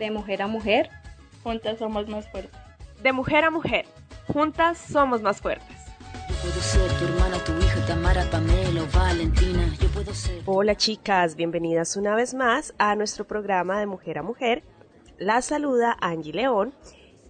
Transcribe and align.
De 0.00 0.10
mujer 0.10 0.40
a 0.40 0.46
mujer, 0.46 0.88
juntas 1.42 1.78
somos 1.78 2.08
más 2.08 2.26
fuertes. 2.26 2.58
De 3.02 3.12
mujer 3.12 3.44
a 3.44 3.50
mujer, 3.50 3.84
juntas 4.32 4.78
somos 4.78 5.20
más 5.20 5.42
fuertes. 5.42 5.76
puedo 6.40 6.58
ser 6.62 6.90
tu 6.92 7.04
hermana, 7.04 7.36
tu 7.44 7.52
hija, 7.58 7.86
Tamara, 7.86 8.24
Pamela 8.30 8.82
o 8.82 8.98
Valentina. 8.98 9.70
Yo 9.78 9.88
puedo 9.88 10.14
ser. 10.14 10.42
Hola 10.46 10.74
chicas, 10.74 11.36
bienvenidas 11.36 11.98
una 11.98 12.14
vez 12.14 12.32
más 12.32 12.72
a 12.78 12.96
nuestro 12.96 13.26
programa 13.26 13.78
de 13.78 13.84
Mujer 13.84 14.16
a 14.16 14.22
Mujer. 14.22 14.62
La 15.18 15.42
saluda 15.42 15.98
Angie 16.00 16.32
León 16.32 16.72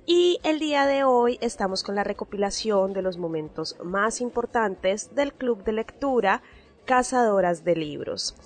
y 0.06 0.38
el 0.44 0.60
día 0.60 0.86
de 0.86 1.02
hoy 1.02 1.38
estamos 1.40 1.82
con 1.82 1.96
la 1.96 2.04
recopilación 2.04 2.92
de 2.92 3.02
los 3.02 3.18
momentos 3.18 3.78
más 3.82 4.20
importantes 4.20 5.12
del 5.16 5.32
Club 5.32 5.64
de 5.64 5.72
Lectura 5.72 6.40
Cazadoras 6.84 7.64
de 7.64 7.74
Libros. 7.74 8.36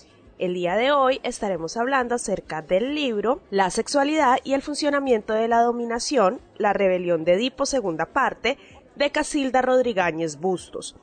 El 0.44 0.52
día 0.52 0.76
de 0.76 0.92
hoy 0.92 1.20
estaremos 1.22 1.78
hablando 1.78 2.16
acerca 2.16 2.60
del 2.60 2.94
libro 2.94 3.40
La 3.50 3.70
sexualidad 3.70 4.36
y 4.44 4.52
el 4.52 4.60
funcionamiento 4.60 5.32
de 5.32 5.48
la 5.48 5.62
dominación, 5.62 6.38
la 6.58 6.74
rebelión 6.74 7.24
de 7.24 7.32
Edipo, 7.32 7.64
segunda 7.64 8.12
parte, 8.12 8.58
de 8.94 9.10
Casilda 9.10 9.62
Rodríguez 9.62 10.38
Bustos. 10.38 10.96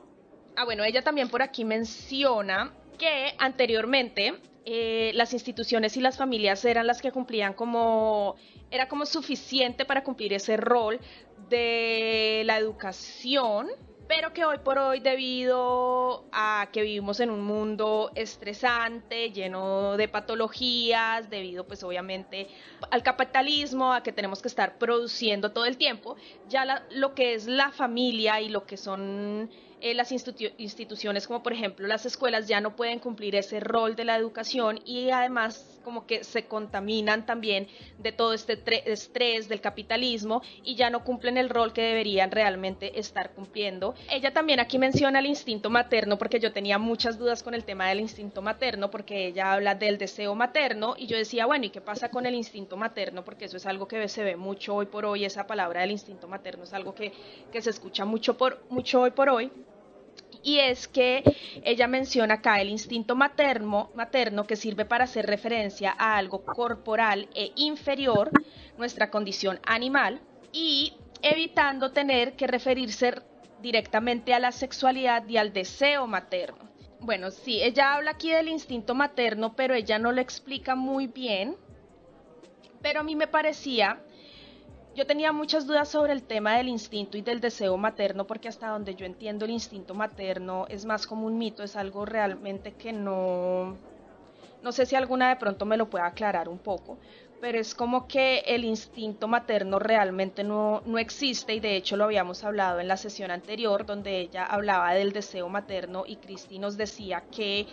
Ah, 0.54 0.64
bueno, 0.64 0.84
ella 0.84 1.02
también 1.02 1.28
por 1.28 1.42
aquí 1.42 1.64
menciona 1.64 2.72
que 3.00 3.34
anteriormente 3.36 4.34
eh, 4.64 5.10
las 5.14 5.32
instituciones 5.32 5.96
y 5.96 6.00
las 6.00 6.16
familias 6.16 6.64
eran 6.64 6.86
las 6.86 7.02
que 7.02 7.10
cumplían 7.10 7.52
como 7.52 8.36
era 8.70 8.86
como 8.86 9.06
suficiente 9.06 9.84
para 9.84 10.04
cumplir 10.04 10.34
ese 10.34 10.56
rol 10.56 11.00
de 11.48 12.42
la 12.46 12.58
educación 12.58 13.70
pero 14.14 14.34
que 14.34 14.44
hoy 14.44 14.58
por 14.58 14.76
hoy 14.76 15.00
debido 15.00 16.26
a 16.32 16.68
que 16.70 16.82
vivimos 16.82 17.18
en 17.20 17.30
un 17.30 17.40
mundo 17.40 18.12
estresante, 18.14 19.30
lleno 19.30 19.96
de 19.96 20.06
patologías, 20.06 21.30
debido 21.30 21.66
pues 21.66 21.82
obviamente 21.82 22.46
al 22.90 23.02
capitalismo, 23.02 23.94
a 23.94 24.02
que 24.02 24.12
tenemos 24.12 24.42
que 24.42 24.48
estar 24.48 24.76
produciendo 24.76 25.52
todo 25.52 25.64
el 25.64 25.78
tiempo, 25.78 26.16
ya 26.46 26.84
lo 26.90 27.14
que 27.14 27.32
es 27.32 27.46
la 27.46 27.70
familia 27.70 28.38
y 28.42 28.50
lo 28.50 28.66
que 28.66 28.76
son 28.76 29.48
eh, 29.80 29.94
las 29.94 30.12
instituciones 30.12 31.26
como 31.26 31.42
por 31.42 31.54
ejemplo 31.54 31.86
las 31.86 32.04
escuelas 32.04 32.46
ya 32.46 32.60
no 32.60 32.76
pueden 32.76 32.98
cumplir 32.98 33.34
ese 33.34 33.60
rol 33.60 33.96
de 33.96 34.04
la 34.04 34.16
educación 34.16 34.78
y 34.84 35.08
además 35.08 35.71
como 35.82 36.06
que 36.06 36.24
se 36.24 36.46
contaminan 36.46 37.26
también 37.26 37.68
de 37.98 38.12
todo 38.12 38.32
este 38.32 38.62
estrés 38.90 39.48
del 39.48 39.60
capitalismo 39.60 40.42
y 40.62 40.74
ya 40.74 40.90
no 40.90 41.04
cumplen 41.04 41.36
el 41.36 41.48
rol 41.48 41.72
que 41.72 41.82
deberían 41.82 42.30
realmente 42.30 42.98
estar 42.98 43.32
cumpliendo. 43.32 43.94
Ella 44.10 44.32
también 44.32 44.60
aquí 44.60 44.78
menciona 44.78 45.18
el 45.18 45.26
instinto 45.26 45.70
materno 45.70 46.18
porque 46.18 46.40
yo 46.40 46.52
tenía 46.52 46.78
muchas 46.78 47.18
dudas 47.18 47.42
con 47.42 47.54
el 47.54 47.64
tema 47.64 47.88
del 47.88 48.00
instinto 48.00 48.42
materno 48.42 48.90
porque 48.90 49.26
ella 49.26 49.52
habla 49.52 49.74
del 49.74 49.98
deseo 49.98 50.34
materno 50.34 50.94
y 50.96 51.06
yo 51.06 51.16
decía, 51.16 51.46
bueno, 51.46 51.66
¿y 51.66 51.70
qué 51.70 51.80
pasa 51.80 52.10
con 52.10 52.26
el 52.26 52.34
instinto 52.34 52.76
materno? 52.76 53.24
Porque 53.24 53.46
eso 53.46 53.56
es 53.56 53.66
algo 53.66 53.88
que 53.88 54.08
se 54.08 54.24
ve 54.24 54.36
mucho 54.36 54.74
hoy 54.74 54.86
por 54.86 55.04
hoy, 55.04 55.24
esa 55.24 55.46
palabra 55.46 55.82
del 55.82 55.90
instinto 55.90 56.28
materno 56.28 56.64
es 56.64 56.72
algo 56.72 56.94
que, 56.94 57.12
que 57.50 57.62
se 57.62 57.70
escucha 57.70 58.04
mucho, 58.04 58.36
por, 58.36 58.62
mucho 58.68 59.00
hoy 59.00 59.10
por 59.10 59.28
hoy 59.28 59.50
y 60.42 60.58
es 60.58 60.88
que 60.88 61.24
ella 61.64 61.86
menciona 61.86 62.34
acá 62.34 62.60
el 62.60 62.68
instinto 62.68 63.14
materno, 63.14 63.90
materno 63.94 64.46
que 64.46 64.56
sirve 64.56 64.84
para 64.84 65.04
hacer 65.04 65.26
referencia 65.26 65.94
a 65.96 66.16
algo 66.16 66.44
corporal 66.44 67.28
e 67.34 67.52
inferior, 67.56 68.32
nuestra 68.76 69.10
condición 69.10 69.60
animal, 69.64 70.20
y 70.52 70.94
evitando 71.22 71.92
tener 71.92 72.34
que 72.34 72.46
referirse 72.46 73.14
directamente 73.60 74.34
a 74.34 74.40
la 74.40 74.52
sexualidad 74.52 75.26
y 75.28 75.36
al 75.36 75.52
deseo 75.52 76.06
materno. 76.06 76.70
Bueno, 77.00 77.30
sí, 77.30 77.60
ella 77.62 77.94
habla 77.94 78.12
aquí 78.12 78.30
del 78.30 78.48
instinto 78.48 78.94
materno, 78.94 79.54
pero 79.56 79.74
ella 79.74 79.98
no 79.98 80.12
lo 80.12 80.20
explica 80.20 80.74
muy 80.74 81.06
bien. 81.06 81.56
Pero 82.80 83.00
a 83.00 83.02
mí 83.02 83.16
me 83.16 83.26
parecía 83.26 84.00
yo 84.94 85.06
tenía 85.06 85.32
muchas 85.32 85.66
dudas 85.66 85.88
sobre 85.88 86.12
el 86.12 86.22
tema 86.24 86.56
del 86.56 86.68
instinto 86.68 87.16
y 87.16 87.22
del 87.22 87.40
deseo 87.40 87.76
materno, 87.76 88.26
porque 88.26 88.48
hasta 88.48 88.68
donde 88.68 88.94
yo 88.94 89.06
entiendo 89.06 89.44
el 89.44 89.50
instinto 89.52 89.94
materno 89.94 90.66
es 90.68 90.84
más 90.84 91.06
como 91.06 91.26
un 91.26 91.38
mito, 91.38 91.62
es 91.62 91.76
algo 91.76 92.04
realmente 92.04 92.74
que 92.74 92.92
no... 92.92 93.76
No 94.62 94.70
sé 94.70 94.86
si 94.86 94.94
alguna 94.94 95.28
de 95.30 95.36
pronto 95.36 95.66
me 95.66 95.76
lo 95.76 95.90
pueda 95.90 96.06
aclarar 96.06 96.48
un 96.48 96.58
poco, 96.58 97.00
pero 97.42 97.58
es 97.58 97.74
como 97.74 98.06
que 98.06 98.38
el 98.46 98.64
instinto 98.64 99.26
materno 99.26 99.80
realmente 99.80 100.44
no, 100.44 100.80
no 100.86 100.96
existe 100.98 101.52
y 101.52 101.58
de 101.58 101.74
hecho 101.74 101.96
lo 101.96 102.04
habíamos 102.04 102.44
hablado 102.44 102.78
en 102.78 102.86
la 102.86 102.96
sesión 102.96 103.32
anterior 103.32 103.84
donde 103.84 104.20
ella 104.20 104.44
hablaba 104.44 104.94
del 104.94 105.12
deseo 105.12 105.48
materno 105.48 106.04
y 106.06 106.16
Cristi 106.16 106.60
nos 106.60 106.76
decía 106.76 107.24
que 107.32 107.66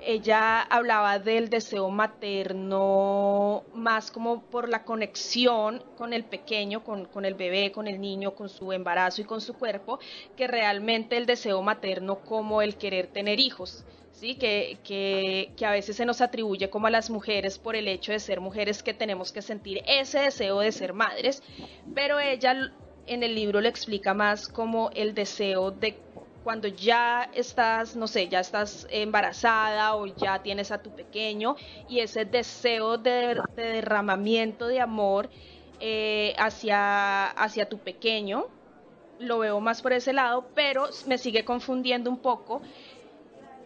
ella 0.00 0.62
hablaba 0.62 1.20
del 1.20 1.50
deseo 1.50 1.88
materno 1.88 3.62
más 3.72 4.10
como 4.10 4.42
por 4.42 4.68
la 4.68 4.82
conexión 4.82 5.84
con 5.96 6.12
el 6.12 6.24
pequeño, 6.24 6.82
con, 6.82 7.04
con 7.04 7.24
el 7.24 7.34
bebé, 7.34 7.70
con 7.70 7.86
el 7.86 8.00
niño, 8.00 8.34
con 8.34 8.48
su 8.48 8.72
embarazo 8.72 9.20
y 9.20 9.24
con 9.24 9.40
su 9.40 9.54
cuerpo, 9.54 10.00
que 10.36 10.48
realmente 10.48 11.16
el 11.16 11.26
deseo 11.26 11.62
materno 11.62 12.16
como 12.24 12.60
el 12.60 12.74
querer 12.74 13.06
tener 13.06 13.38
hijos. 13.38 13.84
¿Sí? 14.12 14.36
Que, 14.36 14.78
que, 14.84 15.52
que, 15.56 15.66
a 15.66 15.70
veces 15.72 15.96
se 15.96 16.04
nos 16.04 16.20
atribuye 16.20 16.70
como 16.70 16.86
a 16.86 16.90
las 16.90 17.10
mujeres 17.10 17.58
por 17.58 17.76
el 17.76 17.88
hecho 17.88 18.12
de 18.12 18.20
ser 18.20 18.40
mujeres 18.40 18.82
que 18.82 18.94
tenemos 18.94 19.32
que 19.32 19.42
sentir 19.42 19.82
ese 19.86 20.20
deseo 20.20 20.60
de 20.60 20.72
ser 20.72 20.92
madres, 20.92 21.42
pero 21.94 22.20
ella 22.20 22.72
en 23.06 23.22
el 23.22 23.34
libro 23.34 23.60
lo 23.60 23.68
explica 23.68 24.14
más 24.14 24.48
como 24.48 24.90
el 24.94 25.14
deseo 25.14 25.70
de 25.70 25.98
cuando 26.44 26.68
ya 26.68 27.30
estás, 27.34 27.94
no 27.94 28.08
sé, 28.08 28.28
ya 28.28 28.40
estás 28.40 28.86
embarazada 28.90 29.94
o 29.94 30.06
ya 30.06 30.42
tienes 30.42 30.72
a 30.72 30.82
tu 30.82 30.90
pequeño 30.90 31.56
y 31.88 32.00
ese 32.00 32.24
deseo 32.24 32.98
de, 32.98 33.40
de 33.54 33.62
derramamiento 33.62 34.66
de 34.66 34.80
amor 34.80 35.30
eh, 35.80 36.34
hacia, 36.38 37.30
hacia 37.30 37.68
tu 37.68 37.78
pequeño, 37.78 38.46
lo 39.18 39.38
veo 39.38 39.60
más 39.60 39.82
por 39.82 39.92
ese 39.92 40.12
lado, 40.12 40.46
pero 40.54 40.88
me 41.06 41.18
sigue 41.18 41.44
confundiendo 41.44 42.10
un 42.10 42.18
poco 42.18 42.62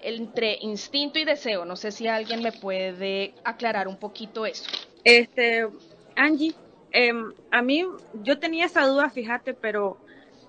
entre 0.02 0.58
instinto 0.60 1.18
y 1.18 1.24
deseo. 1.24 1.64
No 1.64 1.76
sé 1.76 1.92
si 1.92 2.06
alguien 2.06 2.42
me 2.42 2.52
puede 2.52 3.34
aclarar 3.44 3.88
un 3.88 3.96
poquito 3.96 4.46
eso. 4.46 4.64
Este, 5.04 5.68
Angie, 6.16 6.54
em, 6.92 7.32
a 7.50 7.62
mí 7.62 7.84
yo 8.22 8.38
tenía 8.38 8.66
esa 8.66 8.86
duda, 8.86 9.10
fíjate, 9.10 9.54
pero 9.54 9.98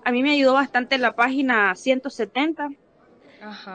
a 0.04 0.10
mí 0.10 0.22
me 0.22 0.32
ayudó 0.32 0.54
bastante 0.54 0.98
la 0.98 1.14
página 1.14 1.74
170. 1.74 2.70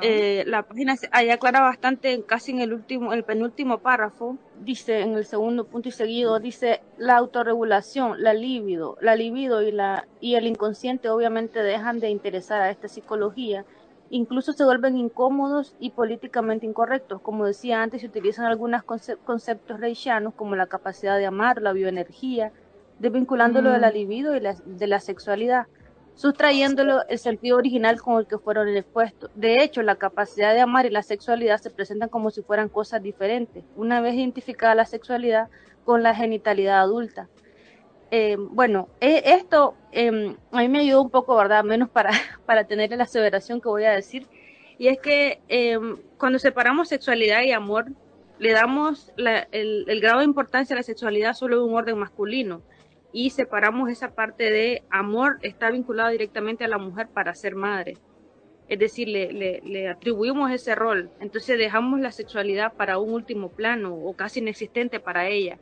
Eh, 0.01 0.44
la 0.45 0.63
página 0.63 0.95
ahí 1.12 1.29
aclara 1.29 1.62
bastante, 1.62 2.23
casi 2.23 2.51
en 2.51 2.59
el 2.59 2.73
último, 2.73 3.13
el 3.13 3.23
penúltimo 3.23 3.78
párrafo, 3.79 4.38
dice 4.59 5.00
en 5.00 5.13
el 5.13 5.25
segundo 5.25 5.66
punto 5.66 5.88
y 5.89 5.91
seguido, 5.91 6.39
dice 6.39 6.81
la 6.97 7.16
autorregulación, 7.16 8.22
la 8.22 8.33
libido, 8.33 8.97
la 9.00 9.16
libido 9.16 9.62
y 9.62 9.72
la 9.72 10.06
y 10.19 10.35
el 10.35 10.47
inconsciente 10.47 11.09
obviamente 11.09 11.63
dejan 11.63 12.00
de 12.00 12.09
interesar 12.09 12.62
a 12.62 12.72
esta 12.72 12.89
psicología 12.89 13.66
incluso 14.13 14.53
se 14.53 14.63
vuelven 14.63 14.96
incómodos 14.96 15.75
y 15.79 15.90
políticamente 15.90 16.68
incorrectos. 16.68 17.19
Como 17.22 17.46
decía 17.46 17.81
antes, 17.81 18.01
se 18.01 18.07
utilizan 18.07 18.46
algunos 18.46 18.84
conceptos 18.84 19.79
reichianos 19.79 20.35
como 20.35 20.56
la 20.56 20.68
capacidad 20.68 21.18
de 21.18 21.25
amar, 21.25 21.59
la 21.62 21.74
bioenergía, 21.74 22.51
desvinculándolo 23.00 23.71
de 23.71 23.80
la 23.80 23.89
mm. 23.89 23.94
libido 23.94 24.36
y 24.38 24.39
de 24.39 24.88
la 24.88 25.00
sexualidad, 25.00 25.65
sustrayéndolo 26.13 27.01
el 27.10 27.18
sentido 27.18 27.57
original 27.57 28.00
con 28.00 28.19
el 28.19 28.27
que 28.27 28.38
fueron 28.38 28.69
expuestos. 28.69 29.31
De 29.33 29.63
hecho, 29.63 29.81
la 29.81 29.95
capacidad 29.95 30.54
de 30.54 30.62
amar 30.62 30.86
y 30.86 30.92
la 30.92 31.01
sexualidad 31.01 31.57
se 31.57 31.71
presentan 31.71 32.09
como 32.09 32.30
si 32.30 32.44
fueran 32.44 32.69
cosas 32.69 33.01
diferentes, 33.01 33.63
una 33.75 34.00
vez 34.00 34.13
identificada 34.13 34.75
la 34.75 34.86
sexualidad 34.86 35.50
con 35.86 36.04
la 36.04 36.13
genitalidad 36.13 36.81
adulta. 36.81 37.30
Eh, 38.15 38.38
bueno, 38.38 38.89
e, 39.01 39.24
esto 39.25 39.74
em, 39.92 40.36
a 40.51 40.60
mí 40.60 40.69
me 40.69 40.81
ayudó 40.81 41.01
un 41.01 41.10
poco, 41.10 41.36
¿verdad? 41.36 41.63
Menos 41.63 41.89
para, 41.89 42.12
para 42.45 42.65
tener 42.65 42.92
la 42.92 43.06
aseveración 43.06 43.60
que 43.60 43.69
voy 43.69 43.86
a 43.86 43.92
decir. 43.92 44.27
Y 44.77 44.88
es 44.89 45.00
que 45.00 45.42
em, 45.48 45.98
cuando 46.19 46.38
separamos 46.38 46.89
sexualidad 46.89 47.42
y 47.42 47.54
amor, 47.54 47.88
le 48.38 48.51
damos 48.51 49.12
el, 49.18 49.86
el, 49.88 50.00
grado 50.00 50.19
de 50.19 50.25
importancia 50.25 50.75
a 50.75 50.77
la 50.77 50.83
sexualidad 50.83 51.33
solo 51.33 51.57
de 51.57 51.63
un 51.63 51.74
orden 51.74 51.98
masculino. 51.98 52.62
Y 53.12 53.31
separamos 53.31 53.89
esa 53.89 54.13
parte 54.13 54.51
de 54.51 54.83
amor, 54.92 55.39
está 55.42 55.71
vinculado 55.71 56.12
directamente 56.12 56.63
a 56.66 56.68
la 56.68 56.77
mujer 56.77 57.07
para 57.07 57.33
ser 57.33 57.56
madre. 57.56 57.98
Es 58.68 58.77
decir, 58.77 59.07
le, 59.07 59.33
le, 59.33 59.62
le 59.63 59.89
atribuimos 59.89 60.51
ese 60.51 60.75
rol. 60.75 61.09
Entonces 61.19 61.57
dejamos 61.57 62.00
la 62.00 62.12
sexualidad 62.12 62.74
para 62.74 63.00
un 63.00 63.12
último 63.12 63.50
plano 63.50 63.95
o 63.95 64.13
casi 64.13 64.39
inexistente 64.39 65.00
para 65.00 65.27
ella 65.30 65.57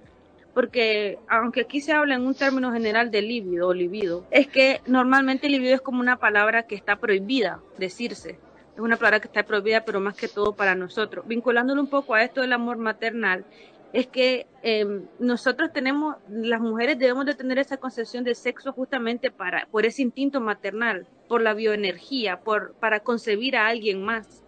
porque 0.53 1.17
aunque 1.27 1.61
aquí 1.61 1.81
se 1.81 1.93
habla 1.93 2.15
en 2.15 2.25
un 2.25 2.35
término 2.35 2.71
general 2.71 3.11
de 3.11 3.21
libido 3.21 3.69
o 3.69 3.73
libido, 3.73 4.25
es 4.31 4.47
que 4.47 4.81
normalmente 4.85 5.49
libido 5.49 5.75
es 5.75 5.81
como 5.81 5.99
una 5.99 6.17
palabra 6.17 6.63
que 6.63 6.75
está 6.75 6.97
prohibida 6.97 7.59
decirse. 7.77 8.39
Es 8.73 8.79
una 8.79 8.97
palabra 8.97 9.19
que 9.19 9.27
está 9.27 9.43
prohibida, 9.43 9.83
pero 9.83 9.99
más 9.99 10.15
que 10.15 10.27
todo 10.27 10.53
para 10.53 10.75
nosotros. 10.75 11.27
Vinculándolo 11.27 11.81
un 11.81 11.89
poco 11.89 12.15
a 12.15 12.23
esto 12.23 12.41
del 12.41 12.53
amor 12.53 12.77
maternal, 12.77 13.45
es 13.93 14.07
que 14.07 14.47
em, 14.61 15.05
nosotros 15.19 15.73
tenemos, 15.73 16.15
las 16.29 16.61
mujeres 16.61 16.97
debemos 16.97 17.25
de 17.25 17.35
tener 17.35 17.59
esa 17.59 17.77
concepción 17.77 18.23
de 18.23 18.35
sexo 18.35 18.71
justamente 18.71 19.31
para, 19.31 19.67
por 19.69 19.85
ese 19.85 20.01
instinto 20.01 20.39
maternal, 20.39 21.05
por 21.27 21.41
la 21.41 21.53
bioenergía, 21.53 22.39
por, 22.39 22.73
para 22.75 23.01
concebir 23.01 23.57
a 23.57 23.67
alguien 23.67 24.03
más, 24.03 24.43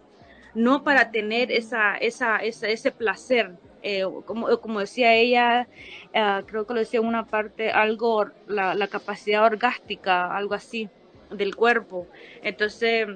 no 0.54 0.82
para 0.84 1.10
tener 1.10 1.52
esa, 1.52 1.96
esa, 1.96 2.38
ese 2.38 2.90
placer. 2.90 3.52
Eh, 3.86 4.02
como, 4.24 4.48
como 4.60 4.80
decía 4.80 5.12
ella, 5.14 5.68
eh, 6.14 6.42
creo 6.46 6.66
que 6.66 6.72
lo 6.72 6.80
decía 6.80 7.00
en 7.00 7.06
una 7.06 7.26
parte, 7.26 7.70
algo, 7.70 8.24
la, 8.48 8.74
la 8.74 8.88
capacidad 8.88 9.44
orgástica, 9.44 10.34
algo 10.34 10.54
así, 10.54 10.88
del 11.30 11.54
cuerpo. 11.54 12.06
Entonces, 12.42 13.06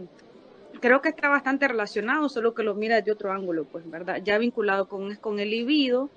creo 0.80 1.00
que 1.00 1.08
está 1.08 1.30
bastante 1.30 1.66
relacionado, 1.68 2.28
solo 2.28 2.52
que 2.52 2.62
lo 2.62 2.74
mira 2.74 3.00
de 3.00 3.10
otro 3.10 3.32
ángulo, 3.32 3.64
pues, 3.64 3.90
¿verdad? 3.90 4.20
Ya 4.22 4.36
vinculado 4.36 4.88
con, 4.88 5.16
con 5.16 5.40
el 5.40 5.50
libido, 5.50 6.10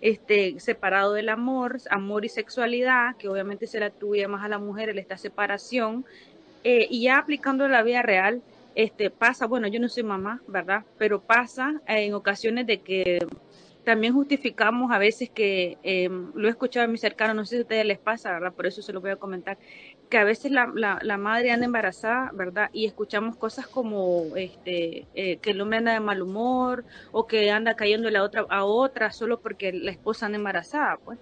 este, 0.00 0.58
separado 0.58 1.12
del 1.12 1.28
amor, 1.28 1.76
amor 1.90 2.24
y 2.24 2.30
sexualidad, 2.30 3.14
que 3.16 3.28
obviamente 3.28 3.66
se 3.66 3.78
le 3.78 3.86
atribuye 3.86 4.26
más 4.26 4.42
a 4.42 4.48
la 4.48 4.58
mujer 4.58 4.96
esta 4.98 5.18
separación, 5.18 6.06
eh, 6.64 6.86
y 6.88 7.02
ya 7.02 7.18
aplicando 7.18 7.68
la 7.68 7.82
vida 7.82 8.00
real, 8.00 8.40
este, 8.74 9.10
pasa, 9.10 9.46
bueno, 9.46 9.68
yo 9.68 9.80
no 9.80 9.88
soy 9.88 10.04
mamá, 10.04 10.40
¿verdad? 10.46 10.84
Pero 10.96 11.20
pasa 11.20 11.80
en 11.86 12.14
ocasiones 12.14 12.66
de 12.66 12.80
que 12.80 13.18
también 13.88 14.12
justificamos 14.12 14.92
a 14.92 14.98
veces 14.98 15.30
que, 15.30 15.78
eh, 15.82 16.10
lo 16.34 16.46
he 16.46 16.50
escuchado 16.50 16.84
a 16.84 16.88
mis 16.88 17.00
cercanos, 17.00 17.34
no 17.34 17.46
sé 17.46 17.54
si 17.54 17.60
a 17.60 17.62
ustedes 17.62 17.86
les 17.86 17.98
pasa, 17.98 18.32
¿verdad? 18.32 18.52
Por 18.52 18.66
eso 18.66 18.82
se 18.82 18.92
lo 18.92 19.00
voy 19.00 19.12
a 19.12 19.16
comentar, 19.16 19.56
que 20.10 20.18
a 20.18 20.24
veces 20.24 20.52
la, 20.52 20.70
la, 20.74 21.16
madre 21.16 21.52
anda 21.52 21.64
embarazada, 21.64 22.30
¿verdad? 22.34 22.68
Y 22.74 22.84
escuchamos 22.84 23.36
cosas 23.36 23.66
como 23.66 24.36
este, 24.36 25.06
eh, 25.14 25.38
que 25.38 25.52
el 25.52 25.60
hombre 25.62 25.78
anda 25.78 25.94
de 25.94 26.00
mal 26.00 26.20
humor 26.20 26.84
o 27.12 27.26
que 27.26 27.50
anda 27.50 27.76
cayendo 27.76 28.10
la 28.10 28.22
otra 28.24 28.44
a 28.50 28.64
otra 28.66 29.10
solo 29.10 29.40
porque 29.40 29.72
la 29.72 29.90
esposa 29.90 30.26
anda 30.26 30.36
embarazada, 30.36 30.98
pues. 31.02 31.18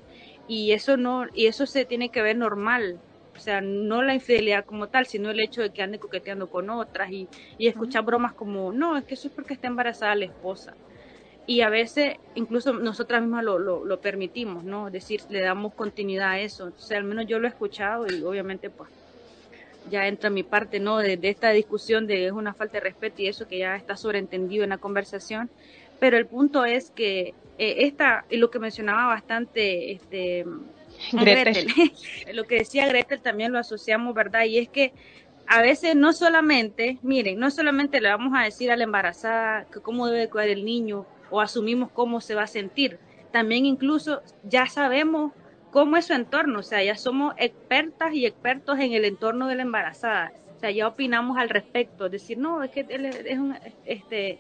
Y 0.49 0.73
eso 0.73 0.97
no, 0.97 1.27
y 1.33 1.47
eso 1.47 1.67
se 1.67 1.85
tiene 1.85 2.09
que 2.09 2.21
ver 2.21 2.37
normal, 2.37 2.99
o 3.37 3.39
sea, 3.39 3.61
no 3.61 4.03
la 4.03 4.15
infidelidad 4.15 4.65
como 4.65 4.89
tal, 4.89 5.07
sino 5.07 5.31
el 5.31 5.39
hecho 5.39 5.63
de 5.63 5.71
que 5.71 5.83
ande 5.83 6.01
coqueteando 6.01 6.51
con 6.51 6.69
otras 6.69 7.13
y, 7.13 7.29
y 7.59 7.69
escuchar 7.69 8.03
bromas 8.05 8.33
como, 8.33 8.73
no, 8.73 8.97
es 8.97 9.05
que 9.05 9.15
eso 9.15 9.29
es 9.29 9.35
porque 9.35 9.55
está 9.55 9.69
embarazada 9.69 10.17
la 10.17 10.25
esposa 10.25 10.75
y 11.47 11.61
a 11.61 11.69
veces 11.69 12.17
incluso 12.35 12.73
nosotras 12.73 13.23
mismas 13.23 13.45
lo, 13.45 13.59
lo, 13.59 14.01
permitimos, 14.01 14.65
¿no? 14.65 14.89
Es 14.89 14.93
decir, 14.93 15.23
le 15.31 15.41
damos 15.41 15.75
continuidad 15.75 16.31
a 16.31 16.41
eso. 16.41 16.73
O 16.77 16.81
sea, 16.81 16.99
al 16.99 17.05
menos 17.05 17.27
yo 17.27 17.39
lo 17.39 17.47
he 17.47 17.51
escuchado 17.51 18.07
y 18.07 18.23
obviamente 18.23 18.69
pues 18.69 18.91
ya 19.89 20.09
entra 20.09 20.29
mi 20.29 20.43
parte, 20.43 20.81
¿no? 20.81 20.99
De, 20.99 21.19
esta 21.23 21.51
discusión 21.51 22.09
de 22.09 22.27
es 22.27 22.33
una 22.33 22.53
falta 22.53 22.75
de 22.75 22.81
respeto 22.81 23.23
y 23.23 23.29
eso 23.29 23.47
que 23.47 23.59
ya 23.59 23.77
está 23.77 23.97
sobreentendido 23.97 24.65
en 24.65 24.71
la 24.71 24.79
conversación. 24.79 25.49
Pero 26.01 26.17
el 26.17 26.27
punto 26.27 26.65
es 26.65 26.91
que 26.91 27.35
eh, 27.59 27.77
esta, 27.79 28.25
y 28.29 28.39
lo 28.39 28.51
que 28.51 28.59
mencionaba 28.59 29.07
bastante, 29.07 29.93
este, 29.93 30.45
Gretel, 31.13 31.69
lo 32.35 32.45
que 32.45 32.57
decía 32.57 32.89
Gretel 32.89 33.21
también 33.21 33.53
lo 33.53 33.59
asociamos, 33.61 34.15
¿verdad? 34.15 34.45
Y 34.45 34.59
es 34.59 34.69
que 34.69 34.93
a 35.47 35.63
veces 35.63 35.95
no 35.95 36.13
solamente, 36.13 36.99
miren, 37.03 37.39
no 37.39 37.53
solamente 37.53 38.01
le 38.01 38.09
vamos 38.09 38.33
a 38.37 38.43
decir 38.43 38.73
a 38.73 38.77
la 38.77 38.83
embarazada 38.83 39.65
que 39.73 39.81
cómo 39.81 40.09
debe 40.09 40.29
cuidar 40.29 40.49
el 40.49 40.65
niño, 40.65 41.07
o 41.31 41.41
asumimos 41.41 41.91
cómo 41.91 42.21
se 42.21 42.35
va 42.35 42.43
a 42.43 42.47
sentir. 42.47 42.99
También 43.33 43.67
incluso 43.67 44.23
ya 44.45 44.67
sabemos 44.67 45.33
cómo 45.71 45.97
es 45.97 46.07
su 46.07 46.15
entorno, 46.15 46.61
o 46.61 46.63
sea, 46.63 46.83
ya 46.83 46.97
somos 46.97 47.35
expertas 47.37 48.15
y 48.15 48.25
expertos 48.25 48.79
en 48.79 48.93
el 48.93 49.05
entorno 49.05 49.47
de 49.47 49.57
la 49.57 49.63
embarazada. 49.63 50.33
O 50.57 50.59
sea, 50.59 50.71
ya 50.71 50.89
opinamos 50.89 51.37
al 51.37 51.51
respecto, 51.51 52.09
decir, 52.09 52.39
no, 52.39 52.63
es 52.63 52.71
que 52.71 52.87
él 52.89 53.05
es 53.05 53.39
un, 53.39 53.55
este, 53.85 54.39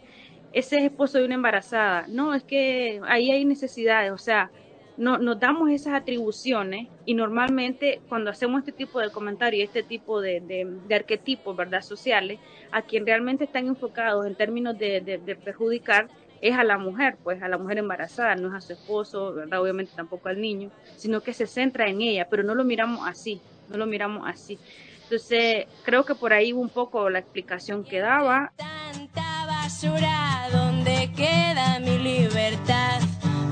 ese 0.55 0.79
es 0.79 0.85
esposo 0.85 1.19
de 1.19 1.27
una 1.27 1.35
embarazada, 1.35 2.07
no, 2.09 2.33
es 2.33 2.43
que 2.43 3.03
ahí 3.07 3.31
hay 3.31 3.45
necesidades, 3.45 4.13
o 4.13 4.17
sea, 4.17 4.51
no, 4.97 5.19
nos 5.19 5.39
damos 5.39 5.71
esas 5.71 5.93
atribuciones 5.93 6.89
y 7.05 7.13
normalmente 7.13 8.01
cuando 8.09 8.31
hacemos 8.31 8.61
este 8.61 8.73
tipo 8.73 8.99
de 8.99 9.11
comentarios, 9.11 9.65
este 9.65 9.83
tipo 9.83 10.23
de, 10.23 10.41
de, 10.41 10.95
arquetipos, 10.95 11.55
¿verdad?, 11.55 11.83
sociales, 11.83 12.41
a 12.73 12.81
quien 12.81 13.05
realmente 13.05 13.45
están 13.45 13.67
enfocados 13.67 14.27
en 14.27 14.35
términos 14.37 14.79
de, 14.79 15.03
de 15.03 15.37
perjudicar, 15.37 16.09
es 16.41 16.57
a 16.57 16.65
la 16.65 16.79
mujer, 16.79 17.17
pues 17.23 17.43
a 17.43 17.49
la 17.49 17.59
mujer 17.59 17.79
embarazada, 17.79 18.35
no 18.35 18.49
es 18.49 18.55
a 18.55 18.61
su 18.61 18.73
esposo, 18.73 19.35
¿verdad? 19.35 19.61
Obviamente 19.61 19.93
tampoco 19.95 20.29
al 20.29 20.41
niño, 20.41 20.71
sino 20.97 21.21
que 21.21 21.33
se 21.33 21.47
centra 21.47 21.89
en 21.89 22.01
ella, 22.01 22.27
pero 22.29 22.43
no 22.43 22.55
lo 22.55 22.65
miramos 22.65 23.07
así, 23.07 23.41
no 23.69 23.77
lo 23.77 23.87
miramos 23.87 24.29
así. 24.29 24.59
Entonces, 25.05 25.67
creo 25.85 26.05
que 26.05 26.15
por 26.15 26.33
ahí 26.33 26.53
un 26.53 26.69
poco 26.69 27.09
la 27.11 27.21
explicación 27.21 27.85
que 27.85 28.01
daba. 28.01 28.53
Tanta 28.57 29.47
basura, 29.47 30.49
¿dónde 30.53 31.13
queda 31.17 31.79
mi 31.79 31.99
libertad? 31.99 33.01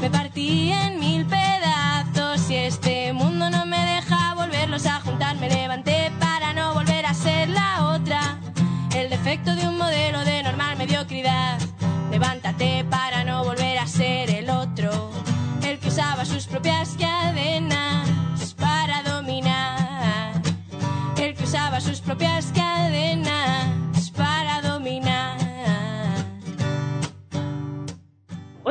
Me 0.01 0.11
partí 0.11 0.73
en 0.73 0.99
mil 0.99 1.25
pedazos 1.27 2.51
y 2.51 2.57
este 2.57 3.13
mundo 3.13 3.51
no 3.51 3.67
me 3.67 3.79
deja 3.79 4.35
volverlos 4.35 4.85
a 4.87 5.01
juntar. 5.01 5.24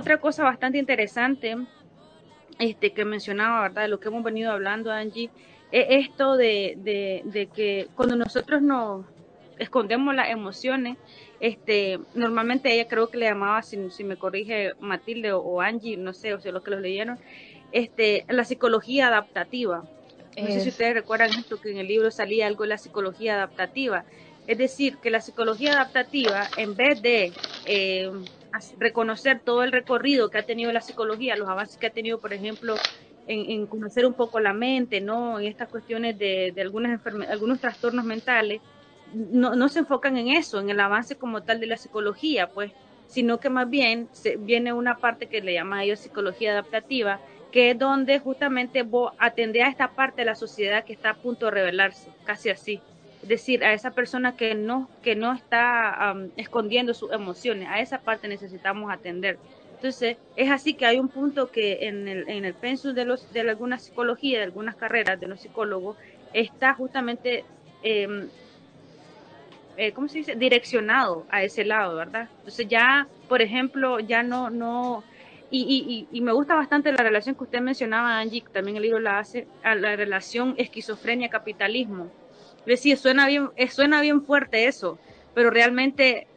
Otra 0.04 0.18
cosa 0.18 0.44
bastante 0.44 0.78
interesante 0.78 1.56
este, 2.60 2.92
que 2.92 3.06
mencionaba, 3.06 3.62
¿verdad? 3.62 3.84
De 3.84 3.88
lo 3.88 4.02
que 4.02 4.10
hemos 4.10 4.22
venido 4.22 4.52
hablando, 4.52 4.92
Angie, 4.92 5.30
es 5.72 5.86
esto 6.10 6.36
de, 6.36 6.74
de, 6.76 7.22
de 7.24 7.48
que 7.48 7.88
cuando 7.96 8.18
nosotros 8.18 8.62
nos 8.62 9.06
escondemos 9.60 10.14
las 10.14 10.30
emociones, 10.30 10.98
este, 11.40 12.02
normalmente 12.16 12.74
ella 12.74 12.90
creo 12.90 13.08
que 13.08 13.18
le 13.18 13.28
llamaba, 13.28 13.62
si, 13.62 13.78
me 14.04 14.18
corrige 14.18 14.74
Matilde 14.82 15.32
o, 15.32 15.62
Angie, 15.62 15.96
no 15.96 16.12
sé, 16.12 16.34
o 16.34 16.42
sea, 16.42 16.52
los 16.52 16.64
que 16.64 16.72
los 16.72 16.82
leyeron, 16.82 17.18
este, 17.72 18.26
la 18.28 18.44
psicología 18.44 19.08
adaptativa. 19.08 19.86
No 20.38 20.48
sé 20.48 20.60
si 20.60 20.68
ustedes 20.68 20.96
recuerdan 20.96 21.30
esto, 21.30 21.62
que 21.62 21.72
en 21.72 21.78
el 21.78 21.88
libro 21.88 22.12
salía 22.12 22.48
algo 22.48 22.64
de 22.64 22.70
la 22.72 22.78
psicología 22.78 23.36
adaptativa. 23.36 24.04
Es 24.48 24.58
decir, 24.58 24.98
que 24.98 25.10
la 25.10 25.22
psicología 25.22 25.72
adaptativa, 25.72 26.50
en 26.58 26.76
vez 26.76 27.02
de 27.02 27.32
eh, 27.66 28.12
reconocer 28.78 29.40
todo 29.40 29.64
el 29.64 29.72
recorrido 29.72 30.30
que 30.30 30.38
ha 30.38 30.46
tenido 30.46 30.72
la 30.72 30.82
psicología, 30.82 31.36
los 31.36 31.50
avances 31.50 31.78
que 31.78 31.88
ha 31.88 31.92
tenido, 31.92 32.20
por 32.20 32.34
ejemplo, 32.34 32.76
en, 33.28 33.66
conocer 33.68 34.06
un 34.06 34.14
poco 34.14 34.40
la 34.40 34.54
mente, 34.54 35.02
¿no? 35.02 35.40
En 35.40 35.48
estas 35.48 35.70
cuestiones 35.70 36.18
de, 36.18 36.52
de 36.54 36.62
algunos 36.62 37.60
trastornos 37.60 38.06
mentales, 38.06 38.62
no, 39.14 39.56
no 39.56 39.70
se 39.70 39.80
enfocan 39.80 40.18
en 40.18 40.30
eso, 40.30 40.60
en 40.60 40.70
el 40.70 40.80
avance 40.80 41.16
como 41.16 41.44
tal 41.44 41.60
de 41.60 41.68
la 41.68 41.78
psicología, 41.78 42.48
pues, 42.48 42.72
sino 43.08 43.40
que 43.40 43.50
más 43.50 43.70
bien 43.70 44.10
se, 44.12 44.38
viene 44.38 44.74
una 44.74 44.98
parte 44.98 45.28
que 45.28 45.42
le 45.42 45.54
llama 45.54 45.80
a 45.80 45.84
ellos 45.84 46.00
psicología 46.00 46.52
adaptativa, 46.52 47.20
que 47.52 47.72
es 47.72 47.80
donde 47.80 48.20
justamente 48.20 48.82
vos 48.82 49.14
atendés 49.20 49.64
a 49.64 49.70
esta 49.70 49.92
parte 49.92 50.22
de 50.22 50.26
la 50.26 50.36
sociedad 50.36 50.84
que 50.84 50.94
está 50.94 51.12
a 51.12 51.16
punto 51.16 51.46
de 51.46 51.52
revelarse, 51.52 52.10
casi 52.26 52.50
así. 52.50 52.82
Decir, 53.28 53.64
a 53.64 53.74
esa 53.74 53.92
persona 53.92 54.36
que 54.36 54.54
no, 54.54 54.90
que 55.02 55.16
no 55.16 55.34
está 55.34 56.16
escondiendo 56.36 56.94
sus 56.94 57.12
emociones, 57.12 57.70
a 57.70 57.80
esa 57.80 58.00
parte 58.00 58.28
necesitamos 58.28 58.92
atender. 58.92 59.38
Entonces, 59.76 60.18
es 60.36 60.52
así 60.52 60.74
que 60.74 60.86
hay 60.86 61.00
un 61.00 61.10
punto 61.10 61.52
que 61.52 61.88
en 61.88 62.08
el, 62.08 62.30
en 62.30 62.46
el 62.46 62.54
pensum 62.54 62.94
de, 62.94 63.06
los, 63.06 63.32
de 63.32 63.42
alguna 63.42 63.80
psicología, 63.80 64.40
de 64.40 64.46
algunas 64.46 64.76
carreras 64.76 65.20
de 65.20 65.28
los 65.28 65.42
psicólogos, 65.42 65.98
está 66.34 66.74
justamente 66.74 67.46
eh, 67.84 68.28
eh, 69.78 69.92
¿cómo 69.92 70.08
se 70.08 70.20
dice? 70.20 70.36
Direccionado 70.36 71.26
a 71.30 71.44
ese 71.44 71.66
lado, 71.66 71.96
¿verdad? 71.96 72.30
Entonces 72.40 72.68
ya, 72.68 73.08
por 73.28 73.42
ejemplo, 73.42 74.00
ya 74.00 74.22
no, 74.22 74.50
no, 74.50 75.04
y, 75.50 75.62
y, 75.62 76.08
y, 76.16 76.22
me 76.22 76.32
gusta 76.32 76.56
bastante 76.56 76.92
la 76.92 77.04
relación 77.04 77.36
que 77.36 77.44
usted 77.44 77.62
mencionaba, 77.62 78.20
Angie, 78.20 78.44
también 78.52 78.78
el 78.78 78.84
libro 78.84 79.00
la 79.00 79.20
hace, 79.20 79.48
a 79.64 79.76
la 79.76 79.96
relación 79.96 80.56
esquizofrenia-capitalismo. 80.58 82.12
Es 82.66 82.80
decir, 82.80 82.98
suena 82.98 83.28
bien, 83.28 83.50
eh, 83.56 83.70
suena 83.70 84.02
bien 84.02 84.24
fuerte 84.24 84.68
eso, 84.68 84.98
pero 85.34 85.50
realmente, 85.50 86.28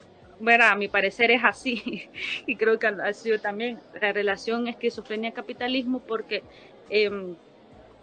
bueno, 0.40 0.64
a 0.64 0.75
mi 0.75 0.88
parecer 0.88 1.30
es 1.30 1.45
así, 1.45 2.09
y 2.47 2.56
creo 2.56 2.78
que 2.78 2.88
ha 2.88 3.12
sido 3.12 3.38
también 3.38 3.78
la 4.00 4.12
relación 4.12 4.66
esquizofrenia-capitalismo, 4.66 6.00
porque 6.00 6.42
eh, 6.90 7.37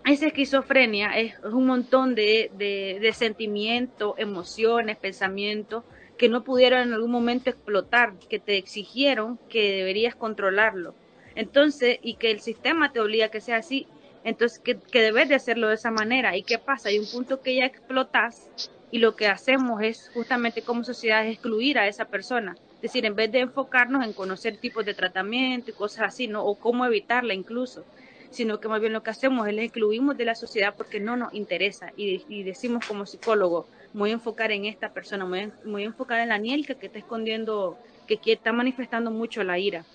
esa 0.06 0.28
esquizofrenia 0.28 1.18
es, 1.18 1.36
un 1.44 1.66
montón 1.66 2.16
de, 2.16 2.52
de, 2.58 3.14
sentimientos, 3.14 4.16
emociones, 4.18 4.98
pensamientos 4.98 5.84
que 6.18 6.30
no 6.30 6.44
pudieron 6.44 6.82
en 6.82 6.94
algún 6.94 7.12
momento 7.12 7.50
explotar, 7.50 8.14
que 8.30 8.40
te 8.40 8.58
exigieron 8.58 9.40
que 9.50 9.72
deberías 9.72 10.16
controlarlo. 10.16 10.94
Entonces, 11.36 12.00
y 12.02 12.16
que 12.16 12.32
el 12.32 12.42
sistema 12.42 12.92
te 12.92 13.00
obliga 13.00 13.28
a 13.28 13.30
que 13.30 13.42
sea 13.42 13.58
así, 13.58 13.88
Entonces, 14.24 14.60
que, 14.60 14.80
que 14.80 15.02
debes 15.02 15.30
de 15.30 15.36
hacerlo 15.36 15.68
de 15.68 15.76
esa 15.76 15.92
manera. 15.92 16.36
¿Y 16.38 16.44
qué 16.44 16.58
pasa? 16.58 16.90
Hay 16.90 17.00
un 17.00 17.10
punto 17.10 17.42
que 17.42 17.56
ya 17.56 17.66
explotas 17.66 18.50
y 18.94 19.00
lo 19.00 19.16
que 19.16 19.28
hacemos 19.28 19.82
es 19.82 20.12
justamente 20.14 20.62
como 20.62 20.84
sociedad 20.84 21.26
excluir 21.26 21.80
a 21.80 21.88
esa 21.88 22.06
persona. 22.06 22.56
Es 22.76 22.82
decir, 22.82 23.06
en 23.06 23.16
vez 23.16 23.32
de 23.32 23.40
enfocarnos 23.40 24.06
en 24.06 24.14
conocer 24.14 24.58
tipos 24.58 24.86
de 24.86 24.94
tratamiento 24.94 25.72
y 25.72 25.74
cosas 25.74 26.10
así, 26.10 26.28
¿no? 26.28 26.46
O 26.46 26.56
cómo 26.56 26.86
evitarla 26.86 27.34
incluso, 27.34 27.86
sino 28.30 28.60
que 28.60 28.68
más 28.68 28.82
bien 28.82 28.94
lo 28.94 29.02
que 29.02 29.10
hacemos 29.10 29.48
es 29.48 29.56
la 29.56 29.64
excluimos 29.64 30.16
de 30.16 30.26
la 30.26 30.36
sociedad 30.36 30.76
porque 30.78 31.00
no 31.00 31.16
nos 31.16 31.34
interesa 31.34 31.92
y, 31.98 32.44
decimos 32.44 32.86
como 32.86 33.08
psicólogo, 33.08 33.68
voy 33.94 34.12
a 34.12 34.14
enfocar 34.14 34.52
en 34.52 34.66
esta 34.66 34.94
persona, 34.94 35.26
me 35.26 35.52
voy 35.66 35.84
a 35.84 35.88
enfocar 35.88 36.20
en 36.20 36.30
la 36.30 36.38
Nielka 36.38 36.76
que 36.76 36.86
está 36.86 37.00
escondiendo, 37.00 37.80
que, 38.06 38.20
está 38.26 38.54
manifestando 38.54 39.10
mucho 39.10 39.44
la 39.44 39.58
ira 39.58 39.86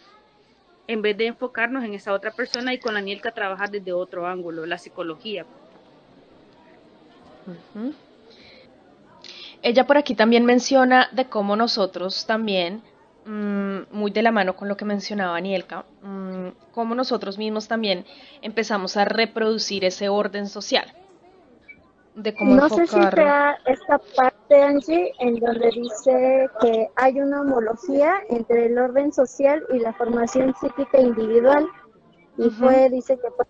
en 0.89 1.03
vez 1.03 1.17
de 1.17 1.27
enfocarnos 1.27 1.85
en 1.85 1.95
esa 1.95 2.15
otra 2.15 2.33
persona 2.33 2.73
y 2.73 2.79
con 2.79 2.95
la 2.95 3.03
Nielka 3.03 3.31
trabajar 3.31 3.71
desde 3.71 3.93
otro 3.93 4.27
ángulo, 4.27 4.67
la 4.67 4.79
psicología. 4.79 5.45
Ella 9.63 9.87
por 9.87 9.99
aquí 9.99 10.15
también 10.15 10.45
menciona 10.47 11.09
de 11.13 11.27
cómo 11.27 11.57
nosotros 11.57 12.27
también, 12.27 12.83
mm, 13.27 13.81
muy 13.91 14.11
de 14.11 14.23
la 14.23 14.33
mano 14.33 14.57
con 14.57 14.69
lo 14.69 14.77
que 14.77 14.87
mencionaba 14.87 15.37
Anielka, 15.37 15.85
mm, 16.03 16.49
cómo 16.73 16.95
nosotros 16.95 17.37
mismos 17.37 17.69
también 17.69 18.07
empezamos 18.41 18.97
a 18.97 19.05
reproducir 19.05 19.85
ese 19.85 20.09
orden 20.09 20.49
social. 20.49 20.91
De 22.19 22.35
cómo 22.35 22.57
no 22.57 22.69
sé 22.69 22.87
si 22.89 23.01
sea 23.15 23.57
esta 23.67 23.99
parte, 24.17 24.61
Angie, 24.61 25.13
en 25.21 25.37
donde 25.37 25.71
dice 25.71 26.51
que 26.61 26.89
hay 26.97 27.21
una 27.21 27.43
homología 27.43 28.17
entre 28.29 28.67
el 28.67 28.77
orden 28.77 29.13
social 29.13 29.65
y 29.73 29.79
la 29.79 29.93
formación 29.93 30.53
psíquica 30.61 30.99
individual. 30.99 31.69
Y 32.37 32.51
fue, 32.51 32.91
dice 32.91 33.19
que 33.19 33.29
fue 33.31 33.47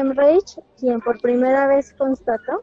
Hemreich 0.00 0.60
quien 0.78 1.00
por 1.00 1.20
primera 1.20 1.66
vez 1.66 1.92
constató 1.94 2.62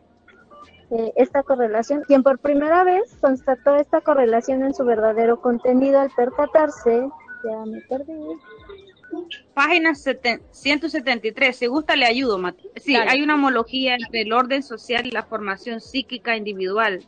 eh, 0.91 1.11
esta 1.17 1.43
correlación, 1.43 2.03
quien 2.07 2.23
por 2.23 2.39
primera 2.39 2.85
vez 2.85 3.17
constató 3.19 3.75
esta 3.75 3.99
correlación 3.99 4.63
en 4.63 4.73
su 4.73 4.85
verdadero 4.85 5.41
contenido 5.41 5.99
al 5.99 6.09
percatarse, 6.11 7.09
ya 7.43 7.65
me 7.65 7.81
perdí. 7.81 8.13
Página 9.53 9.93
173, 9.95 11.55
si 11.55 11.67
gusta 11.67 11.95
le 11.95 12.05
ayudo, 12.05 12.37
Mati. 12.37 12.69
Sí, 12.77 12.95
hay 12.95 13.21
una 13.21 13.35
homología 13.35 13.95
entre 13.95 14.21
el 14.21 14.33
orden 14.33 14.63
social 14.63 15.05
y 15.05 15.11
la 15.11 15.23
formación 15.23 15.81
psíquica 15.81 16.35
individual. 16.35 17.05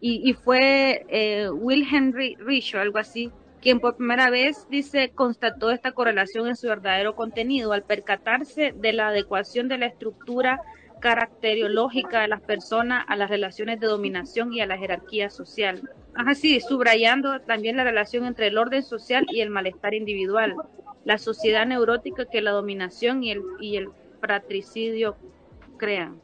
Y, 0.00 0.32
fue 0.32 1.04
eh, 1.08 1.50
Will 1.50 1.86
Henry 1.90 2.36
Rich 2.38 2.76
o 2.76 2.80
algo 2.80 2.98
así, 2.98 3.32
quien 3.60 3.80
por 3.80 3.96
primera 3.96 4.30
vez, 4.30 4.66
dice, 4.70 5.10
constató 5.12 5.70
esta 5.70 5.90
correlación 5.90 6.46
en 6.46 6.54
su 6.54 6.68
verdadero 6.68 7.16
contenido 7.16 7.72
al 7.72 7.82
percatarse 7.82 8.72
de 8.76 8.92
la 8.92 9.08
adecuación 9.08 9.66
de 9.66 9.78
la 9.78 9.86
estructura 9.86 10.60
caracterológica 11.00 12.20
de 12.20 12.28
las 12.28 12.40
personas 12.40 13.04
a 13.08 13.16
las 13.16 13.30
relaciones 13.30 13.80
de 13.80 13.86
dominación 13.86 14.52
y 14.52 14.60
a 14.60 14.66
la 14.66 14.78
jerarquía 14.78 15.30
social. 15.30 15.90
Ajá, 16.14 16.34
sí, 16.34 16.60
subrayando 16.60 17.40
también 17.40 17.76
la 17.76 17.84
relación 17.84 18.24
entre 18.24 18.48
el 18.48 18.58
orden 18.58 18.82
social 18.82 19.26
y 19.30 19.40
el 19.40 19.50
malestar 19.50 19.94
individual, 19.94 20.54
la 21.04 21.18
sociedad 21.18 21.66
neurótica 21.66 22.24
que 22.24 22.42
la 22.42 22.50
dominación 22.50 23.22
y 23.22 23.32
el, 23.32 23.42
y 23.60 23.76
el 23.76 23.88
fratricidio 24.20 25.16
crean. 25.76 26.20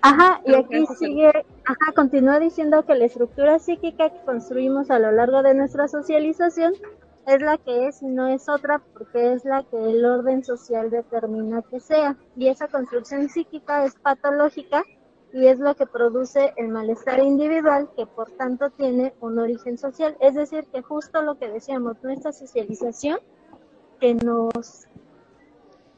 Ajá, 0.00 0.40
y 0.44 0.54
aquí 0.54 0.86
sigue, 0.98 1.28
ajá, 1.64 1.92
continúa 1.94 2.38
diciendo 2.38 2.84
que 2.84 2.94
la 2.94 3.06
estructura 3.06 3.58
psíquica 3.58 4.10
que 4.10 4.20
construimos 4.24 4.90
a 4.90 4.98
lo 4.98 5.10
largo 5.10 5.42
de 5.42 5.54
nuestra 5.54 5.88
socialización 5.88 6.72
es 7.28 7.42
la 7.42 7.58
que 7.58 7.88
es 7.88 8.00
y 8.00 8.06
no 8.06 8.26
es 8.26 8.48
otra 8.48 8.78
porque 8.78 9.34
es 9.34 9.44
la 9.44 9.62
que 9.62 9.76
el 9.76 10.02
orden 10.02 10.42
social 10.42 10.88
determina 10.88 11.60
que 11.60 11.78
sea. 11.78 12.16
Y 12.36 12.48
esa 12.48 12.68
construcción 12.68 13.28
psíquica 13.28 13.84
es 13.84 13.96
patológica 13.96 14.82
y 15.34 15.46
es 15.46 15.58
lo 15.58 15.74
que 15.74 15.86
produce 15.86 16.54
el 16.56 16.68
malestar 16.68 17.18
individual 17.18 17.90
que 17.94 18.06
por 18.06 18.30
tanto 18.30 18.70
tiene 18.70 19.12
un 19.20 19.38
origen 19.38 19.76
social. 19.76 20.16
Es 20.20 20.36
decir, 20.36 20.64
que 20.72 20.80
justo 20.80 21.20
lo 21.20 21.38
que 21.38 21.50
decíamos, 21.50 22.02
nuestra 22.02 22.32
socialización 22.32 23.18
que 24.00 24.14
nos 24.14 24.86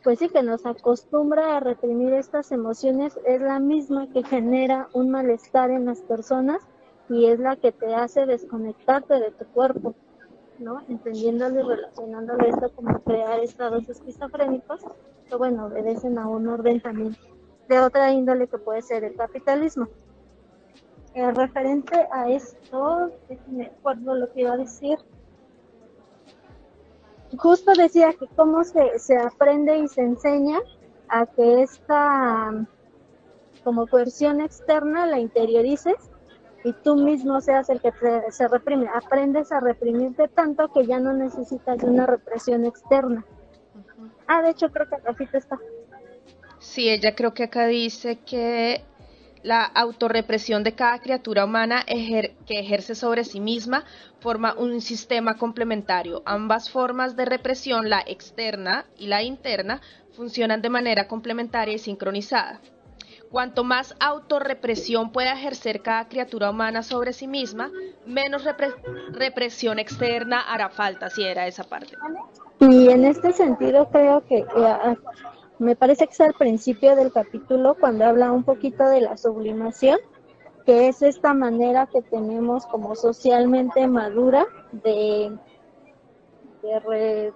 pues 0.03 0.19
sí, 0.19 0.31
que 0.31 0.43
nos 0.43 0.67
acostumbra 0.67 1.59
a 1.59 1.61
reprimir 1.61 2.15
estas 2.15 2.51
emociones 2.51 3.21
es 3.25 3.41
la 3.41 3.61
misma 3.61 4.09
que 4.09 4.25
genera 4.25 4.89
un 4.95 5.11
malestar 5.11 5.71
en 5.71 5.85
las 5.85 6.01
personas 6.01 6.63
y 7.09 7.27
es 7.27 7.39
la 7.39 7.55
que 7.55 7.71
te 7.71 7.95
hace 7.95 8.27
desconectarte 8.27 9.15
de 9.15 9.31
tu 9.31 9.45
cuerpo. 9.47 9.95
¿No? 10.61 10.81
Entendiéndolo 10.89 11.61
y 11.61 11.63
relacionándolo 11.63 12.47
esto 12.47 12.71
como 12.75 13.01
crear 13.01 13.41
estados 13.41 13.89
esquizofrénicos 13.89 14.81
que, 15.29 15.37
bueno, 15.37 15.67
obedecen 15.67 16.19
a 16.19 16.29
un 16.29 16.49
orden 16.49 16.81
también 16.81 17.17
de 17.69 17.81
otra 17.81 18.13
índole 18.13 18.49
que 18.49 18.59
puede 18.59 18.83
ser 18.83 19.05
el 19.05 19.17
capitalismo. 19.17 19.89
Eh, 21.15 21.31
referente 21.33 22.07
a 22.13 22.29
esto, 22.29 23.11
me 23.49 23.67
acuerdo 23.67 24.15
lo 24.15 24.33
que 24.33 24.43
iba 24.43 24.53
a 24.53 24.57
decir. 24.57 24.99
Justo 27.37 27.73
decía 27.73 28.13
que 28.13 28.27
cómo 28.37 28.65
se, 28.65 28.99
se 28.99 29.17
aprende 29.17 29.79
y 29.79 29.89
se 29.89 30.03
enseña 30.03 30.59
a 31.09 31.27
que 31.27 31.63
esta 31.63 32.67
como 33.65 33.87
coerción 33.87 34.41
externa 34.41 35.07
la 35.07 35.19
interiorices 35.19 36.10
y 36.65 36.73
tú 36.73 36.97
mismo 36.97 37.41
seas 37.41 37.71
el 37.71 37.81
que 37.81 37.93
se 38.31 38.49
reprime. 38.49 38.89
Aprendes 38.95 39.53
a 39.53 39.61
reprimirte 39.61 40.29
tanto 40.29 40.73
que 40.73 40.87
ya 40.87 40.99
no 40.99 41.13
necesitas 41.13 41.79
de 41.79 41.87
una 41.87 42.07
represión 42.07 42.65
externa. 42.65 43.25
Ah, 44.27 44.43
de 44.43 44.51
hecho 44.51 44.71
creo 44.71 44.89
que 44.89 44.97
acá 44.97 45.15
está. 45.33 45.59
Sí, 46.59 46.89
ella 46.89 47.15
creo 47.15 47.33
que 47.33 47.45
acá 47.45 47.67
dice 47.67 48.19
que 48.19 48.85
la 49.43 49.65
autorrepresión 49.65 50.63
de 50.63 50.75
cada 50.75 50.99
criatura 50.99 51.47
humana 51.47 51.85
que 51.87 52.61
ejerce 52.61 52.95
sobre 52.95 53.25
sí 53.25 53.41
misma 53.41 53.85
forma 54.21 54.55
un 54.55 54.81
sistema 54.83 55.39
complementario. 55.39 56.23
Ambas 56.27 56.71
formas 56.71 57.17
de 57.17 57.25
represión, 57.25 57.89
la 57.89 58.03
externa 58.07 58.85
y 58.99 59.07
la 59.07 59.23
interna, 59.23 59.81
funcionan 60.13 60.61
de 60.61 60.69
manera 60.69 61.09
complementaria 61.09 61.75
y 61.75 61.79
sincronizada. 61.79 62.61
Cuanto 63.31 63.63
más 63.63 63.95
autorrepresión 64.01 65.13
pueda 65.13 65.35
ejercer 65.35 65.83
cada 65.83 66.09
criatura 66.09 66.51
humana 66.51 66.83
sobre 66.83 67.13
sí 67.13 67.29
misma, 67.29 67.71
menos 68.05 68.45
represión 69.13 69.79
externa 69.79 70.41
hará 70.41 70.69
falta, 70.69 71.11
si 71.11 71.23
era 71.23 71.47
esa 71.47 71.63
parte. 71.63 71.97
Y 72.59 72.89
en 72.89 73.05
este 73.05 73.33
sentido 73.33 73.89
creo 73.91 74.27
que 74.27 74.39
eh, 74.39 74.97
me 75.61 75.77
parece 75.77 76.07
que 76.07 76.13
es 76.13 76.21
al 76.21 76.35
principio 76.35 76.97
del 76.97 77.13
capítulo 77.13 77.77
cuando 77.79 78.05
habla 78.05 78.33
un 78.33 78.43
poquito 78.43 78.85
de 78.89 79.03
la 79.03 79.17
sublimación, 79.17 79.99
que 80.67 80.89
es 80.89 81.01
esta 81.01 81.33
manera 81.33 81.87
que 81.87 82.03
tenemos 82.03 82.67
como 82.67 82.97
socialmente 82.97 83.87
madura 83.87 84.45
de, 84.73 85.39
de 86.63 87.33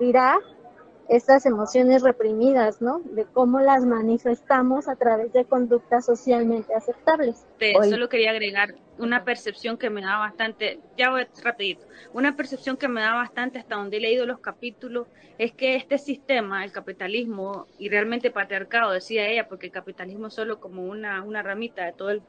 estas 1.09 1.47
emociones 1.47 2.03
reprimidas, 2.03 2.81
¿no? 2.81 3.01
De 3.01 3.25
cómo 3.25 3.61
las 3.61 3.85
manifestamos 3.85 4.89
a 4.89 4.97
través 4.97 5.33
de 5.33 5.45
conductas 5.45 6.07
socialmente 6.07 6.75
aceptables. 6.75 7.47
solo 7.89 8.09
quería 8.09 8.31
agregar 8.31 8.75
una 8.99 9.25
percepción 9.25 9.77
que 9.77 9.91
me 9.91 10.03
da 10.03 10.19
bastante, 10.19 10.81
ya 10.97 11.11
voy 11.11 11.27
rapidito, 11.43 11.85
una 12.13 12.37
percepción 12.37 12.77
que 12.77 12.89
me 12.89 13.01
da 13.01 13.15
bastante 13.15 13.59
hasta 13.59 13.77
donde 13.77 13.97
he 13.97 14.01
leído 14.01 14.25
los 14.27 14.39
capítulos, 14.39 15.09
es 15.37 15.53
que 15.53 15.75
este 15.75 15.99
sistema, 15.99 16.65
el 16.65 16.73
capitalismo 16.73 17.67
y 17.79 17.89
realmente 17.89 18.31
patriarcado, 18.31 18.93
decía 18.93 19.27
ella, 19.27 19.49
porque 19.49 19.67
el 19.67 19.73
capitalismo 19.73 20.29
es 20.29 20.35
solo 20.35 20.61
como 20.61 20.85
una, 20.85 21.23
una 21.23 21.43
ramita 21.43 21.85
de 21.85 21.93
todo 21.93 22.11
el 22.11 22.23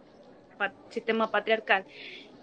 sistema 0.90 1.30
patriarcal, 1.30 1.86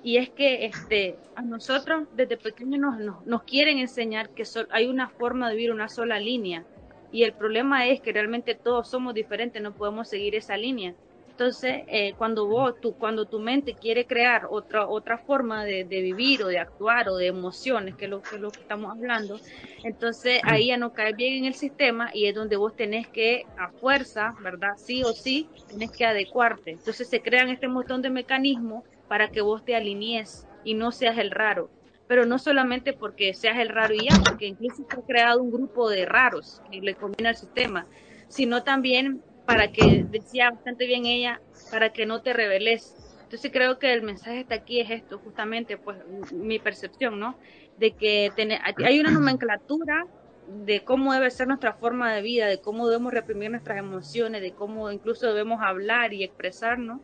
y 0.02 0.16
es 0.16 0.30
que 0.30 0.64
este, 0.66 1.16
a 1.36 1.42
nosotros 1.42 2.08
desde 2.14 2.36
pequeños 2.36 2.80
nos, 2.80 3.24
nos, 3.26 3.42
quieren 3.44 3.78
enseñar 3.78 4.30
que 4.30 4.44
hay 4.70 4.86
una 4.86 5.08
forma 5.08 5.48
de 5.48 5.56
vivir 5.56 5.72
una 5.72 5.88
sola 5.88 6.18
línea 6.18 6.64
y 7.12 7.22
el 7.24 7.34
problema 7.34 7.86
es 7.86 8.00
que 8.00 8.12
realmente 8.12 8.54
todos 8.54 8.88
somos 8.88 9.14
diferentes, 9.14 9.62
no 9.62 9.72
podemos 9.72 10.08
seguir 10.08 10.34
esa 10.34 10.56
línea. 10.56 10.94
Entonces, 11.28 11.82
eh, 11.88 12.14
cuando 12.18 12.46
vos, 12.46 12.78
tu, 12.80 12.94
cuando 12.94 13.24
tu 13.24 13.40
mente 13.40 13.74
quiere 13.74 14.06
crear 14.06 14.46
otra, 14.50 14.86
otra 14.86 15.16
forma 15.16 15.64
de, 15.64 15.84
de, 15.84 16.02
vivir 16.02 16.42
o 16.42 16.48
de 16.48 16.58
actuar 16.58 17.08
o 17.08 17.16
de 17.16 17.26
emociones, 17.26 17.96
que 17.96 18.04
es 18.04 18.10
lo 18.10 18.22
que, 18.22 18.38
lo 18.38 18.50
que 18.50 18.60
estamos 18.60 18.90
hablando, 18.90 19.40
entonces 19.82 20.42
ahí 20.44 20.68
ya 20.68 20.76
no 20.76 20.92
cae 20.92 21.14
bien 21.14 21.38
en 21.38 21.44
el 21.46 21.54
sistema 21.54 22.10
y 22.12 22.26
es 22.26 22.34
donde 22.34 22.56
vos 22.56 22.76
tenés 22.76 23.08
que, 23.08 23.46
a 23.56 23.70
fuerza, 23.70 24.34
¿verdad? 24.42 24.72
Sí 24.76 25.02
o 25.04 25.12
sí, 25.12 25.48
tenés 25.68 25.90
que 25.90 26.04
adecuarte. 26.04 26.72
Entonces 26.72 27.08
se 27.08 27.22
crean 27.22 27.48
este 27.48 27.66
montón 27.66 28.02
de 28.02 28.10
mecanismos 28.10 28.84
para 29.12 29.28
que 29.28 29.42
vos 29.42 29.62
te 29.62 29.76
alinees 29.76 30.48
y 30.64 30.72
no 30.72 30.90
seas 30.90 31.18
el 31.18 31.30
raro. 31.30 31.68
Pero 32.08 32.24
no 32.24 32.38
solamente 32.38 32.94
porque 32.94 33.34
seas 33.34 33.58
el 33.58 33.68
raro 33.68 33.92
y 33.92 34.08
ya, 34.08 34.16
porque 34.26 34.46
incluso 34.46 34.86
se 34.88 34.98
ha 34.98 35.02
creado 35.04 35.42
un 35.42 35.52
grupo 35.52 35.90
de 35.90 36.06
raros 36.06 36.62
que 36.70 36.80
le 36.80 36.94
conviene 36.94 37.28
al 37.28 37.36
sistema, 37.36 37.86
sino 38.28 38.62
también 38.62 39.20
para 39.44 39.70
que, 39.70 40.06
decía 40.08 40.50
bastante 40.50 40.86
bien 40.86 41.04
ella, 41.04 41.42
para 41.70 41.92
que 41.92 42.06
no 42.06 42.22
te 42.22 42.32
rebeles. 42.32 42.96
Entonces 43.24 43.52
creo 43.52 43.78
que 43.78 43.92
el 43.92 44.00
mensaje 44.00 44.40
está 44.40 44.54
aquí 44.54 44.80
es 44.80 44.90
esto, 44.90 45.18
justamente, 45.18 45.76
pues 45.76 45.98
mi 46.32 46.58
percepción, 46.58 47.20
¿no? 47.20 47.36
De 47.76 47.90
que 47.90 48.32
hay 48.82 48.98
una 48.98 49.10
nomenclatura 49.10 50.06
de 50.64 50.84
cómo 50.84 51.12
debe 51.12 51.30
ser 51.30 51.48
nuestra 51.48 51.74
forma 51.74 52.14
de 52.14 52.22
vida, 52.22 52.46
de 52.46 52.62
cómo 52.62 52.88
debemos 52.88 53.12
reprimir 53.12 53.50
nuestras 53.50 53.76
emociones, 53.76 54.40
de 54.40 54.52
cómo 54.52 54.90
incluso 54.90 55.26
debemos 55.26 55.60
hablar 55.60 56.14
y 56.14 56.24
expresarnos 56.24 57.02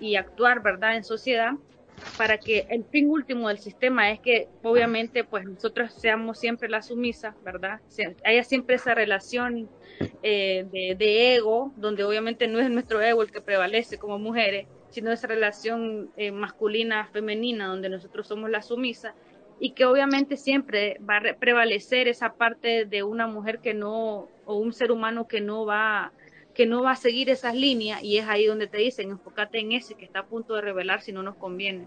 y 0.00 0.16
actuar, 0.16 0.62
¿verdad?, 0.62 0.96
en 0.96 1.04
sociedad, 1.04 1.52
para 2.16 2.38
que 2.38 2.66
el 2.70 2.84
fin 2.84 3.10
último 3.10 3.48
del 3.48 3.58
sistema 3.58 4.10
es 4.10 4.20
que 4.20 4.48
obviamente 4.62 5.24
pues 5.24 5.44
nosotros 5.44 5.92
seamos 5.94 6.38
siempre 6.38 6.68
las 6.68 6.88
sumisas, 6.88 7.34
¿verdad? 7.42 7.80
Haya 8.24 8.44
siempre 8.44 8.76
esa 8.76 8.94
relación 8.94 9.68
eh, 10.22 10.66
de, 10.98 11.34
ego, 11.34 11.72
donde 11.76 12.04
obviamente 12.04 12.46
no 12.46 12.60
es 12.60 12.70
nuestro 12.70 13.00
ego 13.02 13.22
el 13.22 13.32
que 13.32 13.40
prevalece 13.40 13.98
como 13.98 14.18
mujeres, 14.18 14.66
sino 14.90 15.10
esa 15.10 15.26
relación 15.26 16.10
eh, 16.16 16.30
masculina-femenina, 16.30 17.66
donde 17.66 17.88
nosotros 17.88 18.28
somos 18.28 18.50
las 18.50 18.68
sumisas 18.68 19.14
y 19.60 19.70
que 19.70 19.84
obviamente 19.84 20.36
siempre 20.36 20.98
va 21.08 21.18
a 21.18 21.34
prevalecer 21.34 22.08
esa 22.08 22.34
parte 22.34 22.84
de 22.84 23.02
una 23.02 23.26
mujer 23.26 23.60
que 23.60 23.74
no 23.74 24.28
o 24.44 24.56
un 24.56 24.72
ser 24.72 24.92
humano 24.92 25.26
que 25.26 25.40
no 25.40 25.64
va 25.64 26.12
que 26.54 26.66
no 26.66 26.82
va 26.82 26.92
a 26.92 26.96
seguir 26.96 27.28
esas 27.28 27.54
líneas 27.54 28.02
y 28.02 28.18
es 28.18 28.28
ahí 28.28 28.46
donde 28.46 28.66
te 28.66 28.78
dicen 28.78 29.10
enfócate 29.10 29.58
en 29.58 29.72
ese 29.72 29.94
que 29.94 30.04
está 30.04 30.20
a 30.20 30.26
punto 30.26 30.54
de 30.54 30.62
revelar 30.62 31.02
si 31.02 31.12
no 31.12 31.22
nos 31.22 31.36
conviene. 31.36 31.86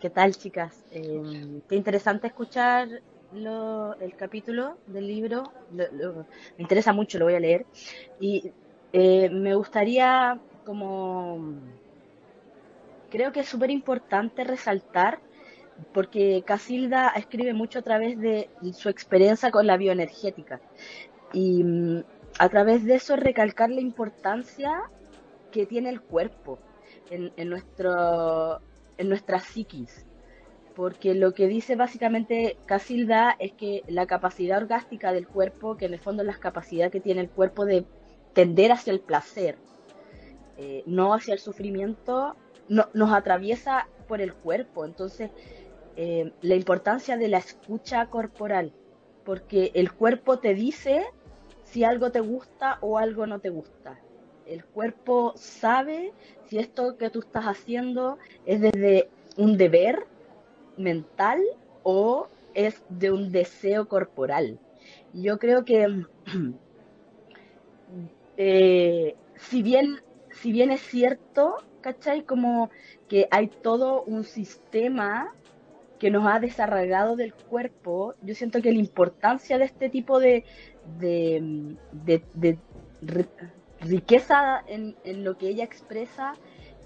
¿Qué 0.00 0.10
tal 0.10 0.34
chicas? 0.36 0.84
Eh, 0.90 1.60
qué 1.68 1.76
interesante 1.76 2.28
escuchar 2.28 2.88
el 3.34 4.16
capítulo 4.16 4.78
del 4.86 5.06
libro, 5.06 5.52
me 5.70 5.84
interesa 6.56 6.94
mucho, 6.94 7.18
lo 7.18 7.26
voy 7.26 7.34
a 7.34 7.40
leer 7.40 7.66
y 8.18 8.52
eh, 8.92 9.28
me 9.28 9.54
gustaría 9.54 10.40
como 10.64 11.54
creo 13.10 13.32
que 13.32 13.40
es 13.40 13.48
súper 13.48 13.70
importante 13.70 14.44
resaltar 14.44 15.20
porque 15.92 16.42
Casilda 16.46 17.12
escribe 17.16 17.52
mucho 17.52 17.80
a 17.80 17.82
través 17.82 18.18
de 18.18 18.48
su 18.72 18.88
experiencia 18.88 19.50
con 19.50 19.66
la 19.66 19.76
bioenergética 19.76 20.60
y 21.32 21.62
mm, 21.62 22.02
a 22.38 22.48
través 22.48 22.84
de 22.84 22.94
eso 22.94 23.16
recalcar 23.16 23.70
la 23.70 23.80
importancia 23.80 24.90
que 25.50 25.66
tiene 25.66 25.90
el 25.90 26.00
cuerpo 26.00 26.58
en, 27.10 27.32
nuestro, 27.48 28.60
en 28.96 29.08
nuestra 29.08 29.40
psiquis. 29.40 30.06
Porque 30.74 31.14
lo 31.14 31.34
que 31.34 31.48
dice 31.48 31.74
básicamente 31.74 32.56
Casilda 32.66 33.34
es 33.40 33.52
que 33.52 33.82
la 33.88 34.06
capacidad 34.06 34.58
orgástica 34.58 35.12
del 35.12 35.26
cuerpo, 35.26 35.76
que 35.76 35.86
en 35.86 35.94
el 35.94 36.00
fondo 36.00 36.22
es 36.22 36.28
la 36.28 36.38
capacidad 36.38 36.90
que 36.92 37.00
tiene 37.00 37.20
el 37.20 37.30
cuerpo 37.30 37.64
de 37.64 37.84
tender 38.32 38.70
hacia 38.70 38.92
el 38.92 39.00
placer, 39.00 39.58
eh, 40.56 40.84
no 40.86 41.14
hacia 41.14 41.34
el 41.34 41.40
sufrimiento, 41.40 42.36
no, 42.68 42.88
nos 42.94 43.12
atraviesa 43.12 43.88
por 44.06 44.20
el 44.20 44.34
cuerpo. 44.34 44.84
Entonces, 44.84 45.30
eh, 45.96 46.32
la 46.42 46.54
importancia 46.54 47.16
de 47.16 47.26
la 47.26 47.38
escucha 47.38 48.06
corporal, 48.06 48.72
porque 49.24 49.72
el 49.74 49.92
cuerpo 49.92 50.38
te 50.38 50.54
dice 50.54 51.04
si 51.70 51.84
algo 51.84 52.10
te 52.10 52.20
gusta 52.20 52.78
o 52.80 52.98
algo 52.98 53.26
no 53.26 53.40
te 53.40 53.50
gusta. 53.50 53.98
El 54.46 54.64
cuerpo 54.64 55.34
sabe 55.36 56.12
si 56.46 56.58
esto 56.58 56.96
que 56.96 57.10
tú 57.10 57.20
estás 57.20 57.44
haciendo 57.44 58.18
es 58.46 58.60
desde 58.60 59.10
un 59.36 59.56
deber 59.56 60.06
mental 60.76 61.42
o 61.82 62.28
es 62.54 62.82
de 62.88 63.10
un 63.10 63.30
deseo 63.30 63.88
corporal. 63.88 64.58
Yo 65.12 65.38
creo 65.38 65.64
que 65.64 66.04
eh, 68.36 69.16
si 69.36 69.62
bien 69.62 70.00
si 70.40 70.52
bien 70.52 70.70
es 70.70 70.80
cierto, 70.80 71.56
¿cachai? 71.80 72.22
Como 72.22 72.70
que 73.08 73.28
hay 73.30 73.48
todo 73.48 74.02
un 74.04 74.24
sistema 74.24 75.32
que 75.98 76.10
nos 76.10 76.26
ha 76.26 76.38
desarraigado 76.38 77.16
del 77.16 77.34
cuerpo, 77.34 78.14
yo 78.22 78.34
siento 78.34 78.62
que 78.62 78.72
la 78.72 78.78
importancia 78.78 79.58
de 79.58 79.64
este 79.64 79.88
tipo 79.88 80.20
de, 80.20 80.44
de, 80.98 82.58
riqueza 83.80 84.62
en, 84.66 84.96
lo 85.24 85.38
que 85.38 85.48
ella 85.48 85.64
expresa 85.64 86.34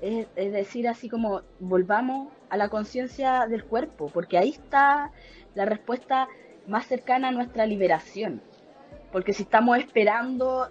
es, 0.01 0.27
decir, 0.35 0.89
así 0.89 1.09
como 1.09 1.43
volvamos 1.61 2.33
a 2.51 2.57
la 2.57 2.69
conciencia 2.69 3.47
del 3.47 3.65
cuerpo, 3.65 4.11
porque 4.13 4.37
ahí 4.37 4.51
está 4.51 5.13
la 5.55 5.65
respuesta 5.65 6.29
más 6.67 6.87
cercana 6.87 7.29
a 7.29 7.33
nuestra 7.33 7.67
liberación. 7.67 8.43
Porque 9.13 9.33
si 9.33 9.45
estamos 9.45 9.79
esperando 9.79 10.71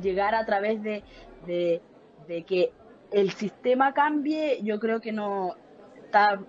llegar 0.00 0.34
a 0.34 0.46
través 0.46 0.82
de, 0.82 1.02
de, 1.46 1.82
de 2.28 2.44
que 2.44 2.72
el 3.10 3.30
sistema 3.32 3.92
cambie, 3.92 4.62
yo 4.62 4.80
creo 4.80 5.00
que 5.00 5.12
no 5.12 5.56
está 6.04 6.40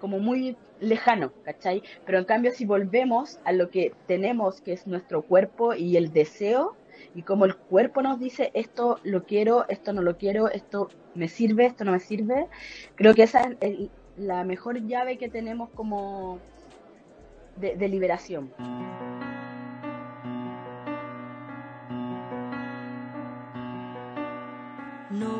como 0.00 0.18
muy 0.18 0.56
lejano, 0.80 1.32
¿cachai? 1.44 1.82
Pero 2.04 2.18
en 2.18 2.24
cambio 2.24 2.52
si 2.52 2.64
volvemos 2.64 3.40
a 3.44 3.52
lo 3.52 3.70
que 3.70 3.92
tenemos, 4.06 4.60
que 4.60 4.72
es 4.72 4.86
nuestro 4.86 5.22
cuerpo 5.22 5.74
y 5.74 5.96
el 5.96 6.12
deseo, 6.12 6.76
y 7.14 7.22
como 7.22 7.44
el 7.44 7.56
cuerpo 7.56 8.02
nos 8.02 8.18
dice 8.18 8.50
esto 8.54 8.98
lo 9.04 9.24
quiero, 9.24 9.68
esto 9.68 9.92
no 9.92 10.02
lo 10.02 10.16
quiero, 10.16 10.48
esto 10.48 10.88
me 11.14 11.28
sirve, 11.28 11.66
esto 11.66 11.84
no 11.84 11.92
me 11.92 12.00
sirve, 12.00 12.46
creo 12.94 13.14
que 13.14 13.22
esa 13.22 13.50
es 13.60 13.88
la 14.16 14.44
mejor 14.44 14.84
llave 14.86 15.16
que 15.18 15.28
tenemos 15.28 15.70
como 15.70 16.38
de, 17.56 17.76
de 17.76 17.88
liberación. 17.88 18.52
No 25.10 25.38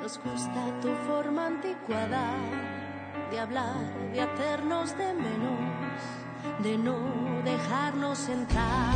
nos 0.00 0.20
gusta 0.22 0.80
tu 0.80 0.88
forma 1.06 1.46
anticuada 1.46 2.85
de 3.30 3.40
hablar, 3.40 3.76
de 4.12 4.20
hacernos 4.20 4.96
de 4.96 5.14
menos, 5.14 6.62
de 6.62 6.78
no 6.78 6.98
dejarnos 7.44 8.28
entrar. 8.28 8.94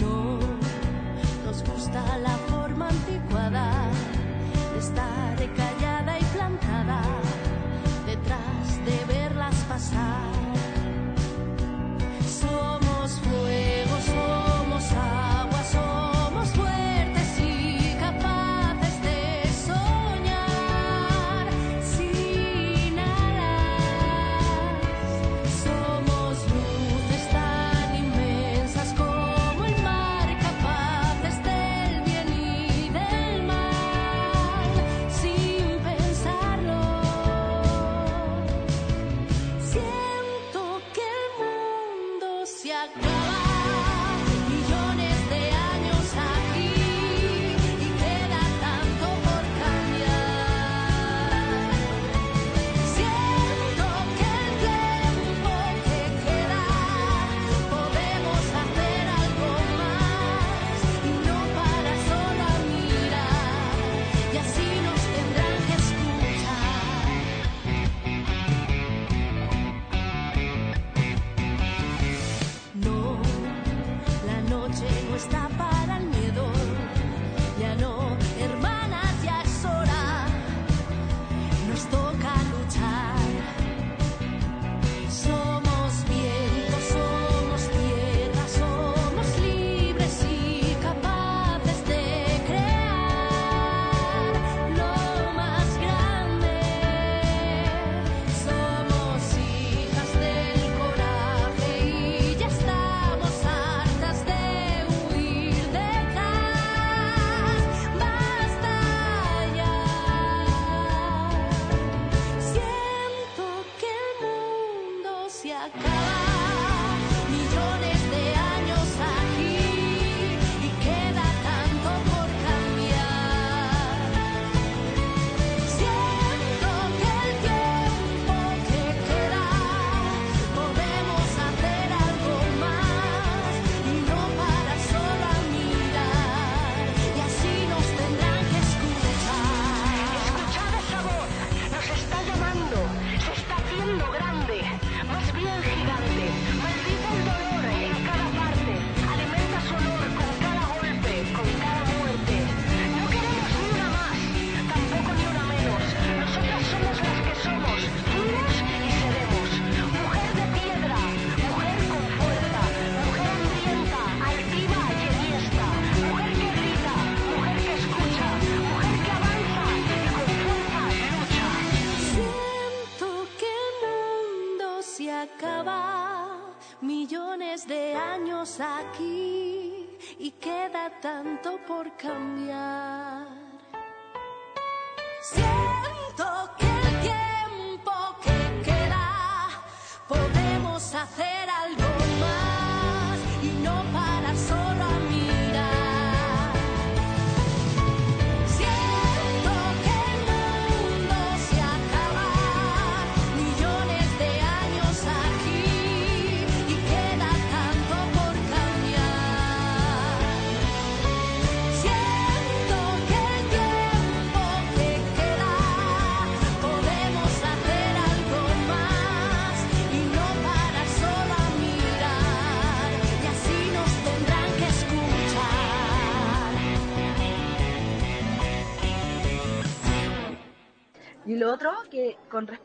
No 0.00 0.38
nos 1.44 1.62
gusta 1.64 2.18
la 2.18 2.36
forma 2.48 2.88
anticuada 2.88 3.70
de 4.72 4.78
estar 4.78 5.33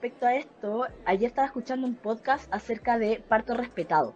respecto 0.10 0.26
a 0.26 0.36
esto, 0.36 0.88
ayer 1.06 1.28
estaba 1.28 1.46
escuchando 1.46 1.86
un 1.86 1.94
podcast 1.94 2.52
acerca 2.52 2.98
de 2.98 3.22
parto 3.28 3.54
respetado. 3.54 4.16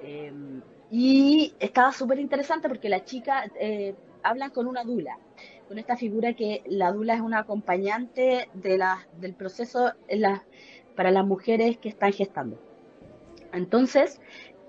Eh, 0.00 0.32
y 0.90 1.54
estaba 1.58 1.90
súper 1.90 2.20
interesante 2.20 2.68
porque 2.68 2.88
la 2.88 3.04
chica 3.04 3.50
eh, 3.58 3.96
hablan 4.22 4.50
con 4.50 4.68
una 4.68 4.84
dula, 4.84 5.18
con 5.66 5.78
esta 5.78 5.96
figura 5.96 6.34
que 6.34 6.62
la 6.66 6.92
dula 6.92 7.14
es 7.14 7.20
una 7.20 7.40
acompañante 7.40 8.48
de 8.54 8.78
la, 8.78 9.08
del 9.18 9.34
proceso 9.34 9.92
para 10.94 11.10
las 11.10 11.26
mujeres 11.26 11.78
que 11.78 11.88
están 11.88 12.12
gestando. 12.12 12.56
Entonces, 13.52 14.20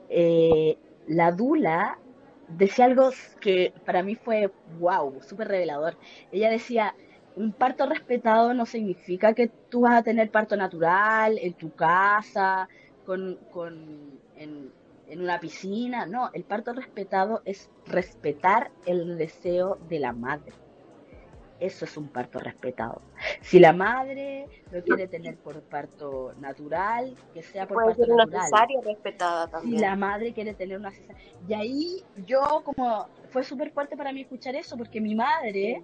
eh, 0.10 0.78
la 1.06 1.32
dula 1.32 2.00
decía 2.48 2.86
algo 2.86 3.12
que 3.40 3.72
para 3.86 4.02
mí 4.02 4.16
fue 4.16 4.52
wow, 4.80 5.22
súper 5.22 5.48
revelador. 5.48 5.96
Ella 6.32 6.50
decía, 6.50 6.96
un 7.36 7.52
parto 7.52 7.86
respetado 7.86 8.54
no 8.54 8.66
significa 8.66 9.34
que 9.34 9.48
tú 9.70 9.82
vas 9.82 9.96
a 10.00 10.04
tener 10.04 10.32
parto 10.32 10.56
natural 10.56 11.38
en 11.40 11.54
tu 11.54 11.74
casa, 11.76 12.68
con, 13.06 13.38
con, 13.52 14.20
en, 14.38 14.72
en 15.08 15.22
una 15.22 15.40
piscina. 15.40 16.06
No, 16.06 16.30
el 16.34 16.44
parto 16.44 16.74
respetado 16.74 17.42
es 17.46 17.70
respetar 17.86 18.72
el 18.86 19.18
deseo 19.18 19.78
de 19.90 20.00
la 20.00 20.14
madre. 20.14 20.54
Eso 21.60 21.86
es 21.86 21.96
un 21.96 22.10
parto 22.10 22.38
respetado. 22.40 23.02
Si 23.42 23.60
la 23.60 23.72
madre 23.72 24.48
lo 24.72 24.84
quiere 24.84 25.08
tener 25.08 25.38
por 25.38 25.62
parto 25.64 26.34
natural, 26.40 27.16
que 27.34 27.44
sea 27.44 27.66
por 27.66 27.76
Puede 27.76 27.88
parto 27.88 28.04
ser 28.04 28.12
una 28.14 28.26
natural. 28.26 28.44
cesárea 28.44 28.82
respetada 28.84 29.46
Si 29.46 29.52
también. 29.52 29.82
la 29.82 29.96
madre 29.96 30.34
quiere 30.34 30.54
tener 30.54 30.78
una 30.78 30.92
cesárea. 30.92 31.22
Y 31.48 31.54
ahí 31.54 32.04
yo 32.26 32.62
como 32.66 33.08
fue 33.30 33.44
súper 33.44 33.72
fuerte 33.72 33.96
para 33.96 34.12
mí 34.12 34.22
escuchar 34.22 34.56
eso, 34.56 34.76
porque 34.78 35.00
mi 35.00 35.16
madre 35.16 35.82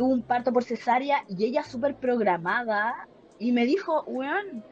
tuvo 0.00 0.14
un 0.14 0.22
parto 0.22 0.50
por 0.50 0.64
cesárea 0.64 1.26
y 1.28 1.44
ella 1.44 1.62
súper 1.62 1.94
programada 1.94 3.06
y 3.38 3.52
me 3.52 3.66
dijo, 3.66 4.02
weón, 4.06 4.64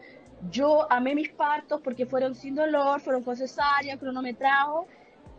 yo 0.50 0.90
amé 0.90 1.14
mis 1.14 1.28
partos 1.28 1.82
porque 1.84 2.06
fueron 2.06 2.34
sin 2.34 2.54
dolor, 2.54 3.02
fueron 3.02 3.22
con 3.22 3.36
cesárea, 3.36 3.98
cronometrado, 3.98 4.86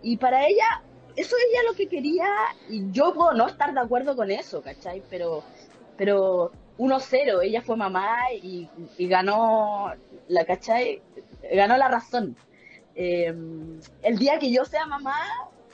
y 0.03 0.17
para 0.17 0.45
ella, 0.45 0.83
eso 1.15 1.35
es 1.35 1.43
ella 1.49 1.63
lo 1.67 1.75
que 1.75 1.87
quería, 1.87 2.27
y 2.69 2.91
yo 2.91 3.15
puedo 3.15 3.33
no 3.33 3.47
estar 3.47 3.73
de 3.73 3.79
acuerdo 3.79 4.15
con 4.15 4.29
eso, 4.29 4.61
¿cachai? 4.61 5.01
Pero, 5.09 5.43
pero 5.97 6.51
1-0, 6.77 7.43
ella 7.43 7.63
fue 7.63 7.75
mamá 7.75 8.15
y, 8.43 8.69
ganó, 9.07 9.91
la, 10.27 10.45
¿cachai? 10.45 11.01
Ganó 11.51 11.77
la 11.77 11.87
razón. 11.87 12.35
Eh, 12.93 13.33
el 14.03 14.19
día 14.19 14.37
que 14.37 14.51
yo 14.51 14.65
sea 14.65 14.85
mamá, 14.85 15.17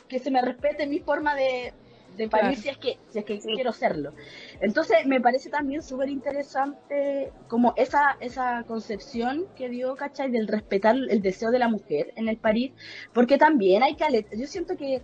que 0.07 0.19
se 0.19 0.31
me 0.31 0.41
respete 0.41 0.87
mi 0.87 0.99
forma 0.99 1.35
de, 1.35 1.73
de 2.15 2.27
parir 2.29 2.57
Claro. 2.57 2.61
si 2.61 2.69
es 2.69 2.77
que, 2.77 2.99
si 3.09 3.19
es 3.19 3.25
que 3.25 3.39
quiero 3.39 3.71
serlo. 3.71 4.13
Entonces 4.61 5.05
me 5.05 5.21
parece 5.21 5.49
también 5.49 5.81
súper 5.81 6.09
interesante 6.09 7.31
como 7.47 7.73
esa, 7.77 8.17
esa 8.19 8.63
concepción 8.63 9.45
que 9.55 9.69
dio, 9.69 9.95
¿cachai? 9.95 10.31
Del 10.31 10.47
respetar 10.47 10.95
el 10.95 11.21
deseo 11.21 11.51
de 11.51 11.59
la 11.59 11.67
mujer 11.67 12.13
en 12.15 12.27
el 12.27 12.37
parir, 12.37 12.73
porque 13.13 13.37
también 13.37 13.83
hay 13.83 13.95
que, 13.95 14.25
yo 14.35 14.47
siento 14.47 14.75
que 14.77 15.01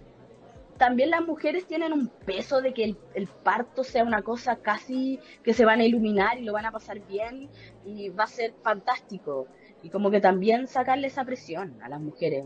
también 0.78 1.12
las 1.12 1.21
mujeres 1.21 1.67
tienen 1.67 1.93
un 1.93 2.08
peso 2.08 2.60
de 2.60 2.74
que 2.74 2.84
el, 2.84 2.97
el 3.13 3.28
parto 3.28 3.84
sea 3.84 4.04
una 4.04 4.24
cosa 4.24 4.56
casi 4.56 5.19
que 5.43 5.54
se 5.54 5.63
van 5.63 5.80
a 5.80 5.86
iluminar 5.86 6.39
y 6.39 6.43
lo 6.43 6.54
van 6.54 6.65
a 6.65 6.71
pasar 6.71 7.00
bien 7.08 7.50
y 7.86 8.10
va 8.10 8.24
a 8.24 8.28
ser 8.28 8.54
fantástico. 8.63 9.47
Y 9.84 9.89
como 9.89 10.10
que 10.10 10.19
también 10.21 10.67
sacarle 10.67 11.08
esa 11.08 11.24
presión 11.24 11.78
a 11.84 11.89
las 11.89 12.02
mujeres. 12.02 12.43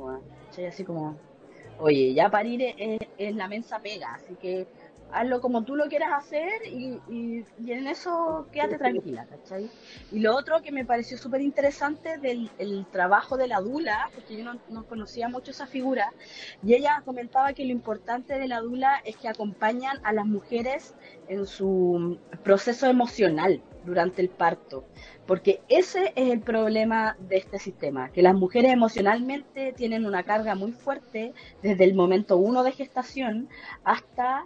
¿Cachai? 0.48 0.66
Así 0.66 0.84
como, 0.84 1.18
oye, 1.78 2.14
ya 2.14 2.30
parir 2.30 2.62
es, 2.62 2.74
es- 2.78 3.10
es 3.18 3.36
la 3.36 3.48
mensa 3.48 3.80
pega, 3.82 4.14
así 4.16 4.38
que 4.38 4.68
hazlo 5.12 5.40
como 5.42 5.64
tú 5.64 5.76
lo 5.76 5.88
quieras 5.88 6.10
hacer 6.14 6.50
y, 6.68 7.00
y- 7.10 7.46
y 7.64 7.72
en 7.72 7.88
eso 7.88 8.48
quédate 8.52 8.78
tranquila, 8.78 9.26
¿cachai? 9.26 9.70
Y 10.12 10.20
lo 10.20 10.36
otro 10.36 10.62
que 10.62 10.72
me 10.72 10.86
pareció 10.86 11.18
súper 11.18 11.42
interesante 11.42 12.18
del 12.18 12.50
el 12.58 12.86
trabajo 12.92 13.38
de 13.38 13.48
la 13.48 13.62
dula, 13.62 14.10
porque 14.14 14.38
yo 14.38 14.44
no, 14.44 14.60
no 14.70 14.86
conocía 14.86 15.30
mucho 15.30 15.52
esa 15.52 15.68
figura, 15.68 16.12
y 16.64 16.74
ella 16.74 17.02
comentaba 17.06 17.54
que 17.54 17.66
lo 17.66 17.72
importante 17.72 18.38
de 18.38 18.48
la 18.48 18.60
dula 18.60 19.02
es 19.06 19.16
que 19.18 19.28
acompañan 19.28 20.00
a 20.04 20.12
las 20.14 20.26
mujeres 20.26 20.94
en 21.28 21.46
su 21.46 22.20
proceso 22.44 22.88
emocional 22.88 23.62
durante 23.86 24.22
el 24.22 24.30
parto, 24.30 24.84
porque 25.28 25.62
ese 25.70 26.12
es 26.16 26.32
el 26.32 26.42
problema 26.42 27.16
de 27.20 27.38
este 27.38 27.60
sistema, 27.60 28.10
que 28.10 28.22
las 28.24 28.34
mujeres 28.34 28.72
emocionalmente 28.74 29.74
tienen 29.74 30.06
una 30.06 30.24
carga 30.24 30.56
muy 30.56 30.72
fuerte 30.72 31.34
desde 31.62 31.84
el 31.84 31.94
momento 31.94 32.38
uno 32.38 32.64
de 32.64 32.72
gestación 32.72 33.48
hasta 33.84 34.46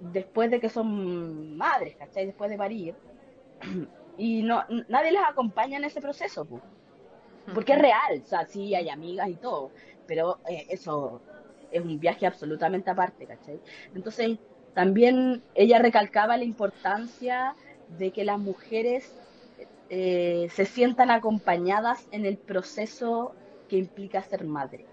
después 0.00 0.50
de 0.50 0.60
que 0.60 0.68
son 0.68 1.56
madres, 1.56 1.96
¿cachai? 1.96 2.26
Después 2.26 2.50
de 2.50 2.56
parir. 2.58 2.94
Y 4.18 4.42
no, 4.42 4.62
nadie 4.88 5.12
les 5.12 5.22
acompaña 5.22 5.78
en 5.78 5.84
ese 5.84 6.02
proceso, 6.02 6.44
pu. 6.44 6.60
porque 7.54 7.72
es 7.72 7.78
real, 7.78 8.20
o 8.22 8.26
sea, 8.26 8.44
sí 8.44 8.74
hay 8.74 8.90
amigas 8.90 9.30
y 9.30 9.36
todo, 9.36 9.72
pero 10.06 10.40
eh, 10.46 10.66
eso 10.68 11.22
es 11.70 11.80
un 11.80 11.98
viaje 11.98 12.26
absolutamente 12.26 12.90
aparte, 12.90 13.26
¿cachai? 13.26 13.62
Entonces, 13.94 14.38
también 14.74 15.42
ella 15.54 15.78
recalcaba 15.78 16.36
la 16.36 16.44
importancia 16.44 17.56
de 17.88 18.12
que 18.12 18.24
las 18.24 18.38
mujeres 18.38 19.16
eh, 19.88 20.48
se 20.50 20.66
sientan 20.66 21.10
acompañadas 21.10 22.06
en 22.10 22.26
el 22.26 22.38
proceso 22.38 23.36
que 23.68 23.78
implica 23.78 24.22
ser 24.22 24.44
madre. 24.44 24.86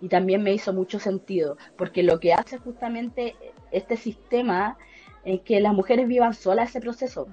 Y 0.00 0.08
también 0.08 0.42
me 0.42 0.52
hizo 0.52 0.72
mucho 0.72 0.98
sentido, 0.98 1.56
porque 1.76 2.02
lo 2.02 2.20
que 2.20 2.32
hace 2.32 2.58
justamente 2.58 3.36
este 3.70 3.96
sistema 3.96 4.76
es 5.24 5.40
que 5.42 5.60
las 5.60 5.74
mujeres 5.74 6.08
vivan 6.08 6.34
solas 6.34 6.70
ese 6.70 6.80
proceso. 6.80 7.28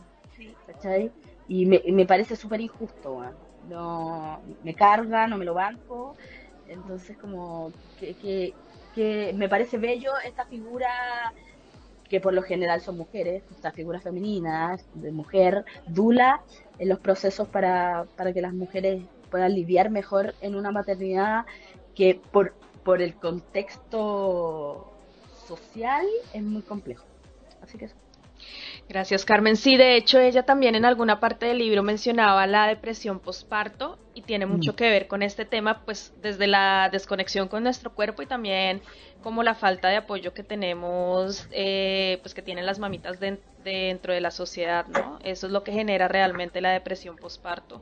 ¿cachai? 0.67 1.11
Y 1.47 1.65
me, 1.65 1.81
me 1.91 2.05
parece 2.05 2.35
súper 2.35 2.61
injusto, 2.61 3.23
no, 3.69 4.41
me 4.63 4.73
carga, 4.73 5.27
no 5.27 5.37
me 5.37 5.45
lo 5.45 5.53
banco. 5.53 6.15
Entonces, 6.67 7.17
como 7.17 7.71
que, 7.99 8.15
que, 8.15 8.53
que 8.93 9.33
me 9.35 9.47
parece 9.47 9.77
bello 9.77 10.11
esta 10.25 10.45
figura 10.45 11.33
que 12.09 12.19
por 12.19 12.33
lo 12.33 12.41
general 12.43 12.81
son 12.81 12.97
mujeres, 12.97 13.43
estas 13.51 13.73
figuras 13.73 14.03
femeninas, 14.03 14.85
de 14.93 15.11
mujer, 15.11 15.65
dula, 15.87 16.41
en 16.77 16.89
los 16.89 16.99
procesos 16.99 17.47
para, 17.47 18.05
para 18.15 18.31
que 18.33 18.41
las 18.41 18.53
mujeres 18.53 19.03
puedan 19.31 19.53
lidiar 19.55 19.89
mejor 19.89 20.35
en 20.41 20.55
una 20.55 20.71
maternidad 20.71 21.45
que 21.95 22.19
por, 22.31 22.53
por 22.83 23.01
el 23.01 23.15
contexto 23.15 24.94
social 25.45 26.05
es 26.33 26.43
muy 26.43 26.63
complejo. 26.63 27.05
Así 27.61 27.77
que 27.77 27.85
eso. 27.85 27.95
Gracias, 28.87 29.25
Carmen. 29.25 29.55
Sí, 29.55 29.77
de 29.77 29.95
hecho, 29.95 30.19
ella 30.19 30.43
también 30.43 30.75
en 30.75 30.85
alguna 30.85 31.19
parte 31.19 31.45
del 31.47 31.57
libro 31.59 31.83
mencionaba 31.83 32.45
la 32.47 32.67
depresión 32.67 33.19
posparto 33.19 33.99
y 34.13 34.23
tiene 34.23 34.45
mucho 34.45 34.73
Mm. 34.73 34.75
que 34.75 34.89
ver 34.89 35.07
con 35.07 35.23
este 35.23 35.45
tema, 35.45 35.83
pues 35.85 36.11
desde 36.15 36.47
la 36.47 36.89
desconexión 36.91 37.47
con 37.47 37.63
nuestro 37.63 37.93
cuerpo 37.93 38.21
y 38.21 38.27
también 38.27 38.81
como 39.21 39.43
la 39.43 39.55
falta 39.55 39.89
de 39.89 39.97
apoyo 39.97 40.33
que 40.33 40.43
tenemos, 40.43 41.47
eh, 41.51 42.19
pues 42.21 42.33
que 42.33 42.41
tienen 42.43 42.65
las 42.65 42.79
mamitas 42.79 43.19
den- 43.19 43.41
dentro 43.57 44.13
de 44.13 44.21
la 44.21 44.31
sociedad, 44.31 44.85
¿no? 44.87 45.17
Eso 45.23 45.47
es 45.47 45.53
lo 45.53 45.63
que 45.63 45.71
genera 45.71 46.07
realmente 46.07 46.61
la 46.61 46.71
depresión 46.71 47.17
posparto. 47.17 47.81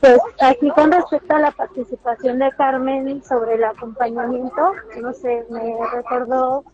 Pues 0.00 0.18
aquí 0.40 0.70
con 0.70 0.92
respecto 0.92 1.34
a 1.34 1.40
la 1.40 1.50
participación 1.50 2.38
de 2.38 2.50
Carmen 2.52 3.22
sobre 3.24 3.54
el 3.54 3.64
acompañamiento, 3.64 4.72
no 5.00 5.12
sé, 5.12 5.44
me 5.50 5.76
recordó 5.92 6.64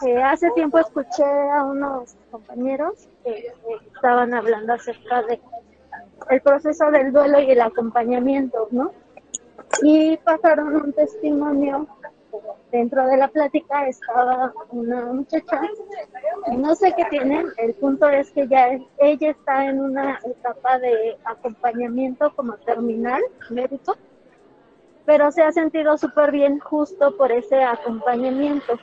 que 0.00 0.22
hace 0.22 0.50
tiempo 0.52 0.78
escuché 0.78 1.24
a 1.24 1.64
unos 1.64 2.16
compañeros 2.30 3.08
que 3.22 3.30
eh, 3.30 3.54
estaban 3.94 4.34
hablando 4.34 4.72
acerca 4.72 5.22
de 5.22 5.40
el 6.30 6.40
proceso 6.40 6.90
del 6.90 7.12
duelo 7.12 7.40
y 7.40 7.50
el 7.50 7.60
acompañamiento, 7.60 8.68
¿no? 8.70 8.90
y 9.82 10.16
pasaron 10.18 10.76
un 10.76 10.92
testimonio. 10.92 11.86
Dentro 12.70 13.06
de 13.06 13.16
la 13.16 13.28
plática 13.28 13.86
estaba 13.86 14.52
una 14.70 15.06
muchacha, 15.06 15.60
no 16.56 16.74
sé 16.74 16.92
qué 16.96 17.04
tienen, 17.04 17.46
el 17.58 17.74
punto 17.74 18.08
es 18.08 18.30
que 18.32 18.48
ya 18.48 18.78
ella 18.98 19.30
está 19.30 19.66
en 19.66 19.80
una 19.80 20.18
etapa 20.24 20.78
de 20.78 21.16
acompañamiento 21.24 22.34
como 22.34 22.54
terminal 22.58 23.22
médico, 23.50 23.96
pero 25.06 25.30
se 25.30 25.42
ha 25.42 25.52
sentido 25.52 25.96
súper 25.98 26.32
bien 26.32 26.58
justo 26.58 27.16
por 27.16 27.30
ese 27.30 27.62
acompañamiento 27.62 28.78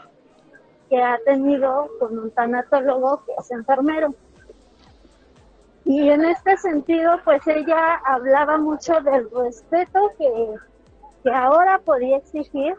que 0.90 1.02
ha 1.02 1.18
tenido 1.26 1.90
con 2.00 2.18
un 2.18 2.32
tanatólogo 2.32 3.24
que 3.26 3.34
es 3.40 3.52
enfermero. 3.52 4.14
Y 5.84 6.10
en 6.10 6.24
este 6.24 6.58
sentido, 6.58 7.20
pues 7.26 7.46
ella 7.48 7.96
hablaba 8.06 8.58
mucho 8.58 9.02
del 9.02 9.30
respeto 9.32 10.12
que, 10.18 10.56
que 11.24 11.32
ahora 11.32 11.80
podía 11.80 12.18
exigir 12.18 12.76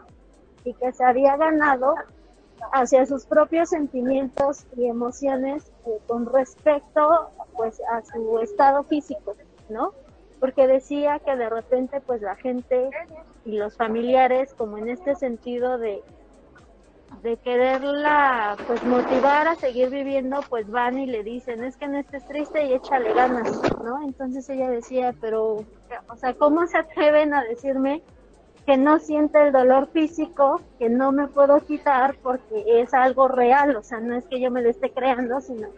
y 0.63 0.73
que 0.73 0.91
se 0.91 1.03
había 1.03 1.37
ganado 1.37 1.95
hacia 2.71 3.05
sus 3.05 3.25
propios 3.25 3.69
sentimientos 3.69 4.65
y 4.77 4.87
emociones 4.87 5.71
eh, 5.85 5.99
con 6.07 6.25
respecto 6.25 7.29
pues 7.55 7.81
a 7.91 8.01
su 8.03 8.39
estado 8.39 8.83
físico, 8.83 9.35
¿no? 9.69 9.93
Porque 10.39 10.67
decía 10.67 11.19
que 11.19 11.35
de 11.35 11.49
repente 11.49 12.01
pues 12.01 12.21
la 12.21 12.35
gente 12.35 12.89
y 13.45 13.57
los 13.57 13.75
familiares 13.75 14.53
como 14.53 14.77
en 14.77 14.89
este 14.89 15.15
sentido 15.15 15.77
de 15.77 16.01
de 17.21 17.37
quererla 17.37 18.57
pues 18.65 18.83
motivar 18.83 19.47
a 19.47 19.55
seguir 19.55 19.89
viviendo 19.89 20.39
pues 20.49 20.69
van 20.69 20.97
y 20.97 21.05
le 21.05 21.23
dicen 21.23 21.63
es 21.63 21.77
que 21.77 21.87
no 21.87 21.99
estés 21.99 22.25
triste 22.27 22.65
y 22.65 22.73
échale 22.73 23.13
ganas 23.13 23.61
no 23.83 24.01
entonces 24.01 24.49
ella 24.49 24.69
decía 24.69 25.13
pero 25.21 25.63
o 26.09 26.15
sea 26.17 26.33
cómo 26.33 26.65
se 26.65 26.79
atreven 26.79 27.33
a 27.33 27.43
decirme 27.43 28.01
que 28.65 28.77
no 28.77 28.99
siente 28.99 29.41
el 29.41 29.51
dolor 29.51 29.87
físico 29.87 30.61
que 30.79 30.89
no 30.89 31.11
me 31.11 31.27
puedo 31.27 31.59
quitar 31.61 32.15
porque 32.21 32.63
es 32.65 32.93
algo 32.93 33.27
real 33.27 33.75
o 33.75 33.83
sea 33.83 33.99
no 33.99 34.15
es 34.15 34.25
que 34.25 34.39
yo 34.39 34.51
me 34.51 34.61
lo 34.61 34.69
esté 34.69 34.91
creando 34.91 35.41
sino 35.41 35.69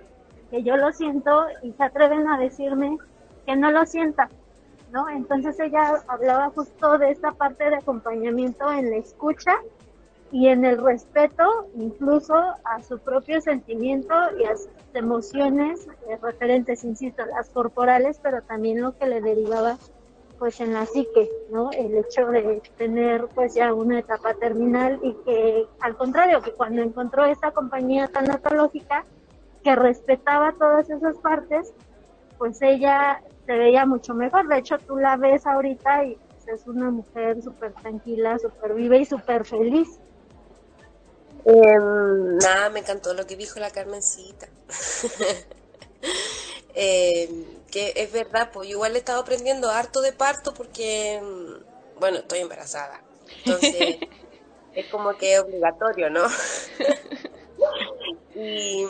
que 0.52 0.64
yo 0.64 0.78
lo 0.78 0.92
siento 0.92 1.46
y 1.64 1.72
se 1.72 1.84
atreven 1.84 2.28
a 2.28 2.38
decirme 2.38 2.98
que 3.46 3.56
no 3.56 3.72
lo 3.72 3.86
sienta 3.86 4.30
no 4.92 5.10
entonces 5.10 5.60
ella 5.60 6.04
hablaba 6.08 6.50
justo 6.52 6.98
de 6.98 7.12
esta 7.12 7.32
parte 7.32 7.70
de 7.70 7.78
acompañamiento 7.78 8.72
en 8.72 8.92
la 8.92 8.98
escucha 8.98 9.54
y 10.32 10.48
en 10.48 10.66
el 10.66 10.84
respeto 10.84 11.68
incluso 11.76 12.36
a 12.36 12.82
su 12.84 13.00
propio 13.00 13.42
sentimiento 13.42 14.14
y 14.40 14.44
a 14.46 14.58
sus 14.58 14.70
emociones 14.94 15.88
eh, 16.10 16.18
referentes, 16.22 16.84
insisto, 16.84 17.26
las 17.26 17.50
corporales, 17.50 18.20
pero 18.22 18.42
también 18.42 18.82
lo 18.82 18.98
que 18.98 19.08
le 19.08 19.22
derivaba 19.22 19.78
pues 20.38 20.60
en 20.60 20.74
la 20.74 20.86
psique, 20.86 21.30
¿no? 21.50 21.72
El 21.72 21.98
hecho 21.98 22.28
de 22.28 22.62
tener 22.78 23.28
pues 23.28 23.54
ya 23.56 23.74
una 23.74 24.00
etapa 24.00 24.34
terminal 24.34 25.00
y 25.02 25.14
que 25.26 25.66
al 25.80 25.96
contrario, 25.96 26.42
que 26.42 26.52
cuando 26.52 26.82
encontró 26.82 27.26
esta 27.26 27.52
compañía 27.52 28.08
tanatológica 28.08 29.06
que 29.64 29.76
respetaba 29.76 30.54
todas 30.54 30.90
esas 30.90 31.18
partes, 31.18 31.74
pues 32.38 32.62
ella 32.62 33.22
se 33.46 33.54
veía 33.54 33.86
mucho 33.86 34.14
mejor. 34.14 34.48
De 34.48 34.60
hecho, 34.60 34.78
tú 34.80 34.98
la 34.98 35.18
ves 35.18 35.46
ahorita 35.46 36.06
y 36.06 36.16
pues, 36.16 36.62
es 36.62 36.68
una 36.68 36.92
mujer 36.92 37.42
súper 37.42 37.74
tranquila, 37.74 38.38
súper 38.40 38.74
viva 38.74 38.98
y 38.98 39.06
súper 39.06 39.46
feliz. 39.46 40.00
Em, 41.46 42.38
nada, 42.38 42.70
me 42.70 42.80
encantó 42.80 43.14
lo 43.14 43.26
que 43.26 43.36
dijo 43.36 43.60
la 43.60 43.70
Carmencita. 43.70 44.48
Em, 46.76 47.46
que 47.72 47.94
es 47.96 48.12
verdad, 48.12 48.52
pues 48.54 48.68
yo 48.68 48.76
igual 48.76 48.96
he 48.96 49.00
estado 49.00 49.22
aprendiendo 49.22 49.70
harto 49.70 50.02
de 50.02 50.14
parto 50.14 50.54
porque, 50.54 51.22
mm, 51.24 52.00
bueno, 52.00 52.18
estoy 52.20 52.40
embarazada. 52.40 53.02
Entonces, 53.46 53.98
es 54.76 54.88
como 54.88 55.18
que 55.18 55.36
es 55.36 55.40
obligatorio, 55.40 56.10
¿no? 56.10 56.26
y 58.36 58.86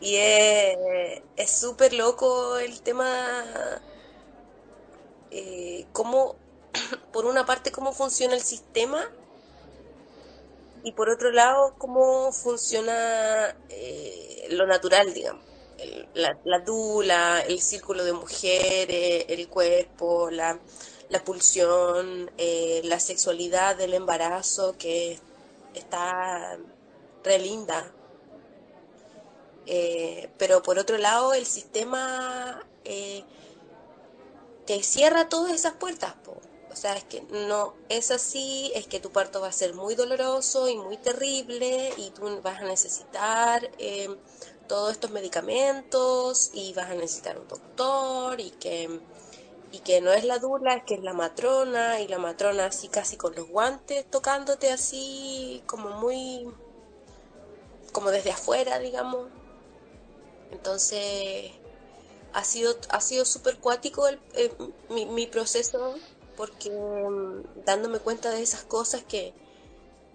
y 0.00 0.16
es 0.16 1.22
es 1.36 1.50
súper 1.50 1.92
loco 1.92 2.58
el 2.58 2.82
tema, 2.82 3.44
eh, 5.30 5.86
cómo, 5.92 6.36
por 7.12 7.26
una 7.26 7.46
parte, 7.46 7.72
cómo 7.72 7.92
funciona 7.92 8.34
el 8.34 8.42
sistema 8.42 9.08
y 10.84 10.92
por 10.92 11.08
otro 11.08 11.30
lado, 11.30 11.74
cómo 11.78 12.32
funciona 12.32 13.56
eh, 13.68 14.46
lo 14.50 14.66
natural, 14.66 15.14
digamos. 15.14 15.51
La, 16.14 16.38
la 16.44 16.58
dula, 16.60 17.40
el 17.40 17.60
círculo 17.60 18.04
de 18.04 18.12
mujeres, 18.12 19.26
el 19.28 19.48
cuerpo, 19.48 20.30
la, 20.30 20.58
la 21.08 21.24
pulsión, 21.24 22.30
eh, 22.38 22.80
la 22.84 23.00
sexualidad 23.00 23.76
del 23.76 23.94
embarazo, 23.94 24.76
que 24.78 25.18
está 25.74 26.58
re 27.24 27.38
linda. 27.38 27.92
Eh, 29.66 30.28
pero 30.38 30.62
por 30.62 30.78
otro 30.78 30.98
lado, 30.98 31.34
el 31.34 31.46
sistema 31.46 32.64
eh, 32.84 33.24
te 34.66 34.82
cierra 34.82 35.28
todas 35.28 35.52
esas 35.52 35.74
puertas, 35.74 36.14
po. 36.24 36.40
O 36.70 36.76
sea, 36.76 36.96
es 36.96 37.04
que 37.04 37.20
no 37.30 37.74
es 37.90 38.10
así, 38.10 38.72
es 38.74 38.86
que 38.86 38.98
tu 38.98 39.10
parto 39.12 39.40
va 39.42 39.48
a 39.48 39.52
ser 39.52 39.74
muy 39.74 39.94
doloroso 39.94 40.68
y 40.68 40.76
muy 40.76 40.96
terrible 40.96 41.92
y 41.98 42.10
tú 42.10 42.40
vas 42.42 42.60
a 42.62 42.64
necesitar 42.64 43.70
eh, 43.78 44.08
todos 44.68 44.92
estos 44.92 45.10
medicamentos 45.10 46.50
y 46.54 46.72
vas 46.74 46.90
a 46.90 46.94
necesitar 46.94 47.38
un 47.38 47.48
doctor 47.48 48.40
y 48.40 48.50
que, 48.52 49.00
y 49.72 49.78
que 49.80 50.00
no 50.00 50.12
es 50.12 50.24
la 50.24 50.38
dula, 50.38 50.74
es 50.74 50.84
que 50.84 50.94
es 50.94 51.02
la 51.02 51.12
matrona 51.12 52.00
y 52.00 52.08
la 52.08 52.18
matrona 52.18 52.66
así 52.66 52.88
casi 52.88 53.16
con 53.16 53.34
los 53.34 53.48
guantes 53.48 54.04
tocándote 54.10 54.70
así 54.70 55.62
como 55.66 55.90
muy, 55.90 56.48
como 57.92 58.10
desde 58.10 58.32
afuera, 58.32 58.78
digamos. 58.78 59.28
Entonces, 60.50 61.52
ha 62.32 62.44
sido, 62.44 62.76
ha 62.90 63.00
sido 63.00 63.24
súper 63.24 63.58
cuático 63.58 64.08
el, 64.08 64.20
eh, 64.34 64.52
mi, 64.90 65.26
proceso 65.26 65.94
porque 66.36 66.70
mm, 66.70 67.64
dándome 67.64 67.98
cuenta 67.98 68.30
de 68.30 68.42
esas 68.42 68.62
cosas 68.64 69.02
que, 69.02 69.34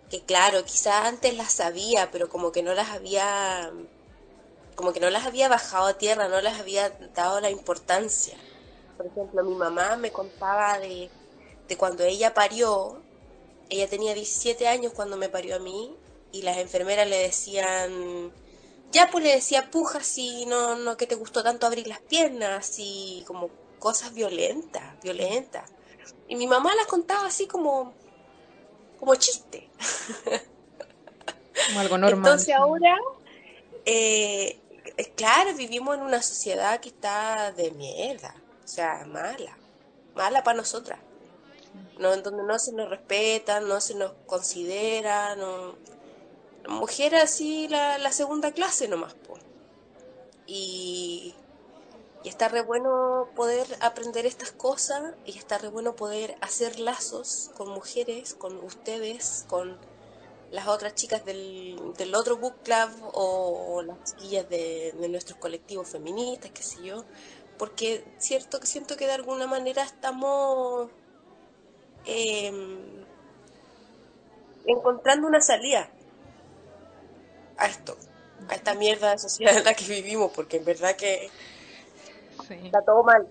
que 0.09 0.21
claro, 0.21 0.63
quizás 0.65 1.05
antes 1.05 1.35
las 1.37 1.51
sabía, 1.51 2.11
pero 2.11 2.29
como 2.29 2.51
que 2.51 2.63
no 2.63 2.73
las 2.73 2.89
había, 2.89 3.71
como 4.77 4.93
que 4.93 4.99
no 4.99 5.09
las 5.09 5.25
había 5.25 5.49
bajado 5.49 5.87
a 5.87 5.97
tierra, 5.97 6.27
no 6.27 6.39
las 6.39 6.59
había 6.59 6.91
dado 7.15 7.41
la 7.41 7.49
importancia. 7.49 8.37
Por 8.95 9.07
ejemplo, 9.07 9.43
mi 9.43 9.55
mamá 9.55 9.97
me 9.97 10.11
contaba 10.11 10.77
de, 10.77 11.09
de 11.67 11.77
cuando 11.77 12.03
ella 12.03 12.35
parió, 12.35 13.01
ella 13.69 13.89
tenía 13.89 14.13
17 14.13 14.67
años 14.67 14.93
cuando 14.93 15.17
me 15.17 15.29
parió 15.29 15.55
a 15.55 15.59
mí, 15.59 15.97
y 16.31 16.43
las 16.43 16.57
enfermeras 16.57 17.09
le 17.09 17.17
decían, 17.17 18.31
ya 18.91 19.09
pues 19.09 19.23
le 19.23 19.33
decía, 19.33 19.71
puja 19.71 20.03
si 20.03 20.45
no, 20.45 20.75
no 20.75 20.95
que 20.95 21.07
te 21.07 21.15
gustó 21.15 21.41
tanto 21.41 21.65
abrir 21.65 21.87
las 21.87 22.01
piernas, 22.01 22.75
y 22.77 23.23
como 23.25 23.49
cosas 23.79 24.13
violentas, 24.13 25.01
violentas. 25.01 25.71
Y 26.27 26.35
mi 26.35 26.45
mamá 26.45 26.75
las 26.75 26.85
contaba 26.85 27.25
así 27.25 27.47
como, 27.47 27.95
como 28.99 29.15
chiste. 29.15 29.71
Como 31.67 31.79
algo 31.79 31.97
normal. 31.97 32.19
Entonces 32.19 32.53
ahora, 32.53 32.95
eh, 33.85 34.59
claro, 35.15 35.53
vivimos 35.55 35.95
en 35.95 36.03
una 36.03 36.21
sociedad 36.21 36.79
que 36.79 36.89
está 36.89 37.51
de 37.51 37.71
mierda, 37.71 38.35
o 38.63 38.67
sea, 38.67 39.05
mala, 39.05 39.57
mala 40.15 40.43
para 40.43 40.57
nosotras. 40.57 40.99
No, 41.99 42.13
en 42.13 42.23
donde 42.23 42.43
no 42.43 42.59
se 42.59 42.73
nos 42.73 42.89
respeta, 42.89 43.59
no 43.59 43.81
se 43.81 43.95
nos 43.95 44.13
considera, 44.25 45.35
no. 45.35 45.75
Mujer 46.67 47.15
así 47.15 47.67
la, 47.67 48.11
segunda 48.11 48.51
clase 48.51 48.87
nomás, 48.87 49.13
po. 49.13 49.37
Y, 50.45 51.33
y 52.23 52.29
está 52.29 52.49
re 52.49 52.61
bueno 52.61 53.29
poder 53.35 53.65
aprender 53.79 54.25
estas 54.25 54.51
cosas 54.51 55.13
y 55.25 55.37
está 55.37 55.57
re 55.57 55.69
bueno 55.69 55.95
poder 55.95 56.35
hacer 56.41 56.79
lazos 56.79 57.51
con 57.55 57.69
mujeres, 57.69 58.33
con 58.33 58.57
ustedes, 58.63 59.45
con 59.47 59.77
las 60.51 60.67
otras 60.67 60.95
chicas 60.95 61.25
del, 61.25 61.93
del 61.97 62.15
otro 62.15 62.37
book 62.37 62.55
club 62.63 62.89
o, 63.13 63.81
las 63.81 64.03
chiquillas 64.03 64.49
de, 64.49 64.93
de 64.99 65.09
nuestros 65.09 65.37
colectivos 65.39 65.89
feministas, 65.89 66.51
qué 66.51 66.63
sé 66.63 66.83
yo, 66.83 67.03
porque 67.57 68.03
cierto 68.17 68.59
que 68.59 68.67
siento 68.67 68.97
que 68.97 69.05
de 69.05 69.13
alguna 69.13 69.47
manera 69.47 69.83
estamos 69.83 70.89
em, 72.05 73.05
encontrando 74.65 75.27
una 75.27 75.41
salida 75.41 75.89
a 77.57 77.67
esto, 77.67 77.97
a 78.49 78.55
esta 78.55 78.73
mierda 78.75 79.11
de 79.11 79.17
sociedad 79.17 79.57
en 79.57 79.63
la 79.63 79.73
que 79.73 79.85
vivimos, 79.85 80.31
porque 80.33 80.57
en 80.57 80.65
verdad 80.65 80.95
que 80.95 81.29
está 82.49 82.81
todo 82.81 83.03
mal. 83.03 83.27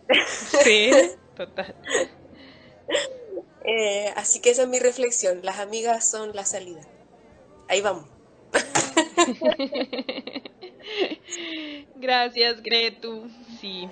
Sí, 0.64 0.90
total. 1.36 1.74
Eh, 3.64 4.12
así 4.16 4.40
que 4.40 4.50
esa 4.50 4.62
es 4.62 4.68
mi 4.68 4.78
reflexión, 4.78 5.40
las 5.42 5.58
amigas 5.58 6.08
son 6.08 6.34
la 6.34 6.44
salida. 6.44 6.82
Ahí 7.68 7.80
vamos. 7.80 8.04
Gracias, 11.96 12.62
Gretu. 12.62 13.28
Sí. 13.60 13.88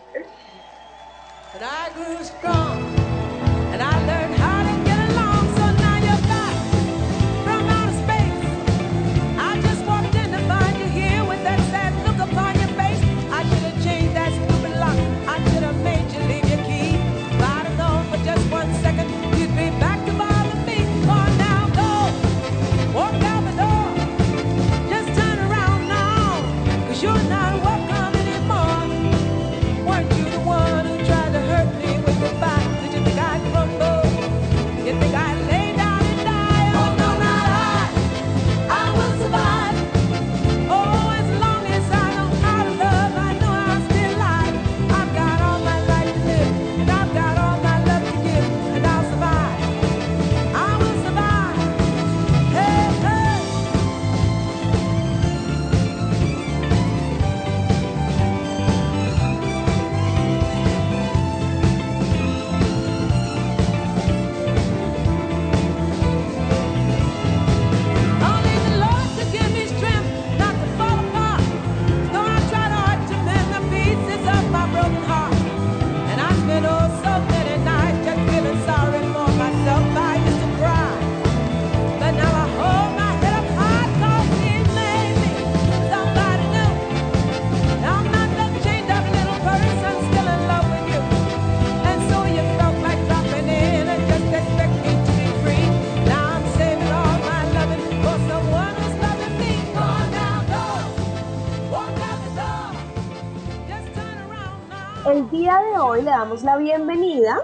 Hoy 105.95 106.03
le 106.03 106.11
damos 106.11 106.43
la 106.43 106.57
bienvenida 106.57 107.37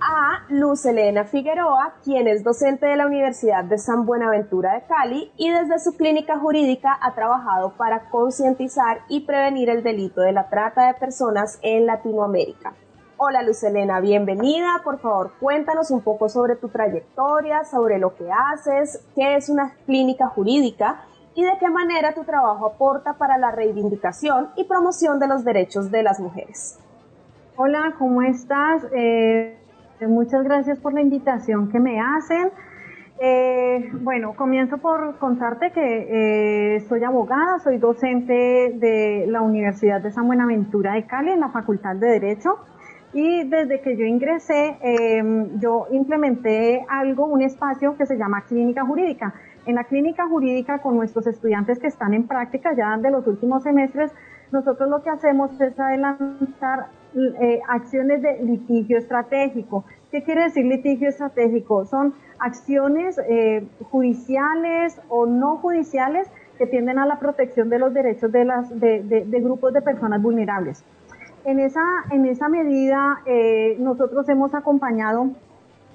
a 0.00 0.46
Luz 0.48 0.86
Elena 0.86 1.24
Figueroa, 1.24 1.96
quien 2.02 2.26
es 2.26 2.42
docente 2.42 2.86
de 2.86 2.96
la 2.96 3.04
Universidad 3.04 3.64
de 3.64 3.76
San 3.76 4.06
Buenaventura 4.06 4.72
de 4.72 4.86
Cali 4.86 5.30
y 5.36 5.50
desde 5.50 5.78
su 5.78 5.94
clínica 5.94 6.38
jurídica 6.38 6.98
ha 7.02 7.14
trabajado 7.14 7.74
para 7.76 8.08
concientizar 8.08 9.00
y 9.10 9.26
prevenir 9.26 9.68
el 9.68 9.82
delito 9.82 10.22
de 10.22 10.32
la 10.32 10.48
trata 10.48 10.86
de 10.86 10.94
personas 10.94 11.58
en 11.60 11.84
Latinoamérica. 11.84 12.72
Hola 13.18 13.42
Luz 13.42 13.62
Elena, 13.62 14.00
bienvenida. 14.00 14.80
Por 14.82 15.00
favor, 15.00 15.32
cuéntanos 15.38 15.90
un 15.90 16.00
poco 16.00 16.30
sobre 16.30 16.56
tu 16.56 16.70
trayectoria, 16.70 17.64
sobre 17.64 17.98
lo 17.98 18.14
que 18.14 18.30
haces, 18.32 19.04
qué 19.14 19.36
es 19.36 19.50
una 19.50 19.74
clínica 19.84 20.28
jurídica 20.28 21.04
y 21.34 21.44
de 21.44 21.58
qué 21.60 21.68
manera 21.68 22.14
tu 22.14 22.24
trabajo 22.24 22.68
aporta 22.68 23.18
para 23.18 23.36
la 23.36 23.50
reivindicación 23.50 24.48
y 24.56 24.64
promoción 24.64 25.18
de 25.18 25.28
los 25.28 25.44
derechos 25.44 25.90
de 25.90 26.02
las 26.02 26.18
mujeres. 26.20 26.78
Hola, 27.60 27.96
¿cómo 27.98 28.22
estás? 28.22 28.86
Eh, 28.94 29.58
muchas 30.02 30.44
gracias 30.44 30.78
por 30.78 30.94
la 30.94 31.00
invitación 31.00 31.68
que 31.72 31.80
me 31.80 32.00
hacen. 32.00 32.52
Eh, 33.20 33.90
bueno, 33.94 34.36
comienzo 34.36 34.78
por 34.78 35.18
contarte 35.18 35.72
que 35.72 36.76
eh, 36.76 36.80
soy 36.88 37.02
abogada, 37.02 37.58
soy 37.58 37.78
docente 37.78 38.74
de 38.76 39.24
la 39.26 39.40
Universidad 39.42 40.00
de 40.00 40.12
San 40.12 40.28
Buenaventura 40.28 40.92
de 40.92 41.04
Cali 41.08 41.32
en 41.32 41.40
la 41.40 41.48
Facultad 41.48 41.96
de 41.96 42.06
Derecho 42.20 42.60
y 43.12 43.48
desde 43.48 43.80
que 43.80 43.96
yo 43.96 44.04
ingresé 44.04 44.78
eh, 44.80 45.48
yo 45.58 45.88
implementé 45.90 46.86
algo, 46.88 47.26
un 47.26 47.42
espacio 47.42 47.96
que 47.96 48.06
se 48.06 48.16
llama 48.16 48.42
clínica 48.42 48.84
jurídica. 48.84 49.34
En 49.66 49.74
la 49.74 49.82
clínica 49.82 50.28
jurídica 50.28 50.78
con 50.78 50.96
nuestros 50.96 51.26
estudiantes 51.26 51.80
que 51.80 51.88
están 51.88 52.14
en 52.14 52.28
práctica 52.28 52.72
ya 52.76 52.96
de 52.98 53.10
los 53.10 53.26
últimos 53.26 53.64
semestres, 53.64 54.12
nosotros 54.52 54.88
lo 54.88 55.02
que 55.02 55.10
hacemos 55.10 55.60
es 55.60 55.78
adelantar 55.78 56.86
eh, 57.14 57.60
acciones 57.68 58.22
de 58.22 58.42
litigio 58.42 58.98
estratégico. 58.98 59.84
¿Qué 60.10 60.22
quiere 60.22 60.44
decir 60.44 60.64
litigio 60.64 61.08
estratégico? 61.08 61.84
Son 61.84 62.14
acciones 62.38 63.18
eh, 63.28 63.66
judiciales 63.90 65.00
o 65.08 65.26
no 65.26 65.56
judiciales 65.56 66.28
que 66.56 66.66
tienden 66.66 66.98
a 66.98 67.06
la 67.06 67.18
protección 67.18 67.68
de 67.68 67.78
los 67.78 67.94
derechos 67.94 68.32
de, 68.32 68.44
las, 68.44 68.68
de, 68.80 69.40
grupos 69.40 69.72
de 69.72 69.80
personas 69.80 70.20
vulnerables. 70.20 70.84
En 71.44 71.60
esa, 71.60 71.82
en 72.10 72.26
esa 72.26 72.48
medida, 72.48 73.20
eh, 73.26 73.76
nosotros 73.78 74.28
hemos 74.28 74.54
acompañado, 74.54 75.30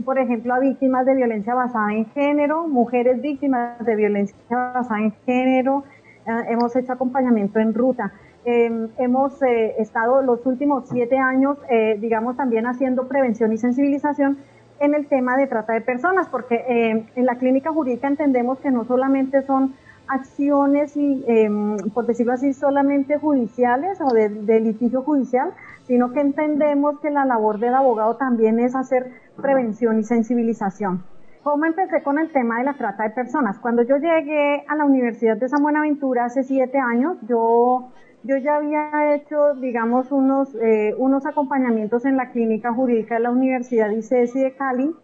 por 0.06 0.18
ejemplo, 0.18 0.54
a 0.54 0.60
víctimas 0.60 1.06
de 1.06 1.16
violencia 1.16 1.54
basada 1.54 1.94
en 1.94 2.06
género, 2.12 2.68
mujeres 2.68 3.22
víctimas 3.22 3.78
de 3.86 3.96
violencia 3.96 4.38
basada 4.50 5.02
en 5.02 5.12
género, 5.26 5.84
eh, 6.26 6.32
hemos 6.50 6.76
hecho 6.76 6.94
acompañamiento 6.94 7.60
en 7.60 7.74
ruta. 7.74 8.14
Eh, 8.46 8.90
hemos 8.98 9.42
eh, 9.42 9.76
estado 9.80 10.22
los 10.22 10.46
últimos 10.46 10.90
siete 10.90 11.18
años, 11.18 11.58
eh, 11.70 11.98
digamos, 12.00 12.36
también 12.36 12.66
haciendo 12.68 13.08
prevención 13.08 13.54
y 13.54 13.58
sensibilización 13.58 14.38
en 14.80 14.94
el 14.94 15.08
tema 15.08 15.38
de 15.38 15.48
trata 15.48 15.74
de 15.74 15.82
personas, 15.82 16.28
porque 16.28 16.56
eh, 16.68 17.06
en 17.16 17.26
la 17.26 17.36
clínica 17.36 17.72
jurídica 17.72 18.08
entendemos 18.08 18.60
que 18.60 18.72
no 18.72 18.84
solamente 18.84 19.42
son 19.44 19.76
acciones, 20.08 20.98
y, 20.98 21.24
eh, 21.28 21.50
por 21.94 22.06
decirlo 22.06 22.34
así, 22.34 22.54
solamente 22.54 23.18
judiciales 23.18 24.00
o 24.02 24.14
de, 24.14 24.30
de, 24.30 24.60
litigio 24.60 25.02
judicial, 25.02 25.54
sino 25.88 26.12
que 26.12 26.20
entendemos 26.20 27.00
que 27.00 27.10
la 27.10 27.26
labor 27.26 27.60
del 27.60 27.74
abogado 27.74 28.18
también 28.18 28.60
es 28.60 28.76
hacer 28.76 29.12
prevención 29.42 30.00
y 30.00 30.04
sensibilización. 30.04 31.04
¿Cómo 31.44 31.66
empecé 31.66 32.04
con 32.04 32.20
el 32.20 32.32
tema 32.32 32.60
de 32.60 32.66
la 32.66 32.74
trata 32.74 33.04
de 33.04 33.10
personas? 33.10 33.60
Cuando 33.60 33.84
yo 33.84 33.98
llegué 33.98 34.66
a 34.68 34.76
la 34.76 34.86
Universidad 34.86 35.38
de 35.38 35.50
San 35.50 35.62
Buenaventura 35.62 36.26
hace 36.26 36.44
siete 36.44 36.78
años, 36.78 37.18
yo, 37.28 37.90
yo 38.24 38.38
ya 38.38 38.56
había 38.56 39.16
hecho, 39.16 39.56
digamos, 39.56 40.12
unos, 40.12 40.56
eh, 40.56 40.96
unos 40.98 41.26
acompañamientos 41.26 42.06
en 42.06 42.18
la 42.18 42.32
clínica 42.32 42.74
jurídica 42.74 43.16
de 43.16 43.22
la 43.22 43.32
Universidad 43.32 43.90
ICESI 43.92 44.40
de 44.40 44.56
Cali, 44.56 44.96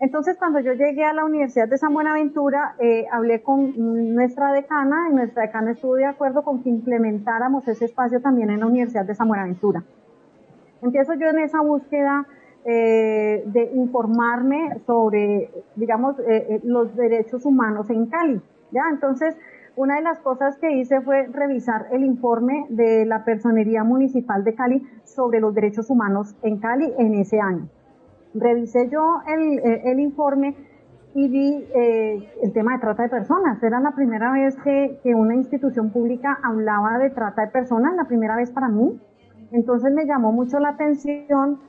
entonces, 0.00 0.36
cuando 0.36 0.60
yo 0.60 0.72
llegué 0.72 1.04
a 1.04 1.14
la 1.14 1.24
Universidad 1.24 1.68
de 1.68 1.78
San 1.78 1.94
Buenaventura, 1.94 2.74
eh, 2.78 3.06
hablé 3.10 3.42
con 3.42 4.14
nuestra 4.14 4.52
decana 4.52 5.08
y 5.10 5.14
nuestra 5.14 5.44
decana 5.44 5.70
estuvo 5.70 5.94
de 5.94 6.04
acuerdo 6.04 6.42
con 6.42 6.62
que 6.62 6.68
implementáramos 6.68 7.66
ese 7.68 7.86
espacio 7.86 8.20
también 8.20 8.50
en 8.50 8.60
la 8.60 8.66
Universidad 8.66 9.06
de 9.06 9.14
San 9.14 9.28
Buenaventura. 9.28 9.82
Empiezo 10.82 11.14
yo 11.14 11.28
en 11.28 11.38
esa 11.38 11.60
búsqueda 11.62 12.26
eh, 12.66 13.44
de 13.46 13.70
informarme 13.74 14.78
sobre, 14.84 15.50
digamos, 15.76 16.16
los 16.64 16.94
derechos 16.96 17.46
humanos 17.46 17.88
en 17.88 18.06
Cali. 18.06 18.42
¿ya? 18.72 18.82
Entonces, 18.90 19.36
una 19.76 19.96
de 19.96 20.02
las 20.02 20.20
cosas 20.20 20.56
que 20.58 20.72
hice 20.72 21.00
fue 21.00 21.26
revisar 21.26 21.88
el 21.92 22.04
informe 22.04 22.66
de 22.68 23.04
la 23.06 23.24
Personería 23.24 23.84
Municipal 23.84 24.44
de 24.44 24.54
Cali 24.54 24.82
sobre 25.04 25.40
los 25.40 25.54
derechos 25.54 25.90
humanos 25.90 26.36
en 26.42 26.58
Cali 26.58 26.92
en 26.98 27.14
ese 27.14 27.40
año 27.40 27.68
revisé 28.34 28.88
yo 28.88 29.20
el, 29.26 29.60
el 29.60 30.00
informe 30.00 30.54
y 31.14 31.28
vi 31.28 31.64
eh, 31.74 32.32
el 32.42 32.52
tema 32.52 32.72
de 32.72 32.80
trata 32.80 33.04
de 33.04 33.08
personas. 33.08 33.62
Era 33.62 33.80
la 33.80 33.92
primera 33.92 34.32
vez 34.32 34.56
que, 34.56 34.98
que, 35.02 35.14
una 35.14 35.34
institución 35.34 35.90
pública 35.90 36.38
hablaba 36.42 36.98
de 36.98 37.10
trata 37.10 37.42
de 37.42 37.48
personas, 37.48 37.94
la 37.94 38.04
primera 38.04 38.36
vez 38.36 38.50
para 38.50 38.68
mí. 38.68 39.00
Entonces 39.52 39.92
me 39.92 40.06
llamó 40.06 40.32
mucho 40.32 40.58
la 40.58 40.70
atención. 40.70 41.60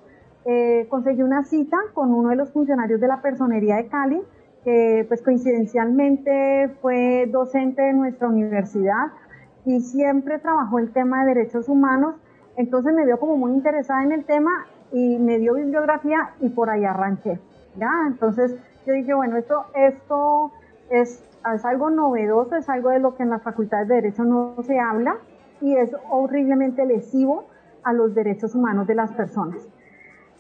Eh, 0.46 0.88
conseguí 0.90 1.22
una 1.22 1.44
cita 1.44 1.78
con 1.94 2.14
uno 2.14 2.30
de 2.30 2.36
los 2.36 2.52
funcionarios 2.52 3.00
de 3.00 3.08
la 3.08 3.22
personería 3.22 3.76
de 3.78 3.88
Cali, 3.88 4.22
que 4.66 5.06
pues 5.08 5.22
coincidencialmente 5.22 6.76
fue 6.82 7.30
docente 7.32 7.84
de 7.84 7.94
nuestra 7.94 8.28
universidad 8.28 9.12
y 9.64 9.80
siempre 9.82 10.40
trabajó 10.40 10.80
el 10.80 10.92
tema 10.92 11.24
de 11.24 11.36
derechos 11.36 11.70
humanos. 11.70 12.16
Entonces 12.58 12.94
me 12.94 13.06
vio 13.06 13.20
como 13.20 13.38
muy 13.38 13.52
interesada 13.52 14.04
en 14.04 14.12
el 14.12 14.26
tema 14.26 14.66
y 14.92 15.20
me 15.20 15.38
dio 15.38 15.54
bibliografía 15.54 16.32
y 16.42 16.50
por 16.50 16.72
ahí 16.72 16.84
arranqué. 16.84 17.40
¿ya? 17.78 17.92
Entonces 18.08 18.56
yo 18.88 18.94
dije, 18.94 19.14
bueno, 19.14 19.38
esto, 19.38 19.66
esto 19.76 20.52
es, 20.90 21.24
es 21.54 21.66
algo 21.66 21.92
novedoso, 21.92 22.56
es 22.56 22.68
algo 22.68 22.90
de 22.90 23.00
lo 23.00 23.16
que 23.16 23.24
en 23.24 23.30
las 23.30 23.44
facultades 23.44 23.88
de 23.88 23.96
Derecho 23.96 24.24
no 24.24 24.56
se 24.64 24.80
habla 24.80 25.18
y 25.62 25.76
es 25.76 25.96
horriblemente 26.10 26.86
lesivo 26.86 27.46
a 27.84 27.94
los 27.94 28.16
derechos 28.16 28.56
humanos 28.56 28.88
de 28.88 28.96
las 28.96 29.12
personas. 29.14 29.68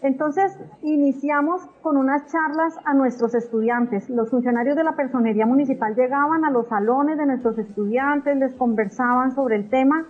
Entonces, 0.06 0.56
iniciamos 0.84 1.66
con 1.82 1.98
unas 1.98 2.28
charlas 2.28 2.78
a 2.86 2.94
nuestros 2.94 3.34
estudiantes. 3.34 4.08
Los 4.08 4.30
funcionarios 4.30 4.76
de 4.76 4.84
la 4.84 4.96
personería 4.96 5.48
municipal 5.48 5.96
llegaban 5.96 6.46
a 6.46 6.52
los 6.52 6.68
salones 6.68 7.18
de 7.18 7.26
nuestros 7.26 7.58
estudiantes, 7.58 8.38
les 8.38 8.54
conversaban 8.54 9.34
sobre 9.34 9.56
el 9.56 9.68
tema 9.68 10.06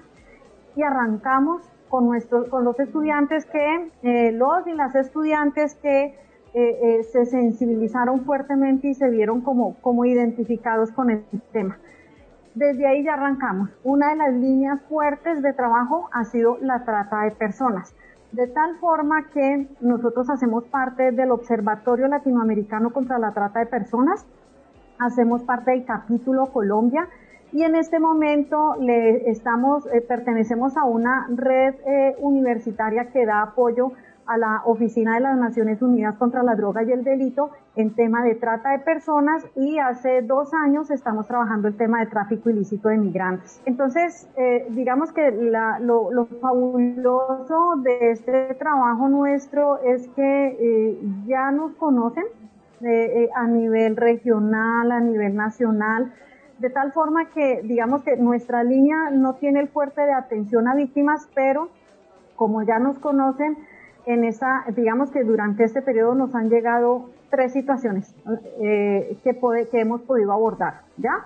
y 0.76 0.84
arrancamos 0.84 1.62
con, 1.88 2.10
con 2.50 2.66
los 2.66 2.78
estudiantes 2.78 3.46
que, 3.46 3.89
eh, 4.04 4.34
los 4.34 4.68
y 4.68 4.74
las 4.74 4.96
estudiantes 4.96 5.76
que 5.76 6.08
eh, 6.08 6.16
eh, 6.54 7.04
se 7.04 7.26
sensibilizaron 7.26 8.26
fuertemente 8.26 8.89
y 8.89 8.96
se 8.96 9.10
vieron 9.10 9.39
como, 9.39 9.76
como 9.76 10.04
identificados 10.04 10.91
con 10.91 11.10
el 11.10 11.24
tema. 11.54 11.78
Desde 12.54 12.86
ahí 12.86 13.02
ya 13.06 13.14
arrancamos. 13.14 13.70
Una 13.86 14.10
de 14.10 14.18
las 14.18 14.34
líneas 14.34 14.82
fuertes 14.89 15.41
de 15.41 15.54
trabajo 15.54 16.10
ha 16.12 16.26
sido 16.26 16.58
la 16.60 16.84
trata 16.84 17.22
de 17.22 17.32
personas. 17.32 17.96
De 18.32 18.47
tal 18.47 18.76
forma 18.78 19.28
que 19.30 19.67
nosotros 19.82 20.30
hacemos 20.30 20.65
parte 20.65 21.11
del 21.11 21.32
Observatorio 21.32 22.07
Latinoamericano 22.07 22.91
contra 22.91 23.17
la 23.17 23.32
Trata 23.34 23.59
de 23.59 23.65
Personas, 23.65 24.26
hacemos 24.99 25.43
parte 25.43 25.71
del 25.71 25.86
capítulo 25.86 26.47
Colombia, 26.47 27.07
y 27.51 27.63
en 27.63 27.76
este 27.76 27.99
momento 27.99 28.76
le 28.80 29.30
estamos, 29.30 29.86
eh, 29.93 30.01
pertenecemos 30.01 30.76
a 30.76 30.84
una 30.84 31.28
red 31.30 31.76
eh, 31.86 32.15
universitaria 32.19 33.11
que 33.11 33.26
da 33.26 33.43
apoyo 33.43 33.93
a 34.28 34.38
la 34.38 34.61
Oficina 34.65 35.15
de 35.15 35.21
las 35.21 35.38
Naciones 35.38 35.82
Unidas 35.82 36.15
contra 36.15 36.43
la 36.43 36.55
Droga 36.55 36.84
y 36.84 36.91
el 36.91 37.03
Delito 37.03 37.51
en 37.76 37.93
tema 37.93 38.23
de 38.23 38.36
trata 38.36 38.71
de 38.71 38.80
personas 38.80 39.45
y 39.55 39.78
hace 39.78 40.21
dos 40.21 40.53
años 40.53 40.89
estamos 40.89 41.28
trabajando 41.28 41.67
el 41.67 41.76
tema 41.76 41.99
de 41.99 42.07
tráfico 42.07 42.49
ilícito 42.49 42.89
de 42.89 42.97
migrantes. 42.97 43.61
Entonces, 43.65 44.28
eh, 44.38 44.65
digamos 44.69 45.11
que 45.11 45.32
la, 45.32 45.80
lo, 45.80 46.11
lo, 46.11 46.26
fabuloso 46.26 47.76
de 47.78 48.11
este 48.11 48.55
trabajo 48.55 49.07
nuestro 49.07 49.82
es 49.84 50.07
que 50.09 50.57
eh, 50.59 50.99
ya 51.26 51.51
nos 51.51 51.73
conocen 51.73 52.26
eh, 52.82 53.30
a 53.36 53.47
nivel 53.47 53.95
regional, 53.95 54.91
a 54.91 54.99
nivel 54.99 55.36
nacional, 55.36 56.13
de 56.59 56.69
tal 56.69 56.93
forma 56.93 57.30
que 57.30 57.61
digamos 57.63 58.03
que 58.03 58.15
nuestra 58.17 58.63
línea 58.63 59.09
no 59.11 59.36
tiene 59.36 59.59
el 59.59 59.67
fuerte 59.67 60.01
de 60.01 60.13
atención 60.13 60.67
a 60.67 60.76
víctimas, 60.76 61.28
pero 61.36 61.69
como 62.36 62.63
ya 62.63 62.80
nos 62.80 62.99
conocen, 62.99 63.57
en 64.06 64.24
esa, 64.24 64.66
digamos 64.76 65.12
que 65.12 65.24
durante 65.24 65.64
este 65.64 65.82
periodo 65.82 66.16
nos 66.16 66.36
han 66.36 66.49
llegado 66.49 67.10
tres 67.30 67.53
situaciones 67.53 68.14
eh, 68.62 69.18
que, 69.24 69.34
puede, 69.34 69.68
que 69.68 69.82
hemos 69.82 70.01
podido 70.01 70.32
abordar, 70.32 70.82
¿ya? 70.97 71.26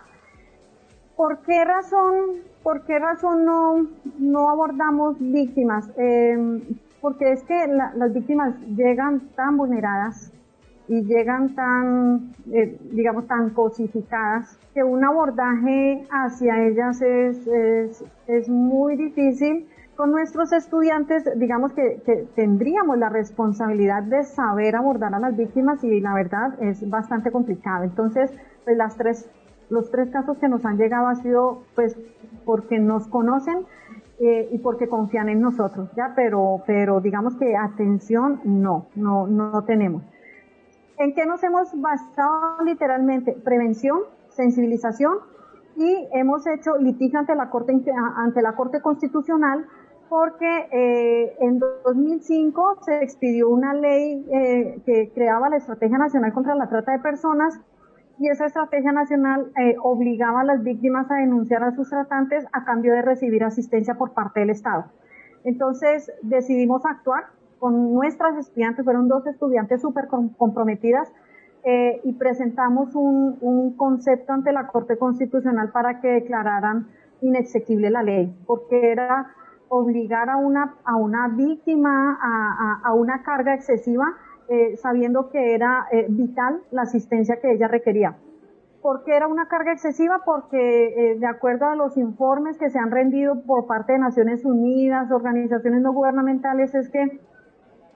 ¿Por 1.15 1.39
qué 1.39 1.65
razón, 1.65 2.41
por 2.63 2.85
qué 2.85 2.97
razón 2.97 3.45
no, 3.45 3.87
no 4.17 4.49
abordamos 4.49 5.17
víctimas? 5.19 5.89
Eh, 5.97 6.61
porque 7.01 7.33
es 7.33 7.43
que 7.43 7.67
la, 7.67 7.93
las 7.95 8.13
víctimas 8.13 8.55
llegan 8.75 9.29
tan 9.35 9.57
vulneradas 9.57 10.31
y 10.87 11.03
llegan 11.03 11.53
tan, 11.55 12.33
eh, 12.51 12.77
digamos, 12.91 13.27
tan 13.27 13.51
cosificadas 13.51 14.57
que 14.73 14.83
un 14.83 15.03
abordaje 15.05 16.07
hacia 16.09 16.65
ellas 16.65 17.01
es, 17.01 17.45
es, 17.45 18.03
es 18.27 18.49
muy 18.49 18.95
difícil 18.95 19.67
con 19.99 20.11
nuestros 20.11 20.53
estudiantes, 20.53 21.29
digamos 21.35 21.73
que, 21.73 22.29
tendríamos 22.33 22.97
la 22.97 23.09
responsabilidad 23.09 24.01
de 24.03 24.23
saber 24.23 24.77
abordar 24.77 25.13
a 25.13 25.19
las 25.19 25.35
víctimas 25.35 25.83
y 25.83 25.99
la 25.99 26.13
verdad 26.13 26.53
es 26.61 26.89
bastante 26.89 27.33
complicado. 27.33 27.83
Entonces, 27.83 28.31
pues 28.63 28.77
las 28.77 28.95
tres, 28.95 29.29
los 29.69 29.91
tres 29.91 30.09
casos 30.09 30.37
que 30.37 30.47
nos 30.47 30.63
han 30.63 30.77
llegado 30.77 31.07
ha 31.07 31.15
sido 31.15 31.63
pues 31.75 31.97
porque 32.45 32.79
nos 32.79 33.09
conocen 33.09 33.65
eh, 34.21 34.47
y 34.53 34.59
porque 34.59 34.87
confían 34.87 35.27
en 35.27 35.41
nosotros, 35.41 35.89
ya, 35.97 36.13
pero, 36.15 36.63
pero 36.65 37.01
digamos 37.01 37.35
que 37.35 37.57
atención 37.57 38.39
no, 38.45 38.85
no, 38.95 39.27
no 39.27 39.65
tenemos. 39.65 40.01
¿En 40.97 41.13
qué 41.13 41.25
nos 41.25 41.43
hemos 41.43 41.77
basado 41.81 42.63
literalmente? 42.63 43.33
Prevención, 43.33 43.99
sensibilización 44.29 45.17
y 45.75 46.07
hemos 46.13 46.47
hecho 46.47 46.77
litigio 46.77 47.19
ante 47.19 47.35
la 47.35 47.49
Corte, 47.49 47.73
ante 48.15 48.41
la 48.41 48.53
Corte 48.53 48.81
Constitucional 48.81 49.65
porque 50.09 50.67
eh, 50.71 51.35
en 51.39 51.59
2005 51.59 52.79
se 52.81 53.03
expidió 53.03 53.49
una 53.49 53.73
ley 53.73 54.25
eh, 54.31 54.81
que 54.85 55.11
creaba 55.13 55.49
la 55.49 55.57
Estrategia 55.57 55.97
Nacional 55.97 56.33
contra 56.33 56.55
la 56.55 56.67
Trata 56.67 56.93
de 56.93 56.99
Personas 56.99 57.59
y 58.19 58.27
esa 58.27 58.47
estrategia 58.47 58.91
nacional 58.91 59.51
eh, 59.57 59.75
obligaba 59.81 60.41
a 60.41 60.43
las 60.43 60.63
víctimas 60.63 61.09
a 61.09 61.15
denunciar 61.15 61.63
a 61.63 61.71
sus 61.71 61.89
tratantes 61.89 62.45
a 62.51 62.65
cambio 62.65 62.93
de 62.93 63.01
recibir 63.01 63.43
asistencia 63.43 63.95
por 63.95 64.13
parte 64.13 64.41
del 64.41 64.49
Estado. 64.49 64.85
Entonces 65.45 66.11
decidimos 66.21 66.85
actuar 66.85 67.27
con 67.59 67.93
nuestras 67.93 68.37
estudiantes, 68.37 68.83
fueron 68.83 69.07
dos 69.07 69.25
estudiantes 69.27 69.81
súper 69.81 70.07
comprometidas 70.07 71.09
eh, 71.63 72.01
y 72.03 72.13
presentamos 72.13 72.95
un, 72.95 73.37
un 73.41 73.75
concepto 73.77 74.33
ante 74.33 74.51
la 74.51 74.67
Corte 74.67 74.97
Constitucional 74.97 75.71
para 75.71 76.01
que 76.01 76.07
declararan 76.09 76.87
inexequible 77.21 77.89
la 77.89 78.03
ley, 78.03 78.33
porque 78.45 78.91
era 78.91 79.33
obligar 79.69 80.29
a 80.29 80.37
una, 80.37 80.75
a 80.83 80.95
una 80.95 81.27
víctima 81.29 82.17
a, 82.21 82.81
a, 82.83 82.93
una 82.93 83.23
carga 83.23 83.53
excesiva, 83.53 84.05
eh, 84.49 84.75
sabiendo 84.77 85.29
que 85.29 85.53
era 85.53 85.87
eh, 85.91 86.07
vital 86.09 86.61
la 86.71 86.81
asistencia 86.81 87.39
que 87.39 87.53
ella 87.53 87.67
requería. 87.67 88.17
¿Por 88.81 89.03
qué 89.03 89.15
era 89.15 89.27
una 89.27 89.47
carga 89.47 89.73
excesiva? 89.73 90.21
Porque 90.25 91.11
eh, 91.11 91.19
de 91.19 91.27
acuerdo 91.27 91.65
a 91.65 91.75
los 91.75 91.97
informes 91.97 92.57
que 92.57 92.69
se 92.69 92.79
han 92.79 92.91
rendido 92.91 93.41
por 93.41 93.67
parte 93.67 93.93
de 93.93 93.99
Naciones 93.99 94.45
Unidas, 94.45 95.11
organizaciones 95.11 95.81
no 95.81 95.93
gubernamentales, 95.93 96.73
es 96.73 96.89
que 96.89 97.19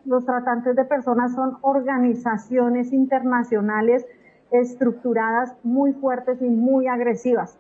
los 0.05 0.25
tratantes 0.25 0.75
de 0.75 0.83
personas 0.83 1.33
son 1.33 1.57
organizaciones 1.61 2.91
internacionales 2.91 4.05
estructuradas 4.51 5.55
muy 5.63 5.93
fuertes 5.93 6.41
y 6.41 6.49
muy 6.49 6.87
agresivas 6.87 7.57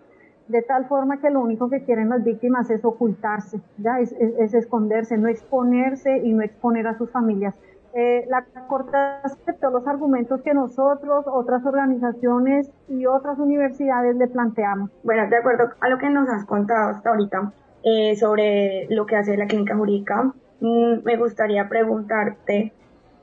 de 0.53 0.61
tal 0.61 0.85
forma 0.85 1.19
que 1.19 1.31
lo 1.31 1.41
único 1.41 1.69
que 1.69 1.83
quieren 1.83 2.09
las 2.09 2.23
víctimas 2.23 2.69
es 2.69 2.85
ocultarse, 2.85 3.59
¿ya? 3.79 3.99
Es, 3.99 4.11
es, 4.13 4.33
es 4.37 4.53
exponerse, 4.53 5.17
no 5.17 5.27
exponerse 5.27 6.19
y 6.19 6.31
no 6.31 6.43
exponer 6.43 6.85
a 6.87 6.97
sus 6.97 7.09
familias. 7.09 7.55
Eh, 7.95 8.25
la 8.29 8.45
Corte 8.67 8.95
aceptó 9.23 9.71
los 9.71 9.85
argumentos 9.87 10.41
que 10.41 10.53
nosotros, 10.53 11.25
otras 11.27 11.65
organizaciones 11.65 12.71
y 12.87 13.05
otras 13.07 13.39
universidades 13.39 14.15
le 14.15 14.27
planteamos. 14.27 14.89
Bueno, 15.03 15.27
de 15.27 15.37
acuerdo 15.37 15.69
a 15.79 15.89
lo 15.89 15.97
que 15.97 16.09
nos 16.09 16.29
has 16.29 16.45
contado 16.45 16.91
hasta 16.91 17.09
ahorita 17.09 17.51
eh, 17.83 18.15
sobre 18.15 18.87
lo 18.89 19.05
que 19.05 19.15
hace 19.15 19.35
la 19.37 19.47
clínica 19.47 19.75
jurídica, 19.75 20.23
mmm, 20.61 21.03
me 21.03 21.17
gustaría 21.17 21.67
preguntarte 21.67 22.73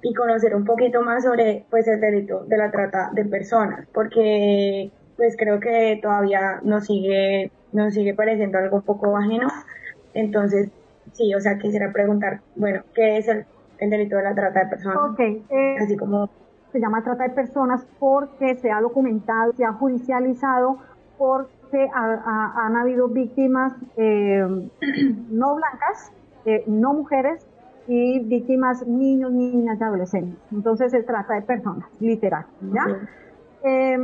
y 0.02 0.14
conocer 0.14 0.54
un 0.54 0.64
poquito 0.64 1.02
más 1.02 1.24
sobre 1.24 1.66
pues 1.70 1.86
el 1.86 2.00
delito 2.00 2.44
de 2.46 2.56
la 2.56 2.70
trata 2.70 3.10
de 3.12 3.24
personas, 3.24 3.86
porque 3.92 4.90
pues 5.20 5.36
creo 5.36 5.60
que 5.60 5.98
todavía 6.00 6.60
nos 6.62 6.86
sigue, 6.86 7.52
nos 7.72 7.92
sigue 7.92 8.14
pareciendo 8.14 8.56
algo 8.56 8.76
un 8.76 8.82
poco 8.82 9.14
ajeno. 9.18 9.48
Entonces, 10.14 10.70
sí, 11.12 11.34
o 11.34 11.40
sea, 11.40 11.58
quisiera 11.58 11.92
preguntar, 11.92 12.40
bueno, 12.56 12.84
¿qué 12.94 13.18
es 13.18 13.28
el, 13.28 13.44
el 13.80 13.90
delito 13.90 14.16
de 14.16 14.22
la 14.22 14.34
trata 14.34 14.60
de 14.60 14.66
personas? 14.70 14.96
Ok, 15.10 15.20
eh, 15.20 15.76
Así 15.78 15.94
como... 15.98 16.30
Se 16.72 16.80
llama 16.80 17.04
trata 17.04 17.24
de 17.24 17.34
personas 17.34 17.86
porque 17.98 18.54
se 18.54 18.70
ha 18.70 18.80
documentado, 18.80 19.52
se 19.52 19.62
ha 19.66 19.74
judicializado, 19.74 20.78
porque 21.18 21.90
ha, 21.92 22.14
ha, 22.24 22.66
han 22.66 22.76
habido 22.76 23.08
víctimas 23.08 23.74
eh, 23.98 24.70
no 25.30 25.56
blancas, 25.56 26.12
eh, 26.46 26.64
no 26.66 26.94
mujeres, 26.94 27.46
y 27.88 28.20
víctimas 28.20 28.86
niños, 28.86 29.32
niñas 29.32 29.76
y 29.78 29.84
adolescentes. 29.84 30.38
Entonces 30.50 30.92
se 30.92 31.02
trata 31.02 31.34
de 31.34 31.42
personas, 31.42 31.84
literal, 32.00 32.46
¿ya? 32.72 32.84
Okay. 32.84 33.08
Eh, 33.62 33.98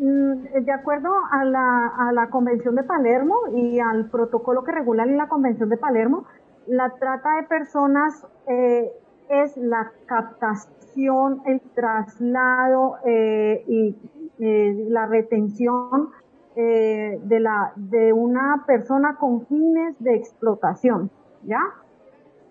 de 0.00 0.72
acuerdo 0.72 1.12
a 1.30 1.44
la, 1.44 1.88
a 1.88 2.12
la 2.12 2.30
Convención 2.30 2.74
de 2.74 2.82
Palermo 2.84 3.36
y 3.52 3.78
al 3.80 4.06
protocolo 4.06 4.64
que 4.64 4.72
regula 4.72 5.04
la 5.04 5.28
Convención 5.28 5.68
de 5.68 5.76
Palermo, 5.76 6.24
la 6.66 6.90
trata 6.98 7.36
de 7.36 7.42
personas 7.42 8.26
eh, 8.46 8.90
es 9.28 9.56
la 9.56 9.92
captación, 10.06 11.42
el 11.46 11.60
traslado 11.74 12.96
eh, 13.04 13.64
y 13.68 13.96
eh, 14.38 14.86
la 14.88 15.06
retención 15.06 16.10
eh, 16.56 17.20
de, 17.22 17.40
la, 17.40 17.72
de 17.76 18.12
una 18.12 18.64
persona 18.66 19.16
con 19.16 19.46
fines 19.46 19.94
de 20.00 20.16
explotación, 20.16 21.10
¿ya? 21.44 21.60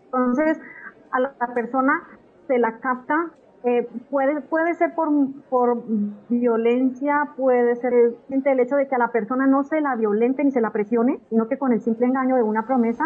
Entonces, 0.05 0.59
a 1.11 1.19
la 1.19 1.53
persona 1.53 2.03
se 2.47 2.57
la 2.59 2.79
capta 2.79 3.31
eh, 3.63 3.89
puede, 4.09 4.39
puede 4.41 4.73
ser 4.75 4.95
por, 4.95 5.09
por 5.49 5.83
violencia, 6.29 7.31
puede 7.35 7.75
ser 7.75 7.93
el 7.93 8.59
hecho 8.59 8.77
de 8.77 8.87
que 8.87 8.95
a 8.95 8.97
la 8.97 9.11
persona 9.11 9.47
no 9.47 9.63
se 9.63 9.81
la 9.81 9.95
violente 9.95 10.43
ni 10.43 10.51
se 10.51 10.61
la 10.61 10.69
presione, 10.69 11.19
sino 11.29 11.49
que 11.49 11.57
con 11.57 11.73
el 11.73 11.81
simple 11.81 12.05
engaño 12.05 12.37
de 12.37 12.43
una 12.43 12.65
promesa, 12.65 13.03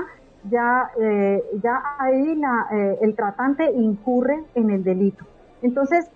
ya, 0.49 0.91
eh, 0.99 1.43
ya 1.63 1.81
ahí 1.97 2.35
la, 2.35 2.67
eh, 2.71 2.99
el 3.01 3.15
tratante 3.15 3.71
incurre 3.71 4.43
en 4.53 4.69
el 4.69 4.83
delito. 4.83 5.25
Entonces, 5.63 6.09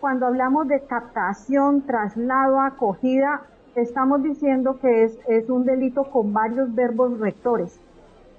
cuando 0.00 0.26
hablamos 0.26 0.66
de 0.66 0.80
captación, 0.80 1.82
traslado, 1.82 2.60
acogida, 2.60 3.42
estamos 3.76 4.22
diciendo 4.22 4.78
que 4.80 5.04
es, 5.04 5.18
es 5.28 5.48
un 5.48 5.64
delito 5.64 6.04
con 6.10 6.32
varios 6.32 6.74
verbos 6.74 7.20
rectores 7.20 7.80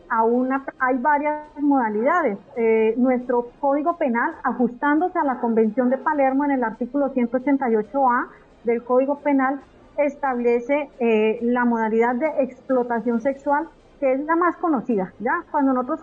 a 0.09 0.23
una, 0.23 0.65
hay 0.79 0.97
varias 0.97 1.41
modalidades. 1.59 2.37
Eh, 2.55 2.93
nuestro 2.97 3.49
Código 3.59 3.97
Penal, 3.97 4.33
ajustándose 4.43 5.17
a 5.19 5.23
la 5.23 5.39
Convención 5.39 5.89
de 5.89 5.97
Palermo 5.97 6.45
en 6.45 6.51
el 6.51 6.63
artículo 6.63 7.13
188A 7.13 8.27
del 8.63 8.83
Código 8.83 9.19
Penal, 9.19 9.61
establece 9.97 10.89
eh, 10.99 11.39
la 11.41 11.65
modalidad 11.65 12.15
de 12.15 12.27
explotación 12.43 13.21
sexual, 13.21 13.67
que 13.99 14.13
es 14.13 14.25
la 14.25 14.35
más 14.35 14.57
conocida. 14.57 15.13
¿ya? 15.19 15.43
Cuando 15.51 15.73
nosotros 15.73 16.01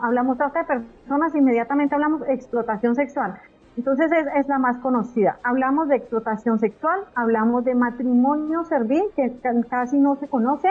hablamos 0.00 0.38
trata 0.38 0.60
de 0.60 0.66
personas, 0.66 1.34
inmediatamente 1.34 1.94
hablamos 1.94 2.22
explotación 2.28 2.94
sexual. 2.94 3.38
Entonces 3.76 4.10
es, 4.10 4.26
es, 4.34 4.48
la 4.48 4.58
más 4.58 4.78
conocida. 4.78 5.38
Hablamos 5.44 5.86
de 5.86 5.96
explotación 5.96 6.58
sexual, 6.58 6.98
hablamos 7.14 7.64
de 7.64 7.76
matrimonio 7.76 8.64
servil, 8.64 9.04
que 9.14 9.32
casi 9.70 9.98
no 9.98 10.16
se 10.16 10.26
conoce, 10.26 10.68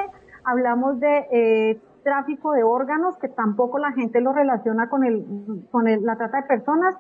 hablamos 0.48 1.00
de 1.00 1.28
eh, 1.32 1.82
tráfico 2.08 2.54
de 2.54 2.64
órganos, 2.64 3.18
que 3.18 3.28
tampoco 3.28 3.80
la 3.80 3.92
gente 3.92 4.22
lo 4.22 4.32
relaciona 4.32 4.90
con, 4.90 5.04
el, 5.04 5.26
con 5.72 5.90
el, 5.90 6.06
la 6.06 6.16
trata 6.16 6.38
de 6.38 6.48
personas. 6.48 6.96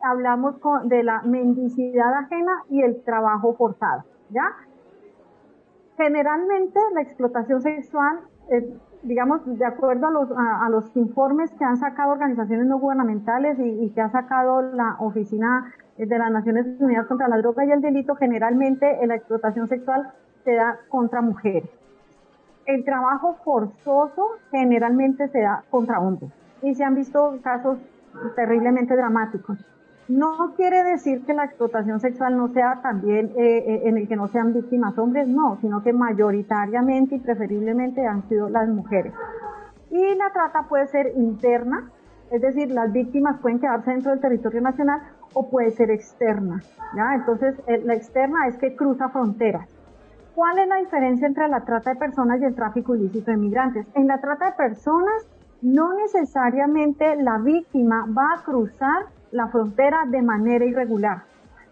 Hablamos 0.00 0.58
con, 0.58 0.88
de 0.88 1.02
la 1.02 1.22
mendicidad 1.22 2.14
ajena 2.14 2.52
y 2.68 2.82
el 2.82 3.02
trabajo 3.02 3.54
forzado, 3.56 4.04
¿ya? 4.30 4.44
Generalmente 5.96 6.78
la 6.92 7.02
explotación 7.02 7.62
sexual, 7.62 8.20
digamos, 9.02 9.40
de 9.58 9.64
acuerdo 9.64 10.06
a 10.06 10.10
los, 10.12 10.30
a, 10.30 10.66
a, 10.66 10.68
los 10.68 10.96
informes 10.96 11.50
que 11.58 11.64
han 11.64 11.76
sacado 11.76 12.12
organizaciones 12.12 12.66
no 12.66 12.78
gubernamentales 12.78 13.58
y, 13.58 13.86
y 13.86 13.90
que 13.90 14.02
ha 14.02 14.10
sacado 14.10 14.62
la 14.62 14.96
Oficina 15.00 15.72
de 15.96 16.18
las 16.18 16.30
Naciones 16.30 16.66
Unidas 16.78 17.06
contra 17.06 17.26
la 17.26 17.38
Droga 17.38 17.64
y 17.64 17.72
el 17.72 17.80
Delito, 17.80 18.14
generalmente 18.14 19.04
la 19.04 19.16
explotación 19.16 19.68
sexual 19.68 20.12
se 20.44 20.54
da 20.54 20.78
contra 20.90 21.22
mujeres 21.22 21.68
el 22.66 22.84
trabajo 22.84 23.36
forzoso 23.44 24.28
generalmente 24.50 25.28
se 25.28 25.40
da 25.40 25.64
contra 25.70 26.00
hombres 26.00 26.30
y 26.62 26.74
se 26.74 26.84
han 26.84 26.94
visto 26.94 27.38
casos 27.42 27.78
terriblemente 28.36 28.96
dramáticos. 28.96 29.58
No 30.08 30.54
quiere 30.54 30.84
decir 30.84 31.24
que 31.24 31.32
la 31.32 31.44
explotación 31.44 31.98
sexual 31.98 32.36
no 32.36 32.48
sea 32.48 32.80
también 32.82 33.32
eh, 33.36 33.82
en 33.84 33.96
el 33.96 34.06
que 34.06 34.16
no 34.16 34.28
sean 34.28 34.52
víctimas 34.52 34.98
hombres, 34.98 35.26
no, 35.26 35.56
sino 35.62 35.82
que 35.82 35.94
mayoritariamente 35.94 37.16
y 37.16 37.20
preferiblemente 37.20 38.06
han 38.06 38.28
sido 38.28 38.50
las 38.50 38.68
mujeres. 38.68 39.14
Y 39.90 40.14
la 40.16 40.30
trata 40.32 40.66
puede 40.68 40.86
ser 40.88 41.12
interna, 41.16 41.90
es 42.30 42.42
decir, 42.42 42.70
las 42.70 42.92
víctimas 42.92 43.38
pueden 43.40 43.60
quedarse 43.60 43.92
dentro 43.92 44.10
del 44.10 44.20
territorio 44.20 44.60
nacional 44.60 45.00
o 45.32 45.48
puede 45.48 45.70
ser 45.70 45.90
externa. 45.90 46.62
¿ya? 46.94 47.14
Entonces, 47.14 47.54
eh, 47.66 47.80
la 47.84 47.94
externa 47.94 48.46
es 48.46 48.58
que 48.58 48.76
cruza 48.76 49.08
fronteras. 49.08 49.68
¿Cuál 50.34 50.58
es 50.58 50.66
la 50.66 50.76
diferencia 50.76 51.28
entre 51.28 51.46
la 51.46 51.60
trata 51.60 51.90
de 51.90 51.96
personas 51.96 52.40
y 52.40 52.44
el 52.44 52.56
tráfico 52.56 52.96
ilícito 52.96 53.30
de 53.30 53.36
migrantes? 53.36 53.86
En 53.94 54.08
la 54.08 54.20
trata 54.20 54.46
de 54.46 54.52
personas, 54.56 55.28
no 55.62 55.94
necesariamente 55.94 57.14
la 57.22 57.38
víctima 57.38 58.04
va 58.06 58.34
a 58.34 58.42
cruzar 58.42 59.06
la 59.30 59.46
frontera 59.46 60.06
de 60.08 60.22
manera 60.22 60.64
irregular. 60.64 61.22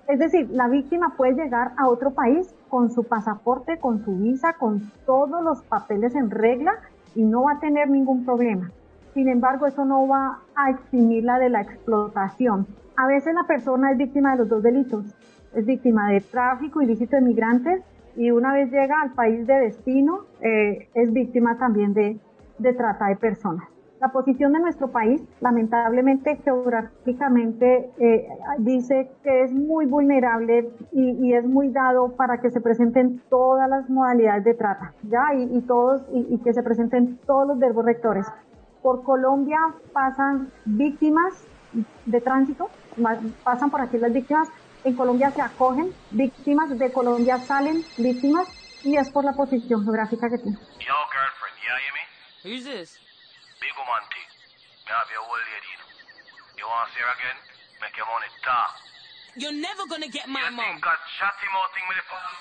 Es 0.06 0.20
decir, 0.20 0.48
la 0.50 0.68
víctima 0.68 1.14
puede 1.16 1.34
llegar 1.34 1.72
a 1.76 1.88
otro 1.88 2.12
país 2.12 2.54
con 2.68 2.92
su 2.92 3.02
pasaporte, 3.02 3.78
con 3.78 4.04
su 4.04 4.16
visa, 4.16 4.52
con 4.52 4.92
todos 5.06 5.42
los 5.42 5.62
papeles 5.62 6.14
en 6.14 6.30
regla 6.30 6.74
y 7.16 7.24
no 7.24 7.42
va 7.42 7.54
a 7.54 7.60
tener 7.60 7.90
ningún 7.90 8.24
problema. 8.24 8.70
Sin 9.12 9.28
embargo, 9.28 9.66
eso 9.66 9.84
no 9.84 10.06
va 10.06 10.38
a 10.54 10.70
eximirla 10.70 11.40
de 11.40 11.48
la 11.48 11.62
explotación. 11.62 12.68
A 12.96 13.08
veces 13.08 13.34
la 13.34 13.42
persona 13.42 13.90
es 13.90 13.98
víctima 13.98 14.32
de 14.32 14.38
los 14.38 14.48
dos 14.48 14.62
delitos. 14.62 15.04
Es 15.52 15.66
víctima 15.66 16.10
de 16.10 16.20
tráfico 16.20 16.80
ilícito 16.80 17.16
de 17.16 17.22
migrantes 17.22 17.82
y 18.16 18.30
una 18.30 18.52
vez 18.54 18.70
llega 18.70 19.00
al 19.02 19.12
país 19.12 19.46
de 19.46 19.54
destino, 19.54 20.20
eh, 20.40 20.88
es 20.94 21.12
víctima 21.12 21.58
también 21.58 21.94
de, 21.94 22.18
de 22.58 22.72
trata 22.74 23.06
de 23.06 23.16
personas. 23.16 23.68
La 24.00 24.08
posición 24.08 24.52
de 24.52 24.58
nuestro 24.58 24.88
país, 24.88 25.22
lamentablemente 25.40 26.34
geográficamente, 26.44 27.88
eh, 27.98 28.28
dice 28.58 29.08
que 29.22 29.44
es 29.44 29.52
muy 29.52 29.86
vulnerable 29.86 30.70
y, 30.90 31.10
y, 31.24 31.34
es 31.34 31.46
muy 31.46 31.68
dado 31.68 32.16
para 32.16 32.40
que 32.40 32.50
se 32.50 32.60
presenten 32.60 33.22
todas 33.30 33.70
las 33.70 33.88
modalidades 33.88 34.42
de 34.42 34.54
trata, 34.54 34.92
ya 35.08 35.32
y, 35.34 35.56
y 35.56 35.60
todos 35.60 36.02
y, 36.12 36.34
y, 36.34 36.38
que 36.38 36.52
se 36.52 36.64
presenten 36.64 37.18
todos 37.26 37.46
los 37.46 37.60
verbos 37.60 37.84
rectores. 37.84 38.26
Por 38.82 39.04
Colombia 39.04 39.60
pasan 39.92 40.48
víctimas 40.64 41.46
de 42.04 42.20
tránsito, 42.20 42.68
pasan 43.44 43.70
por 43.70 43.82
aquí 43.82 43.98
las 43.98 44.12
víctimas. 44.12 44.48
En 44.84 44.96
Colombia 44.96 45.30
se 45.30 45.40
acogen 45.40 45.94
víctimas, 46.10 46.76
de 46.76 46.92
Colombia 46.92 47.38
salen 47.38 47.84
víctimas 47.96 48.48
y 48.82 48.96
es 48.96 49.10
por 49.10 49.24
la 49.24 49.32
posición 49.32 49.84
geográfica 49.84 50.28
que 50.28 50.38
tiene. 50.38 50.58
Yo, 50.80 50.94
girlfriend, 51.14 51.56
you 51.62 51.70
hear 51.70 51.92
me? 51.94 52.02
Who's 52.42 52.64
this? 52.64 52.98
Big 53.60 53.70
woman 53.78 54.02
thing. 54.10 54.26
Me 54.86 54.90
have 54.90 55.06
your 55.14 55.22
old 55.22 55.38
lady, 55.38 55.70
you. 55.70 55.78
You 56.58 56.66
want 56.66 56.90
to 56.90 56.94
see 56.94 57.02
her 57.02 57.12
again? 57.14 57.38
Make 57.80 57.94
your 57.96 58.06
money 58.10 58.26
talk. 58.42 58.74
You're 59.38 59.54
never 59.54 59.86
gonna 59.88 60.10
get 60.10 60.26
my 60.26 60.42
you 60.50 60.56
mom. 60.56 60.66
think 60.66 60.84
that 60.84 60.98
chatty 61.18 61.46
mouth 61.54 61.70
thing 61.74 61.86
with 61.86 61.98
the 62.02 62.06
phone? 62.10 62.34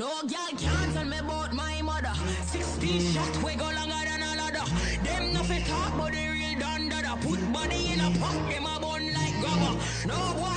No 0.00 0.10
girl 0.24 0.50
can't 0.56 0.90
tell 0.96 1.04
me 1.04 1.18
about 1.20 1.52
my 1.52 1.82
mother. 1.82 2.14
16 2.48 3.12
shot, 3.12 3.36
we 3.44 3.52
go 3.54 3.68
longer 3.68 4.00
than 4.08 4.22
a 4.24 4.32
ladder. 4.40 4.64
Them 5.04 5.32
nothing 5.36 5.62
talk, 5.68 5.92
but 6.00 6.12
they 6.16 6.26
real 6.32 6.58
done. 6.58 6.88
Put 7.24 7.40
body 7.52 7.92
in 7.92 8.00
a 8.00 8.10
pot, 8.18 8.36
them 8.50 8.66
a 8.66 8.74
bun 8.80 9.04
like 9.14 9.36
grabber. 9.40 9.74
No 10.08 10.18
boy 10.34 10.53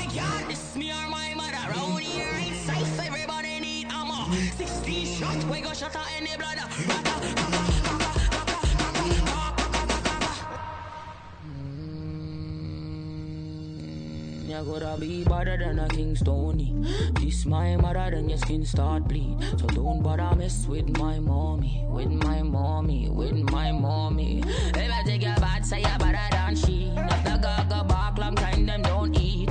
Mm, 4.68 5.24
armor. 5.24 5.42
16 5.42 5.50
we 5.50 5.62
go 5.62 5.70
out 5.70 6.08
any 6.18 6.38
bladder. 6.38 6.68
You 14.48 14.64
gotta 14.64 14.98
be 15.00 15.24
better 15.24 15.58
than 15.58 15.80
a 15.80 15.88
King 15.88 16.16
Stony. 16.16 16.74
Kiss 17.16 17.46
my 17.46 17.76
mother, 17.76 18.10
then 18.12 18.30
your 18.30 18.38
skin 18.40 18.66
start 18.66 19.08
bleed. 19.08 19.38
So 19.58 19.68
don't 19.68 20.02
bother 20.02 20.36
mess 20.36 20.66
with 20.68 20.98
my 20.98 21.20
mommy, 21.20 21.86
with 21.90 22.10
my 22.10 22.42
mommy, 22.42 23.10
with 23.10 23.36
my 23.52 23.72
mommy. 23.72 24.44
If 24.48 24.92
I 24.92 25.04
take 25.06 25.22
your 25.24 25.36
bad, 25.36 25.66
say 25.66 25.80
you 25.80 25.98
better 26.00 26.28
than 26.32 26.56
she. 26.56 26.92
If 26.96 27.24
the 27.24 27.38
gaga 27.38 27.84
back, 27.84 28.18
long 28.18 28.36
time 28.36 28.66
them 28.66 28.82
don't 28.82 29.16
eat. 29.20 29.50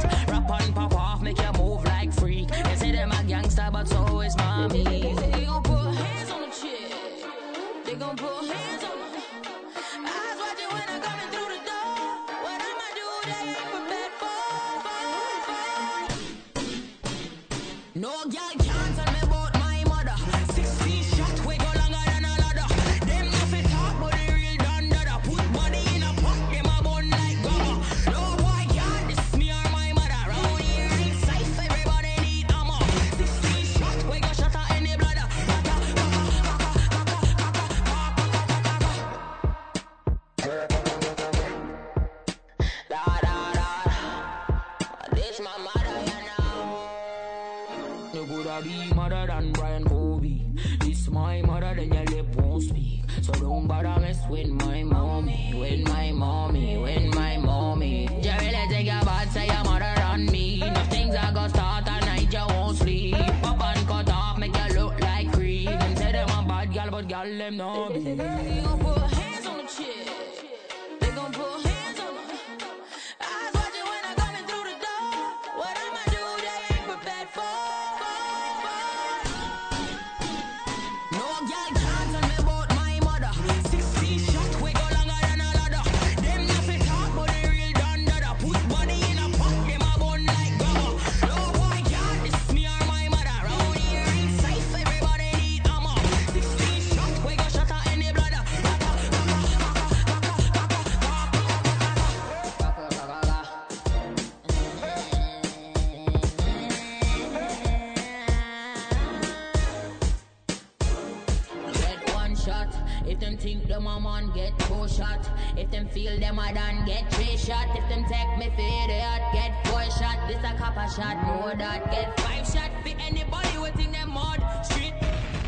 Get 114.37 114.59
two 114.61 114.87
shot. 114.87 115.29
If 115.57 115.71
them 115.71 115.89
feel 115.89 116.21
them 116.21 116.39
a 116.39 116.53
done, 116.53 116.85
get 116.85 117.11
three 117.15 117.37
shot. 117.39 117.67
If 117.75 117.89
them 117.89 118.05
take 118.05 118.39
me 118.39 118.51
for 118.55 118.69
idiot, 118.85 119.23
get 119.33 119.67
four 119.67 119.83
shot. 119.99 120.29
This 120.29 120.39
a 120.45 120.55
copper 120.59 120.89
shot, 120.95 121.17
know 121.27 121.55
that. 121.57 121.91
Get 121.91 122.21
five 122.21 122.47
shot 122.47 122.71
for 122.83 122.95
anybody 123.01 123.49
who 123.57 123.67
think 123.79 123.93
them 123.93 124.11
mud. 124.13 124.41
Street, 124.65 124.93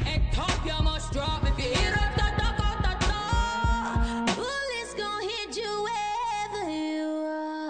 head 0.09 0.23
top, 0.33 0.65
you 0.65 0.83
must 0.83 1.13
drop. 1.13 1.45
If 1.47 1.59
you 1.59 1.71
hear 1.75 1.93
up, 1.93 2.15
ta 2.17 2.29
ta 2.41 2.49
ta 2.61 2.71
ta 2.85 2.93
ta. 3.09 3.21
Bullets 4.37 4.95
gon' 4.95 5.23
hit 5.23 5.57
you 5.63 5.73
wherever 5.89 6.65
you 6.71 7.09
are. 7.37 7.69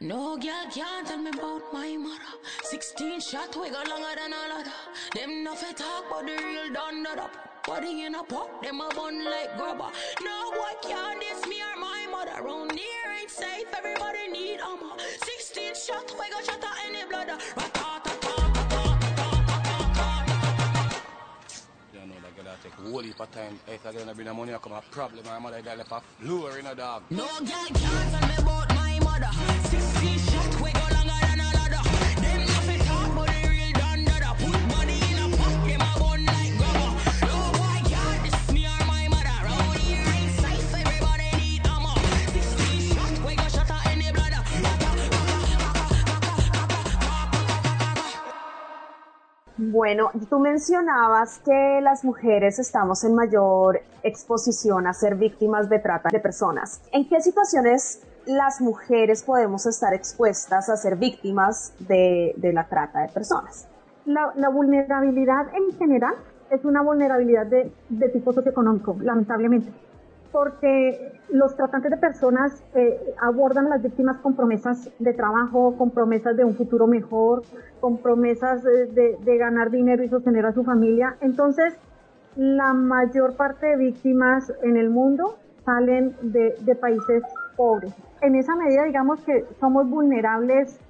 No 0.00 0.36
girl 0.36 0.66
can't 0.70 1.06
tell 1.06 1.18
me 1.18 1.30
about 1.30 1.72
my 1.72 1.96
mother. 1.96 2.36
16 2.64 3.20
shot, 3.20 3.56
we 3.56 3.70
go 3.70 3.82
longer 3.88 4.14
than 4.20 4.32
a 4.32 4.42
ladder. 4.52 4.76
Them 5.14 5.42
nothing 5.44 5.74
talk, 5.74 6.04
but 6.10 6.26
the 6.26 6.36
real 6.44 6.70
done 6.72 7.02
that 7.04 7.18
up. 7.18 7.51
Body 7.66 8.02
in 8.02 8.14
a 8.16 8.24
pot, 8.24 8.60
them 8.60 8.80
a 8.80 8.88
bun 8.88 9.24
like 9.24 9.56
grubber. 9.56 9.90
No 10.20 10.50
boy 10.50 10.72
can't 10.82 11.20
diss 11.20 11.46
me 11.46 11.62
or 11.62 11.78
my 11.80 12.08
mother. 12.10 12.42
Round 12.42 12.72
here 12.72 13.12
ain't 13.20 13.30
safe, 13.30 13.68
everybody 13.72 14.28
need 14.32 14.58
armor. 14.60 14.96
16 15.24 15.74
shot, 15.76 16.10
we 16.18 16.28
go 16.30 16.42
shut 16.42 16.64
out 16.64 16.74
any 16.84 17.04
bladder. 17.08 17.38
You 21.92 22.00
know 22.00 22.14
that 22.20 22.36
girl 22.36 22.54
take 22.64 22.72
a 22.72 22.90
whole 22.90 23.00
heap 23.00 23.20
of 23.20 23.30
time. 23.30 23.60
If 23.68 23.86
I 23.86 23.92
gonna 23.92 24.12
bring 24.12 24.26
the 24.26 24.34
money, 24.34 24.52
I 24.54 24.58
come 24.58 24.72
a 24.72 24.82
problem. 24.90 25.24
My 25.24 25.38
mother 25.38 25.62
girl 25.62 25.76
left 25.76 25.92
a 25.92 26.00
floor 26.20 26.58
in 26.58 26.66
a 26.66 26.74
dog. 26.74 27.04
No 27.10 27.26
girl 27.26 27.46
can't 27.46 27.76
tell 27.76 28.28
me 28.28 28.34
about 28.38 28.74
my 28.74 28.98
mother. 29.04 29.30
16 29.68 30.18
shot, 30.18 30.60
we 30.60 30.72
go 30.72 30.91
Bueno, 49.70 50.10
tú 50.28 50.40
mencionabas 50.40 51.38
que 51.38 51.80
las 51.82 52.04
mujeres 52.04 52.58
estamos 52.58 53.04
en 53.04 53.14
mayor 53.14 53.80
exposición 54.02 54.88
a 54.88 54.92
ser 54.92 55.14
víctimas 55.14 55.68
de 55.68 55.78
trata 55.78 56.08
de 56.10 56.18
personas. 56.18 56.82
¿En 56.90 57.08
qué 57.08 57.20
situaciones 57.20 58.02
las 58.26 58.60
mujeres 58.60 59.22
podemos 59.22 59.64
estar 59.66 59.94
expuestas 59.94 60.68
a 60.68 60.76
ser 60.76 60.96
víctimas 60.96 61.74
de, 61.78 62.34
la 62.52 62.66
trata 62.66 63.02
de 63.02 63.08
personas? 63.10 63.68
La, 64.04 64.48
vulnerabilidad 64.48 65.46
en 65.54 65.78
general 65.78 66.14
es 66.50 66.64
una 66.64 66.82
vulnerabilidad 66.82 67.46
de 67.46 68.08
tipo 68.08 68.32
socioeconómico, 68.32 68.96
lamentablemente, 69.00 69.70
porque 70.32 71.20
los 71.28 71.54
tratantes 71.54 71.90
de 71.90 71.96
personas 71.98 72.64
eh, 72.74 73.14
abordan 73.20 73.66
a 73.66 73.70
las 73.70 73.82
víctimas 73.82 74.16
con 74.18 74.34
promesas 74.34 74.90
de 74.98 75.12
trabajo, 75.12 75.76
con 75.76 75.90
promesas 75.90 76.36
de 76.36 76.44
un 76.44 76.54
futuro 76.54 76.86
mejor, 76.86 77.42
con 77.80 77.98
promesas 77.98 78.62
de, 78.62 79.36
ganar 79.38 79.70
dinero 79.70 80.02
y 80.02 80.08
sostener 80.08 80.46
a 80.46 80.52
su 80.52 80.64
familia. 80.64 81.16
Entonces, 81.20 81.74
la 82.36 82.72
mayor 82.72 83.36
parte 83.36 83.66
de 83.66 83.76
víctimas 83.76 84.52
en 84.62 84.78
el 84.78 84.88
mundo 84.88 85.36
salen 85.64 86.16
de, 86.22 86.76
países 86.80 87.22
pobres. 87.56 87.92
En 88.22 88.34
esa 88.34 88.56
medida, 88.56 88.84
digamos 88.84 89.20
que 89.20 89.44
somos 89.60 89.88
vulnerables 89.88 90.80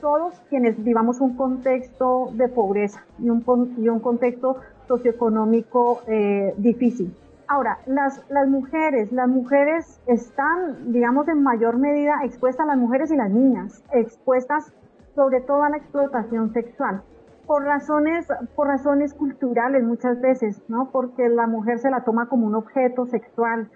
todos 0.00 0.34
quienes 0.48 0.82
vivamos 0.84 1.20
un 1.20 1.36
contexto 1.36 2.30
de 2.34 2.48
pobreza 2.48 3.02
y 3.18 3.30
un, 3.30 3.40
con- 3.40 3.74
y 3.78 3.88
un 3.88 3.98
contexto 3.98 4.58
socioeconómico 4.86 6.02
eh, 6.06 6.54
difícil. 6.58 7.12
Ahora, 7.48 7.78
las, 7.86 8.24
las 8.28 8.48
mujeres, 8.48 9.12
las 9.12 9.28
mujeres 9.28 10.00
están, 10.06 10.92
digamos, 10.92 11.28
en 11.28 11.42
mayor 11.42 11.78
medida 11.78 12.24
expuestas, 12.24 12.66
las 12.66 12.76
mujeres 12.76 13.10
y 13.12 13.16
las 13.16 13.30
niñas, 13.30 13.84
expuestas 13.92 14.72
sobre 15.14 15.40
todo 15.40 15.62
a 15.62 15.70
la 15.70 15.76
explotación 15.76 16.52
sexual. 16.52 17.02
Por 17.46 17.64
razones, 17.64 18.26
por 18.56 18.66
razones 18.66 19.14
culturales 19.14 19.84
muchas 19.84 20.20
veces, 20.20 20.60
¿no? 20.68 20.90
Porque 20.90 21.28
la 21.28 21.46
mujer 21.46 21.78
se 21.78 21.90
la 21.90 22.04
toma 22.04 22.28
como 22.28 22.46
un 22.46 22.56
objeto 22.56 23.06
sexual, 23.06 23.70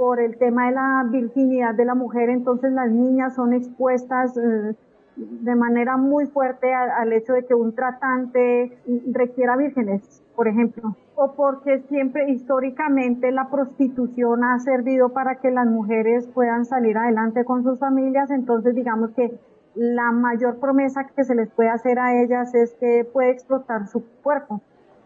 por 0.00 0.18
el 0.18 0.38
tema 0.38 0.68
de 0.68 0.72
la 0.72 1.04
virginidad 1.10 1.74
de 1.74 1.84
la 1.84 1.94
mujer, 1.94 2.30
entonces 2.30 2.72
las 2.72 2.90
niñas 2.90 3.34
son 3.34 3.52
expuestas 3.52 4.34
eh, 4.34 4.74
de 5.20 5.54
manera 5.54 5.96
muy 5.96 6.26
fuerte 6.26 6.72
al 6.72 7.12
hecho 7.12 7.34
de 7.34 7.44
que 7.44 7.54
un 7.54 7.74
tratante 7.74 8.78
requiera 9.12 9.56
vírgenes, 9.56 10.22
por 10.34 10.48
ejemplo, 10.48 10.96
o 11.14 11.34
porque 11.34 11.80
siempre 11.88 12.30
históricamente 12.30 13.30
la 13.30 13.50
prostitución 13.50 14.44
ha 14.44 14.58
servido 14.58 15.10
para 15.10 15.36
que 15.36 15.50
las 15.50 15.66
mujeres 15.66 16.26
puedan 16.28 16.64
salir 16.64 16.96
adelante 16.96 17.44
con 17.44 17.62
sus 17.62 17.78
familias, 17.78 18.30
entonces 18.30 18.74
digamos 18.74 19.10
que 19.10 19.38
la 19.74 20.10
mayor 20.12 20.58
promesa 20.58 21.06
que 21.14 21.24
se 21.24 21.34
les 21.34 21.50
puede 21.50 21.68
hacer 21.68 21.98
a 21.98 22.22
ellas 22.22 22.54
es 22.54 22.74
que 22.74 23.04
puede 23.04 23.30
explotar 23.30 23.86
su 23.86 24.04
cuerpo. 24.22 24.60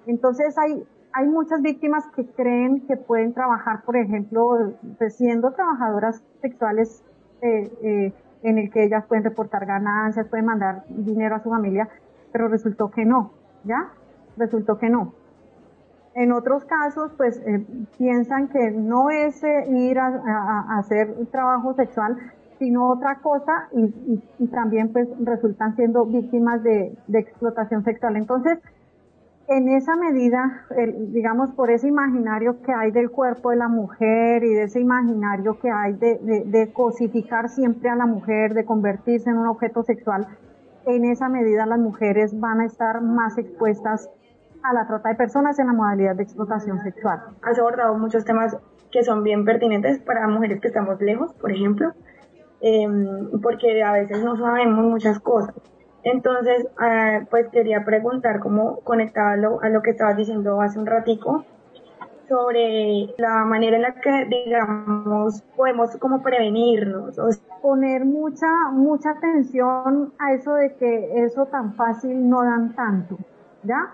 Entonces 0.06 0.56
hay, 0.58 0.84
hay 1.12 1.26
muchas 1.26 1.60
víctimas 1.62 2.06
que 2.14 2.26
creen 2.26 2.86
que 2.86 2.96
pueden 2.96 3.34
trabajar, 3.34 3.82
por 3.84 3.96
ejemplo, 3.96 4.72
pues, 4.98 5.16
siendo 5.16 5.52
trabajadoras 5.52 6.22
sexuales 6.40 7.04
eh, 7.42 7.70
eh, 7.82 8.12
en 8.44 8.58
el 8.58 8.70
que 8.70 8.84
ellas 8.84 9.04
pueden 9.06 9.24
reportar 9.24 9.66
ganancias, 9.66 10.28
pueden 10.28 10.46
mandar 10.46 10.84
dinero 10.88 11.34
a 11.36 11.42
su 11.42 11.50
familia, 11.50 11.88
pero 12.32 12.48
resultó 12.48 12.90
que 12.90 13.04
no, 13.04 13.32
¿ya? 13.64 13.88
Resultó 14.36 14.78
que 14.78 14.88
no. 14.90 15.12
En 16.14 16.30
otros 16.30 16.64
casos, 16.64 17.10
pues 17.16 17.42
eh, 17.44 17.64
piensan 17.98 18.48
que 18.48 18.70
no 18.70 19.10
es 19.10 19.42
eh, 19.42 19.66
ir 19.68 19.98
a, 19.98 20.06
a- 20.06 20.74
a 20.74 20.78
hacer 20.78 21.12
trabajo 21.32 21.74
sexual, 21.74 22.16
sino 22.58 22.88
otra 22.88 23.16
cosa 23.16 23.68
y, 23.72 24.46
también 24.46 24.92
pues 24.92 25.08
resultan 25.24 25.74
siendo 25.74 26.06
víctimas 26.06 26.62
de, 26.62 26.96
de 27.08 27.18
explotación 27.18 27.82
sexual. 27.82 28.16
Entonces, 28.16 28.58
en 29.46 29.68
esa 29.68 29.96
medida, 29.96 30.66
digamos, 31.12 31.50
por 31.54 31.70
ese 31.70 31.88
imaginario 31.88 32.62
que 32.62 32.72
hay 32.72 32.90
del 32.90 33.10
cuerpo 33.10 33.50
de 33.50 33.56
la 33.56 33.68
mujer 33.68 34.42
y 34.42 34.54
de 34.54 34.64
ese 34.64 34.80
imaginario 34.80 35.58
que 35.58 35.70
hay 35.70 35.92
de 35.94 36.70
cosificar 36.72 37.48
siempre 37.48 37.90
a 37.90 37.96
la 37.96 38.06
mujer, 38.06 38.54
de 38.54 38.64
convertirse 38.64 39.30
en 39.30 39.38
un 39.38 39.46
objeto 39.46 39.82
sexual, 39.82 40.26
en 40.86 41.04
esa 41.04 41.28
medida 41.28 41.66
las 41.66 41.78
mujeres 41.78 42.38
van 42.38 42.60
a 42.60 42.66
estar 42.66 43.00
más 43.00 43.38
expuestas 43.38 44.10
a 44.62 44.72
la 44.72 44.86
trata 44.86 45.10
de 45.10 45.14
personas 45.14 45.58
en 45.58 45.66
la 45.66 45.72
modalidad 45.72 46.16
de 46.16 46.22
explotación 46.22 46.82
sexual. 46.82 47.20
Has 47.42 47.58
abordado 47.58 47.96
muchos 47.98 48.24
temas 48.24 48.56
que 48.90 49.02
son 49.02 49.22
bien 49.22 49.44
pertinentes 49.44 49.98
para 49.98 50.26
mujeres 50.28 50.60
que 50.60 50.68
estamos 50.68 51.00
lejos, 51.00 51.32
por 51.34 51.52
ejemplo, 51.52 51.92
em, 52.60 53.40
porque 53.42 53.82
a 53.82 53.92
veces 53.92 54.22
no 54.24 54.36
sabemos 54.36 54.84
muchas 54.84 55.18
cosas. 55.20 55.54
Entonces, 56.04 56.66
ah, 56.78 57.20
pues 57.30 57.48
quería 57.48 57.84
preguntar, 57.84 58.40
como 58.40 58.80
conectado 58.80 59.28
a 59.28 59.36
lo, 59.36 59.62
a 59.62 59.68
lo 59.70 59.82
que 59.82 59.90
estabas 59.90 60.16
diciendo 60.16 60.60
hace 60.60 60.78
un 60.78 60.86
ratico, 60.86 61.44
sobre 62.28 63.14
la 63.18 63.44
manera 63.44 63.76
en 63.76 63.82
la 63.82 63.94
que, 63.94 64.26
digamos, 64.26 65.42
podemos 65.56 65.96
como 65.96 66.22
prevenirnos. 66.22 67.18
O 67.18 67.28
Poner 67.62 68.04
mucha, 68.04 68.46
mucha 68.72 69.10
atención 69.10 70.12
a 70.18 70.34
eso 70.34 70.54
de 70.54 70.74
que 70.74 71.24
eso 71.24 71.46
tan 71.46 71.74
fácil 71.74 72.28
no 72.28 72.42
dan 72.42 72.74
tanto, 72.74 73.16
¿ya? 73.62 73.90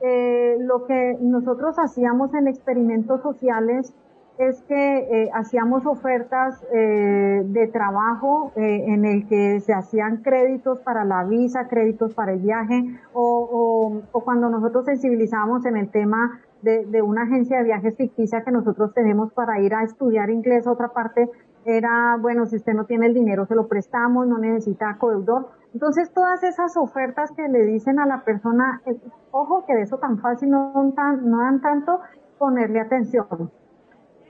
Eh, 0.00 0.58
lo 0.60 0.84
que 0.86 1.16
nosotros 1.20 1.78
hacíamos 1.78 2.34
en 2.34 2.48
experimentos 2.48 3.22
sociales 3.22 3.94
es 4.38 4.60
que 4.62 4.98
eh, 4.98 5.30
hacíamos 5.32 5.86
ofertas 5.86 6.60
eh, 6.72 7.42
de 7.44 7.66
trabajo 7.68 8.52
eh, 8.56 8.84
en 8.88 9.04
el 9.04 9.28
que 9.28 9.60
se 9.60 9.72
hacían 9.72 10.18
créditos 10.22 10.80
para 10.80 11.04
la 11.04 11.22
visa, 11.24 11.68
créditos 11.68 12.14
para 12.14 12.32
el 12.32 12.40
viaje, 12.40 12.84
o, 13.12 13.22
o- 13.22 14.02
o 14.10 14.24
cuando 14.24 14.48
nosotros 14.48 14.86
sensibilizamos 14.86 15.64
en 15.66 15.76
el 15.76 15.88
tema 15.90 16.40
de, 16.62 16.84
de 16.86 17.02
una 17.02 17.22
agencia 17.22 17.58
de 17.58 17.64
viajes 17.64 17.96
ficticia 17.96 18.42
que 18.42 18.50
nosotros 18.50 18.92
tenemos 18.92 19.32
para 19.32 19.60
ir 19.60 19.74
a 19.74 19.82
estudiar 19.84 20.30
inglés 20.30 20.66
a 20.66 20.72
otra 20.72 20.88
parte, 20.88 21.30
era, 21.64 22.16
bueno, 22.20 22.44
si 22.46 22.56
usted 22.56 22.74
no 22.74 22.84
tiene 22.86 23.06
el 23.06 23.14
dinero, 23.14 23.46
se 23.46 23.54
lo 23.54 23.68
prestamos, 23.68 24.26
no 24.26 24.38
necesita 24.38 24.96
codeudor. 24.98 25.48
Entonces, 25.72 26.12
todas 26.12 26.42
esas 26.42 26.76
ofertas 26.76 27.30
que 27.32 27.48
le 27.48 27.64
dicen 27.66 27.98
a 27.98 28.06
la 28.06 28.22
persona, 28.24 28.82
eh, 28.86 28.96
ojo 29.30 29.64
que 29.66 29.74
de 29.74 29.82
eso 29.82 29.98
tan 29.98 30.18
fácil 30.18 30.50
no, 30.50 30.72
no 30.74 31.38
dan 31.38 31.60
tanto, 31.60 32.00
ponerle 32.38 32.80
atención 32.80 33.26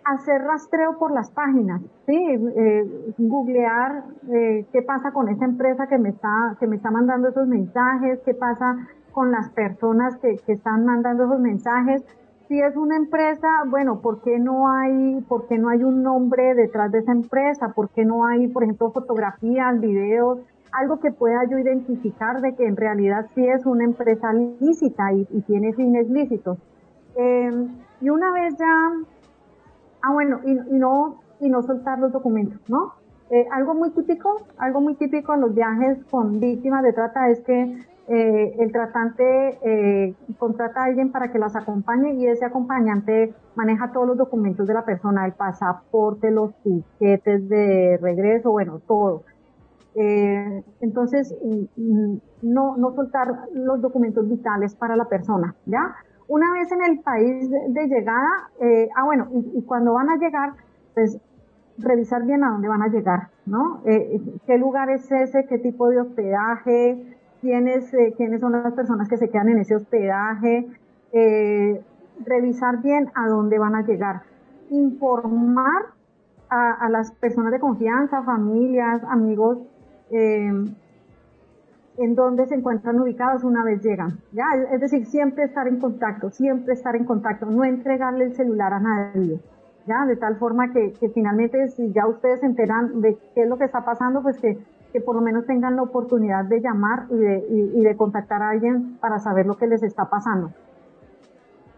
hacer 0.05 0.43
rastreo 0.43 0.99
por 0.99 1.13
las 1.13 1.31
páginas, 1.31 1.81
sí, 2.07 2.15
eh, 2.15 3.15
googlear 3.19 4.05
eh, 4.31 4.67
qué 4.73 4.83
pasa 4.83 5.13
con 5.13 5.29
esa 5.29 5.45
empresa 5.45 5.87
que 5.87 5.99
me 5.99 6.11
está 6.11 6.57
que 6.61 6.67
me 6.67 6.77
está 6.77 6.91
mandando 6.91 7.29
esos 7.29 7.49
mensajes, 7.49 8.21
qué 8.25 8.35
pasa 8.35 8.77
con 9.13 9.31
las 9.31 9.49
personas 9.51 10.17
que, 10.19 10.37
que 10.47 10.53
están 10.53 10.85
mandando 10.85 11.25
esos 11.25 11.41
mensajes. 11.41 12.05
Si 12.49 12.61
es 12.61 12.77
una 12.77 12.97
empresa, 12.97 13.49
bueno, 13.67 14.01
¿por 14.01 14.21
qué 14.21 14.39
no 14.39 14.69
hay, 14.71 15.23
por 15.29 15.47
qué 15.47 15.57
no 15.57 15.71
hay 15.71 15.83
un 15.83 16.03
nombre 16.03 16.55
detrás 16.55 16.93
de 16.93 16.99
esa 16.99 17.13
empresa? 17.13 17.71
¿Por 17.71 17.89
qué 17.89 18.05
no 18.05 18.27
hay, 18.27 18.49
por 18.49 18.65
ejemplo, 18.65 18.91
fotografías, 18.91 19.81
videos, 19.81 20.41
algo 20.73 21.01
que 21.01 21.11
pueda 21.11 21.45
yo 21.49 21.59
identificar 21.59 22.43
de 22.43 22.55
que 22.55 22.67
en 22.67 22.77
realidad 22.77 23.29
sí 23.35 23.47
es 23.47 23.65
una 23.65 23.85
empresa 23.85 24.33
lícita 24.35 25.13
y, 25.15 25.27
y 25.31 25.41
tiene 25.43 25.73
fines 25.73 26.11
lícitos? 26.11 26.59
Eh, 27.17 27.69
y 28.01 28.11
una 28.11 28.33
vez 28.33 28.55
ya 28.59 28.93
Ah, 30.07 30.13
bueno, 30.13 30.41
y, 30.45 30.51
y 30.53 30.79
no 30.79 31.25
y 31.41 31.49
no 31.49 31.63
soltar 31.63 31.99
los 31.99 32.13
documentos, 32.13 32.61
¿no? 32.69 32.95
Eh, 33.31 33.47
algo 33.53 33.75
muy 33.75 33.91
típico, 33.91 34.47
algo 34.59 34.81
muy 34.81 34.95
típico 34.97 35.35
en 35.35 35.41
los 35.41 35.55
viajes 35.55 35.99
con 36.11 36.41
víctimas 36.41 36.83
de 36.83 36.93
trata 36.93 37.31
es 37.31 37.41
que 37.41 37.79
eh, 38.07 38.57
el 38.59 38.71
tratante 38.71 39.59
eh, 39.63 40.15
contrata 40.39 40.83
a 40.83 40.85
alguien 40.85 41.11
para 41.11 41.33
que 41.33 41.39
las 41.39 41.57
acompañe 41.57 42.15
y 42.15 42.27
ese 42.27 42.45
acompañante 42.45 43.33
maneja 43.55 43.93
todos 43.93 44.07
los 44.07 44.19
documentos 44.19 44.67
de 44.67 44.75
la 44.75 44.85
persona, 44.85 45.25
el 45.25 45.33
pasaporte, 45.33 46.31
los 46.31 46.55
tiquetes 46.63 47.49
de 47.49 47.99
regreso, 48.01 48.51
bueno, 48.51 48.81
todo. 48.87 49.23
Entonces, 49.97 51.35
mm, 51.43 51.81
mm, 51.81 52.21
no, 52.43 52.77
no 52.77 52.93
soltar 52.95 53.49
los 53.55 53.81
documentos 53.81 54.29
vitales 54.29 54.75
para 54.75 54.97
la 54.97 55.05
persona, 55.05 55.55
¿ya? 55.67 55.95
Una 56.29 56.53
vez 56.53 56.73
en 56.73 56.83
el 56.83 57.01
país 57.01 57.51
de, 57.51 57.87
llegada, 57.87 58.51
eh, 58.61 58.89
ah 58.97 59.05
bueno, 59.05 59.29
y, 59.55 59.63
cuando 59.63 59.93
van 59.93 60.09
a 60.09 60.17
llegar, 60.17 60.55
pues 60.95 61.19
revisar 61.79 62.25
bien 62.25 62.43
a 62.45 62.51
dónde 62.51 62.69
van 62.69 62.83
a 62.83 62.89
llegar, 62.89 63.29
¿no? 63.47 63.83
Eh, 63.85 64.21
¿Qué 64.47 64.57
lugar 64.57 64.91
es 64.91 65.11
ese? 65.11 65.47
¿Qué 65.47 65.59
tipo 65.59 65.89
de 65.89 66.01
hospedaje? 66.01 67.19
¿Quiénes, 67.41 67.93
eh, 67.93 68.15
quiénes 68.17 68.41
son 68.41 68.53
las 68.53 68.73
personas 68.73 69.09
que 69.09 69.17
se 69.17 69.29
quedan 69.29 69.51
en 69.51 69.59
ese 69.59 69.77
hospedaje? 69.77 70.67
Eh, 71.13 71.83
revisar 72.25 72.81
bien 72.81 73.11
a 73.15 73.29
dónde 73.29 73.59
van 73.59 73.75
a 73.75 73.83
llegar. 73.83 74.23
Informar 74.71 75.87
a, 76.49 76.73
a 76.73 76.89
las 76.89 77.13
personas 77.13 77.53
de 77.53 77.61
confianza, 77.61 78.23
familias, 78.23 79.03
amigos, 79.05 79.59
eh, 80.11 80.51
en 81.99 82.15
dónde 82.15 82.47
se 82.47 82.55
encuentran 82.55 83.01
ubicados 83.01 83.45
una 83.45 83.65
vez 83.65 83.83
llegan. 83.83 84.19
¿ya? 84.33 84.45
Es- 84.71 84.81
decir, 84.81 85.07
siempre 85.07 85.45
estar 85.45 85.69
en 85.69 85.79
contacto, 85.79 86.31
siempre 86.31 86.75
estar 86.75 86.97
en 86.97 87.05
contacto, 87.05 87.47
no 87.47 87.65
entregarle 87.65 88.25
el 88.25 88.35
celular 88.35 88.73
a 88.73 88.81
nadie. 88.81 89.41
¿ya? 89.87 90.05
De 90.07 90.17
tal 90.17 90.37
forma 90.37 90.73
que, 90.73 90.93
que 90.93 91.09
finalmente 91.11 91.69
si 91.69 91.93
ya 91.93 92.07
ustedes 92.07 92.41
se 92.41 92.47
enteran 92.47 93.01
de 93.01 93.17
qué 93.35 93.43
es 93.43 93.49
lo 93.49 93.59
que 93.59 93.65
está 93.65 93.85
pasando, 93.85 94.23
pues 94.23 94.39
que, 94.41 94.59
que 94.93 95.01
por 95.01 95.15
lo 95.15 95.23
menos 95.23 95.47
tengan 95.47 95.77
la 95.77 95.83
oportunidad 95.83 96.45
de 96.45 96.61
llamar 96.61 97.07
y 97.11 97.17
de, 97.17 97.47
y, 97.49 97.83
de 97.83 97.97
contactar 97.97 98.43
a 98.43 98.51
alguien 98.51 98.97
para 99.01 99.19
saber 99.19 99.47
lo 99.47 99.57
que 99.57 99.67
les 99.67 99.83
está 99.83 100.07
pasando. 100.07 100.51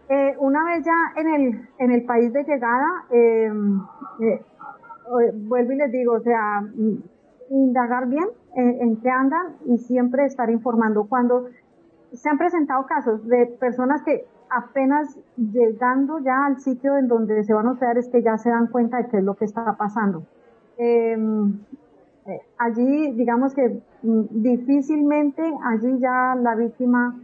Eh, 0.09 0.35
una 0.39 0.63
vez 0.65 0.85
ya 0.85 1.19
en 1.21 1.27
el, 1.27 1.69
en 1.79 1.91
el 1.91 2.05
país 2.05 2.31
de 2.31 2.43
llegada, 2.43 2.87
eh, 3.11 3.51
eh, 4.21 4.41
vuelvo 5.33 5.71
y 5.73 5.75
les 5.75 5.91
digo, 5.91 6.13
o 6.13 6.19
sea, 6.21 6.63
indagar 7.49 8.07
bien 8.07 8.27
en, 8.55 8.81
en 8.81 9.01
qué 9.01 9.09
andan 9.09 9.57
y 9.65 9.77
siempre 9.79 10.25
estar 10.25 10.49
informando. 10.49 11.07
Cuando 11.07 11.45
se 12.13 12.29
han 12.29 12.37
presentado 12.37 12.85
casos 12.85 13.25
de 13.27 13.47
personas 13.59 14.03
que 14.03 14.29
apenas 14.49 15.19
llegando 15.35 16.19
ya 16.19 16.45
al 16.45 16.59
sitio 16.59 16.97
en 16.97 17.07
donde 17.07 17.43
se 17.43 17.53
van 17.53 17.67
a 17.67 17.71
hospedar 17.71 17.97
es 17.97 18.09
que 18.09 18.23
ya 18.23 18.37
se 18.37 18.49
dan 18.49 18.67
cuenta 18.67 18.97
de 18.97 19.09
qué 19.09 19.17
es 19.17 19.23
lo 19.23 19.35
que 19.35 19.45
está 19.45 19.75
pasando. 19.77 20.27
Em, 20.77 21.65
eh, 22.25 22.39
allí, 22.57 23.13
digamos 23.15 23.53
que 23.53 23.81
mm, 24.01 24.25
difícilmente, 24.31 25.43
allí 25.65 25.99
ya 25.99 26.35
la 26.35 26.55
víctima, 26.55 27.15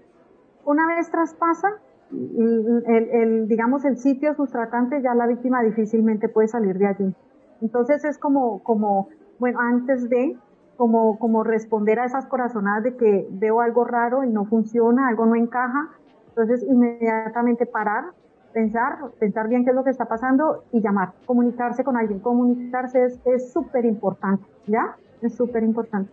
una 0.64 0.88
vez 0.88 1.10
traspasa 1.12 1.68
el, 2.12 2.84
el- 2.88 3.10
el, 3.12 3.48
digamos, 3.48 3.86
el 3.86 3.98
sitio 3.98 4.30
de 4.32 4.36
sus 4.36 4.52
tratantes, 4.52 5.04
ya 5.04 5.16
la 5.16 5.28
víctima 5.28 5.64
difícilmente 5.64 6.30
puede 6.30 6.48
salir 6.48 6.78
de 6.78 6.88
allí. 6.88 7.16
Entonces 7.62 8.04
es 8.06 8.18
como, 8.20 8.62
como, 8.64 9.10
bueno, 9.44 9.60
antes 9.60 10.08
de, 10.08 10.38
como, 10.78 11.20
como 11.20 11.44
responder 11.44 12.00
a 12.00 12.06
esas 12.06 12.28
corazonadas 12.28 12.82
de 12.86 12.96
que 12.96 13.28
veo 13.30 13.60
algo 13.60 13.84
raro 13.84 14.24
y 14.24 14.30
no 14.30 14.46
funciona, 14.46 15.10
algo 15.10 15.26
no 15.26 15.36
encaja. 15.36 15.90
Entonces 16.30 16.64
inmediatamente 16.64 17.66
parar, 17.66 18.06
pensar, 18.54 19.00
pensar 19.20 19.50
bien 19.50 19.66
qué 19.66 19.72
es 19.72 19.76
lo 19.76 19.84
que 19.84 19.90
está 19.90 20.06
pasando 20.06 20.64
y 20.72 20.80
llamar, 20.80 21.12
comunicarse 21.26 21.84
con 21.84 21.98
alguien. 21.98 22.22
Comunicarse 22.22 23.20
es 23.26 23.52
súper 23.52 23.84
importante, 23.84 24.46
¿ya? 24.66 24.96
Es 25.22 25.36
súper 25.36 25.64
importante. 25.64 26.10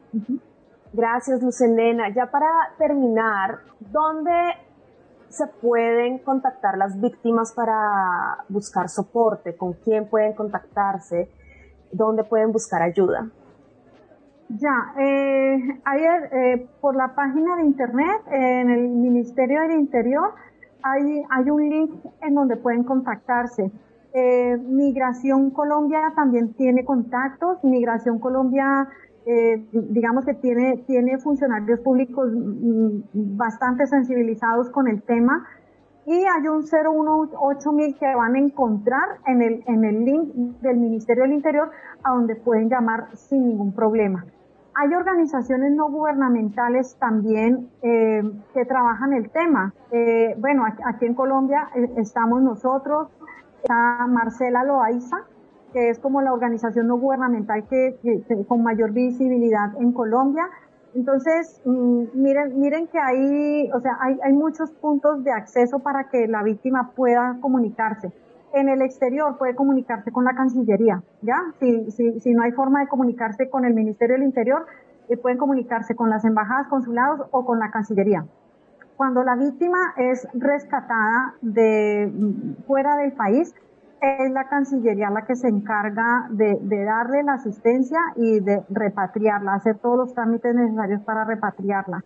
Gracias, 0.93 1.41
Luz 1.41 1.61
Elena. 1.61 2.09
Ya 2.13 2.33
para 2.33 2.51
terminar, 2.79 3.61
¿dónde 3.93 4.33
se 5.29 5.47
pueden 5.47 6.19
contactar 6.19 6.77
las 6.77 7.01
víctimas 7.01 7.53
para 7.53 8.45
buscar 8.49 8.89
soporte? 8.89 9.57
¿Con 9.57 9.75
quién 9.75 10.09
pueden 10.09 10.33
contactarse? 10.33 11.31
¿Dónde 11.93 12.25
pueden 12.25 12.53
buscar 12.53 12.83
ayuda? 12.83 13.29
Ya, 14.49 14.95
eh, 14.99 15.81
ayer 15.85 16.31
eh, 16.33 16.69
por 16.81 16.97
la 16.97 17.15
página 17.15 17.57
de 17.57 17.63
internet, 17.63 18.23
en 18.31 18.71
el 18.71 18.89
Ministerio 18.89 19.61
del 19.61 19.73
Interior, 19.73 20.33
hay, 20.83 21.23
hay 21.31 21.51
un 21.51 21.69
link 21.69 21.91
en 22.23 22.35
donde 22.35 22.57
pueden 22.57 22.85
contactarse. 22.85 23.71
Eh, 24.13 24.57
Migración 24.57 25.51
Colombia 25.51 26.13
también 26.17 26.55
tiene 26.55 26.85
contactos. 26.85 27.63
Migración 27.63 28.19
Colombia, 28.19 28.89
eh, 29.27 29.65
digamos 29.73 30.25
que 30.25 30.35
tiene, 30.35 30.79
tiene 30.87 31.19
funcionarios 31.19 31.81
públicos 31.81 32.29
mm, 32.33 33.37
bastante 33.37 33.87
sensibilizados 33.87 34.71
con 34.71 34.89
el 34.89 35.03
tema. 35.03 35.47
Y 36.07 36.25
hay 36.25 36.49
un 36.49 36.63
018 36.63 37.73
mil 37.73 37.97
que 37.99 38.15
van 38.15 38.35
a 38.35 38.39
encontrar 38.39 39.19
en 39.27 39.43
el, 39.43 39.63
en 39.67 39.85
el 39.85 40.05
link 40.05 40.35
del 40.61 40.79
Ministerio 40.79 41.25
del 41.25 41.35
Interior 41.35 41.71
a 42.03 42.13
donde 42.13 42.37
pueden 42.37 42.69
llamar 42.69 43.09
sin 43.15 43.47
ningún 43.47 43.73
problema. 43.75 44.25
Hay 44.75 44.95
organizaciones 44.95 45.73
no 45.73 45.91
gubernamentales 45.91 46.97
también 46.99 47.71
eh, 47.83 48.23
que 48.55 48.65
trabajan 48.65 49.13
el 49.13 49.29
tema. 49.31 49.75
Eh, 49.91 50.35
bueno, 50.39 50.65
aquí, 50.65 51.07
en 51.07 51.15
Colombia 51.15 51.69
eh, 51.75 51.91
estamos 51.97 52.41
nosotros, 52.41 53.09
está 53.63 54.07
Marcela 54.07 54.65
Loaiza, 54.65 55.25
que 55.73 55.91
es 55.91 55.99
como 55.99 56.23
la 56.23 56.33
organización 56.33 56.87
no 56.87 56.97
gubernamental 56.97 57.67
que 57.69 57.99
con 58.49 58.63
mayor 58.63 58.93
visibilidad 58.93 59.71
en 59.81 59.93
Colombia. 59.93 60.49
Entonces, 60.95 61.61
mm, 61.65 62.05
miren, 62.15 62.59
miren 62.59 62.89
que 62.89 62.99
hay, 62.99 63.71
o 63.73 63.81
sea, 63.81 63.99
hay, 64.01 64.33
muchos 64.33 64.73
puntos 64.73 65.23
de 65.23 65.31
acceso 65.31 65.79
para 65.79 66.09
que 66.09 66.27
la 66.27 66.43
víctima 66.43 66.93
pueda 66.95 67.39
comunicarse. 67.41 68.13
En 68.53 68.69
el 68.69 68.83
exterior 68.83 69.39
puede 69.39 69.55
comunicarse 69.55 70.11
con 70.11 70.25
la 70.25 70.35
Cancillería, 70.35 71.03
¿ya? 71.23 71.37
Si, 71.61 71.91
si, 71.93 72.19
si 72.19 72.35
no 72.35 72.43
hay 72.43 72.53
forma 72.53 72.81
de 72.81 72.89
comunicarse 72.89 73.49
con 73.49 73.65
el 73.65 73.75
Ministerio 73.75 74.17
del 74.17 74.25
Interior, 74.25 74.67
eh, 75.09 75.17
pueden 75.17 75.39
comunicarse 75.39 75.95
con 75.95 76.11
las 76.11 76.25
embajadas, 76.25 76.69
consulados 76.69 77.27
o 77.31 77.45
con 77.45 77.59
la 77.59 77.71
Cancillería. 77.71 78.27
Cuando 78.97 79.23
la 79.23 79.35
víctima 79.35 79.95
es 79.97 80.27
rescatada 80.35 81.35
de 81.41 82.13
mm, 82.13 82.63
fuera 82.67 82.97
del 82.97 83.13
país, 83.13 83.55
es 84.01 84.33
la 84.33 84.49
Cancillería 84.49 85.11
la 85.11 85.23
que 85.23 85.37
se 85.37 85.49
encarga 85.49 86.29
de, 86.31 86.59
darle 86.85 87.23
la 87.23 87.35
asistencia 87.35 87.99
y 88.17 88.41
de 88.41 88.63
repatriarla, 88.71 89.55
hacer 89.55 89.79
todos 89.79 89.99
los 89.99 90.15
trámites 90.15 90.55
necesarios 90.55 91.03
para 91.03 91.25
repatriarla. 91.25 92.03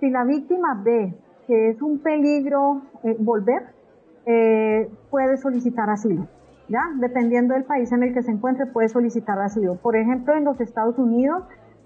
Si 0.00 0.10
la 0.10 0.24
víctima 0.24 0.80
ve 0.82 1.14
que 1.46 1.70
es 1.70 1.82
un 1.82 1.98
peligro 2.00 2.82
eh, 3.02 3.16
volver, 3.18 3.62
eh, 4.26 4.90
puede 5.10 5.36
solicitar 5.36 5.88
asilo. 5.90 6.26
¿Ya? 6.68 6.80
Dependiendo 6.96 7.52
del 7.52 7.64
país 7.64 7.92
en 7.92 8.02
el 8.02 8.14
que 8.14 8.22
se 8.22 8.30
encuentre, 8.30 8.64
puede 8.66 8.88
solicitar 8.88 9.38
asilo. 9.38 9.76
Por 9.76 9.96
ejemplo, 9.96 10.34
en 10.34 10.44
los 10.44 10.58
Estados 10.62 10.98
Unidos, 10.98 11.44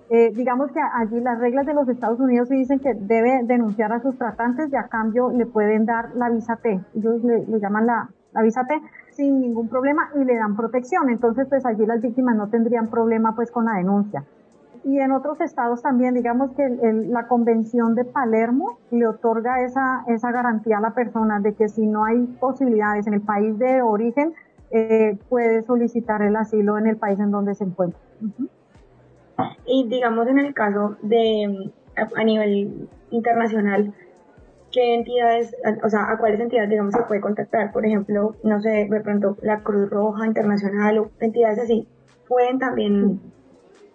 eh, 0.08 0.30
digamos 0.32 0.70
que 0.70 0.80
allí 0.80 1.20
las 1.20 1.40
reglas 1.40 1.66
de 1.66 1.74
los 1.74 1.88
Estados 1.88 2.20
Unidos 2.20 2.48
dicen 2.48 2.78
que 2.78 2.94
debe 2.94 3.40
denunciar 3.42 3.92
a 3.92 4.00
sus 4.00 4.16
tratantes 4.16 4.72
y 4.72 4.76
a 4.76 4.84
cambio 4.84 5.30
le 5.30 5.46
pueden 5.46 5.84
dar 5.84 6.14
la 6.14 6.30
visa 6.30 6.56
T. 6.56 6.80
Ellos 6.94 7.24
le, 7.24 7.44
le 7.46 7.58
llaman 7.58 7.86
la, 7.86 8.08
la 8.32 8.42
visa 8.42 8.64
T 8.64 8.80
sin 9.18 9.40
ningún 9.40 9.68
problema 9.68 10.10
y 10.14 10.24
le 10.24 10.36
dan 10.36 10.54
protección. 10.54 11.10
Entonces, 11.10 11.48
pues 11.48 11.66
allí 11.66 11.84
las 11.84 12.00
víctimas 12.00 12.36
no 12.36 12.48
tendrían 12.50 12.86
problema 12.86 13.34
pues 13.34 13.50
con 13.50 13.64
la 13.64 13.72
denuncia. 13.74 14.22
Y 14.84 15.00
en 15.00 15.10
otros 15.10 15.40
estados 15.40 15.82
también, 15.82 16.14
digamos 16.14 16.52
que 16.52 16.64
el- 16.64 17.10
la 17.12 17.26
convención 17.26 17.96
de 17.96 18.04
Palermo 18.04 18.78
le 18.92 19.08
otorga 19.08 19.60
esa, 19.64 20.04
esa 20.06 20.30
garantía 20.30 20.78
a 20.78 20.80
la 20.80 20.94
persona 20.94 21.40
de 21.40 21.52
que 21.54 21.68
si 21.68 21.84
no 21.84 22.04
hay 22.04 22.26
posibilidades 22.38 23.08
en 23.08 23.14
el 23.14 23.20
país 23.20 23.58
de 23.58 23.82
origen, 23.82 24.34
eh, 24.70 25.18
puede 25.28 25.62
solicitar 25.62 26.22
el 26.22 26.36
asilo 26.36 26.78
en 26.78 26.86
el 26.86 26.96
país 26.96 27.18
en 27.18 27.32
donde 27.32 27.56
se 27.56 27.64
encuentra. 27.64 27.98
Y 29.66 29.88
digamos 29.88 30.28
en 30.28 30.38
el 30.38 30.54
caso 30.54 30.96
de 31.02 31.72
a 32.16 32.22
nivel 32.24 32.88
internacional, 33.10 33.92
¿qué 34.78 34.94
entidades, 34.94 35.56
o 35.82 35.88
sea, 35.88 36.08
a 36.08 36.18
cuáles 36.18 36.38
entidades, 36.38 36.70
digamos, 36.70 36.94
se 36.94 37.02
puede 37.02 37.20
contactar? 37.20 37.72
Por 37.72 37.84
ejemplo, 37.84 38.36
no 38.44 38.60
sé, 38.60 38.86
de 38.88 39.00
pronto 39.00 39.36
la 39.42 39.60
Cruz 39.64 39.90
Roja 39.90 40.24
Internacional 40.24 40.98
o 40.98 41.10
entidades 41.18 41.58
así, 41.58 41.88
pueden 42.28 42.60
también 42.60 43.20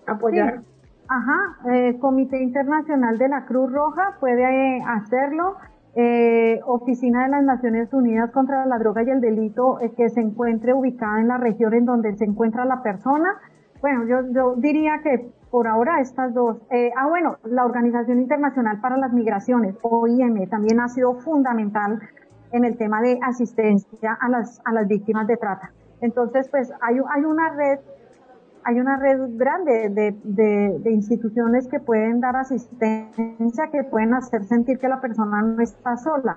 apoyar. 0.05 0.59
Sí. 0.59 0.65
Ajá, 1.07 1.71
eh, 1.71 1.97
Comité 1.99 2.41
Internacional 2.41 3.17
de 3.17 3.29
la 3.29 3.45
Cruz 3.45 3.71
Roja 3.71 4.17
puede 4.19 4.43
eh, 4.43 4.81
hacerlo. 4.85 5.55
Eh, 5.95 6.59
Oficina 6.65 7.23
de 7.23 7.29
las 7.29 7.43
Naciones 7.43 7.93
Unidas 7.93 8.31
contra 8.31 8.65
la 8.65 8.79
Droga 8.79 9.03
y 9.03 9.09
el 9.09 9.21
Delito 9.21 9.79
eh, 9.79 9.93
que 9.95 10.09
se 10.09 10.21
encuentre 10.21 10.73
ubicada 10.73 11.21
en 11.21 11.27
la 11.27 11.37
región 11.37 11.73
en 11.75 11.85
donde 11.85 12.13
se 12.17 12.25
encuentra 12.25 12.65
la 12.65 12.81
persona. 12.81 13.37
Bueno, 13.79 14.05
yo, 14.07 14.21
yo 14.33 14.55
diría 14.57 15.01
que 15.03 15.29
por 15.53 15.67
ahora 15.67 16.01
estas 16.01 16.33
dos. 16.33 16.57
Eh, 16.71 16.91
ah, 16.97 17.07
bueno, 17.07 17.37
la 17.43 17.63
Organización 17.63 18.17
Internacional 18.17 18.81
para 18.81 18.97
las 18.97 19.13
Migraciones, 19.13 19.75
OIM, 19.83 20.49
también 20.49 20.79
ha 20.79 20.87
sido 20.87 21.13
fundamental 21.19 22.01
en 22.51 22.65
el 22.65 22.75
tema 22.75 23.03
de 23.03 23.19
asistencia 23.21 24.17
a 24.19 24.29
las, 24.29 24.63
a 24.65 24.73
las 24.73 24.87
víctimas 24.87 25.27
de 25.27 25.37
trata. 25.37 25.71
Entonces, 26.01 26.49
pues 26.49 26.73
hay, 26.81 26.99
una 26.99 27.49
red 27.49 27.79
hay 28.63 28.79
una 28.79 28.97
red 28.97 29.37
grande 29.37 29.89
de, 29.89 30.17
de, 30.23 30.79
de 30.79 30.91
instituciones 30.91 31.67
que 31.67 31.79
pueden 31.79 32.19
dar 32.19 32.35
asistencia, 32.35 33.69
que 33.71 33.83
pueden 33.83 34.15
hacer 34.15 34.45
sentir 34.45 34.79
que 34.79 34.87
la 34.87 35.01
persona 35.01 35.43
no 35.43 35.61
está 35.61 35.97
sola. 35.97 36.35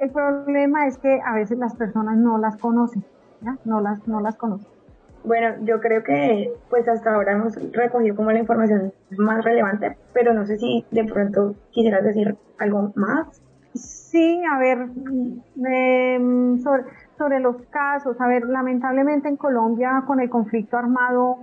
El 0.00 0.08
problema 0.10 0.86
es 0.86 0.96
que 0.96 1.20
a 1.22 1.34
veces 1.34 1.58
las 1.58 1.74
personas 1.76 2.16
no 2.16 2.38
las 2.38 2.56
conocen, 2.56 3.04
¿ya? 3.42 3.58
No 3.66 3.82
las, 3.82 4.08
no 4.08 4.20
las 4.20 4.36
conocen. 4.36 4.71
Bueno, 5.24 5.54
yo 5.62 5.80
creo 5.80 6.02
que 6.02 6.52
pues 6.68 6.88
hasta 6.88 7.14
ahora 7.14 7.32
hemos 7.32 7.54
recogido 7.72 8.16
como 8.16 8.32
la 8.32 8.40
información 8.40 8.92
más 9.18 9.44
relevante, 9.44 9.96
pero 10.12 10.34
no 10.34 10.44
sé 10.46 10.58
si 10.58 10.84
de 10.90 11.04
pronto 11.04 11.54
quisieras 11.70 12.02
decir 12.02 12.36
algo 12.58 12.92
más. 12.96 13.40
Sí, 13.74 14.42
a 14.44 14.58
ver, 14.58 14.88
em, 15.64 16.58
sobre, 16.58 16.84
sobre 17.16 17.40
los 17.40 17.56
casos, 17.70 18.20
a 18.20 18.26
ver, 18.26 18.46
lamentablemente 18.46 19.28
en 19.28 19.36
Colombia 19.36 20.02
con 20.06 20.20
el 20.20 20.28
conflicto 20.28 20.76
armado 20.76 21.38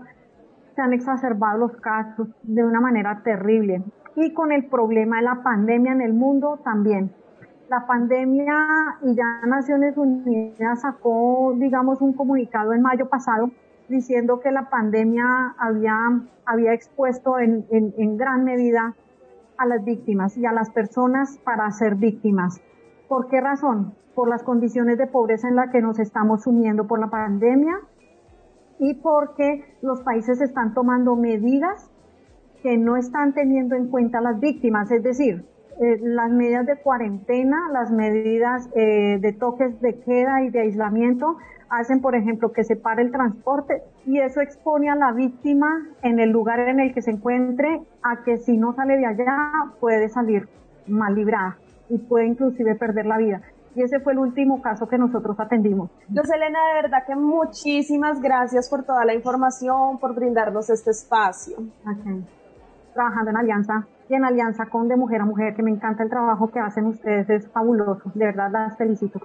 se 0.75 0.82
han 0.82 0.93
exacerbado 0.93 1.57
los 1.57 1.75
casos 1.77 2.27
de 2.43 2.63
una 2.63 2.82
manera 2.82 3.21
terrible 3.23 3.82
y 4.15 4.34
con 4.34 4.51
el 4.51 4.65
problema 4.65 5.17
de 5.17 5.23
la 5.23 5.41
pandemia 5.41 5.93
en 5.93 6.01
el 6.01 6.13
mundo 6.13 6.59
también. 6.63 7.11
La 7.69 7.86
pandemia 7.88 8.67
y 9.03 9.15
ya 9.15 9.41
Naciones 9.47 9.95
Unidas 9.95 10.82
sacó, 10.82 11.53
digamos, 11.55 12.01
un 12.01 12.13
comunicado 12.13 12.73
en 12.73 12.82
mayo 12.82 13.07
pasado 13.07 13.51
diciendo 13.89 14.39
que 14.39 14.51
la 14.51 14.69
pandemia 14.69 15.55
había, 15.57 16.21
había 16.45 16.73
expuesto 16.73 17.39
en, 17.39 17.65
en, 17.71 18.17
gran 18.17 18.43
medida 18.43 18.95
a 19.57 19.65
las 19.65 19.83
víctimas 19.83 20.37
y 20.37 20.45
a 20.45 20.51
las 20.51 20.69
personas 20.69 21.37
para 21.43 21.69
ser 21.71 21.95
víctimas. 21.95 22.61
¿Por 23.07 23.27
qué 23.27 23.41
razón? 23.41 23.93
Por 24.15 24.29
las 24.29 24.43
condiciones 24.43 24.97
de 24.97 25.07
pobreza 25.07 25.47
en 25.47 25.55
las 25.55 25.71
que 25.71 25.81
nos 25.81 25.99
estamos 25.99 26.43
sumiendo 26.43 26.87
por 26.87 26.99
la 26.99 27.07
pandemia 27.07 27.79
y 28.79 28.93
porque 28.95 29.65
los 29.81 30.01
países 30.01 30.39
están 30.41 30.73
tomando 30.73 31.15
medidas 31.15 31.89
que 32.63 32.77
no 32.77 32.97
están 32.97 33.33
teniendo 33.33 33.75
en 33.75 33.87
cuenta 33.87 34.19
a 34.19 34.21
las 34.21 34.39
víctimas, 34.39 34.91
es 34.91 35.03
decir, 35.03 35.45
eh, 35.81 35.97
las 36.01 36.29
medidas 36.29 36.65
de 36.65 36.75
cuarentena, 36.75 37.69
las 37.71 37.89
medidas 37.89 38.69
eh, 38.75 39.17
de 39.19 39.31
toques 39.31 39.79
de 39.79 39.99
queda 40.01 40.43
y 40.43 40.49
de 40.49 40.59
aislamiento 40.59 41.37
hacen, 41.70 42.01
por 42.01 42.15
ejemplo, 42.15 42.51
que 42.51 42.63
se 42.63 42.76
pare 42.76 43.01
el 43.01 43.11
transporte 43.11 43.84
y 44.05 44.20
eso 44.20 44.41
expone 44.41 44.89
a 44.89 44.95
la 44.95 45.11
víctima 45.11 45.88
en 46.01 46.20
el 46.20 46.30
lugar 46.32 46.59
en 46.59 46.80
el 46.80 46.93
que 46.93 47.01
se 47.01 47.11
encuentre 47.11 47.82
a 48.03 48.24
que 48.24 48.38
si 48.38 48.57
no 48.57 48.74
sale 48.74 48.97
de 48.97 49.05
allá 49.05 49.51
puede 49.80 50.09
salir 50.09 50.47
mal 50.88 51.15
librada 51.15 51.57
y 51.89 51.97
puede 51.97 52.26
inclusive 52.28 52.76
perder 52.76 53.05
la 53.05 53.17
vida. 53.17 53.41
y 53.76 53.84
ese 53.84 53.99
fue 53.99 54.13
el 54.13 54.20
último 54.20 54.61
caso 54.61 54.88
que 54.89 54.97
nosotros 54.97 55.39
atendimos. 55.39 55.91
Luz 56.09 56.30
Elena, 56.30 56.59
de 56.70 56.82
verdad 56.82 57.05
que 57.05 57.15
muchísimas 57.15 58.20
gracias 58.20 58.67
por 58.67 58.84
toda 58.84 59.05
la 59.05 59.13
información, 59.13 59.99
por 59.99 60.15
brindarnos 60.15 60.70
este 60.70 60.89
espacio. 60.91 61.55
Okay. 61.82 62.26
Trabajando 62.93 63.30
en 63.30 63.38
alianza 63.38 63.88
y 64.09 64.15
en 64.15 64.26
alianza 64.26 64.65
con 64.65 64.88
De 64.88 64.97
Mujer 64.97 65.22
a 65.22 65.26
Mujer, 65.26 65.55
que 65.55 65.63
me 65.63 65.70
encanta 65.70 66.03
el 66.03 66.09
trabajo 66.09 66.49
que 66.49 66.59
hacen 66.59 66.88
ustedes, 66.88 67.30
es 67.30 67.47
fabuloso, 67.49 68.11
de 68.15 68.26
verdad 68.26 68.49
las 68.51 68.76
felicito. 68.76 69.22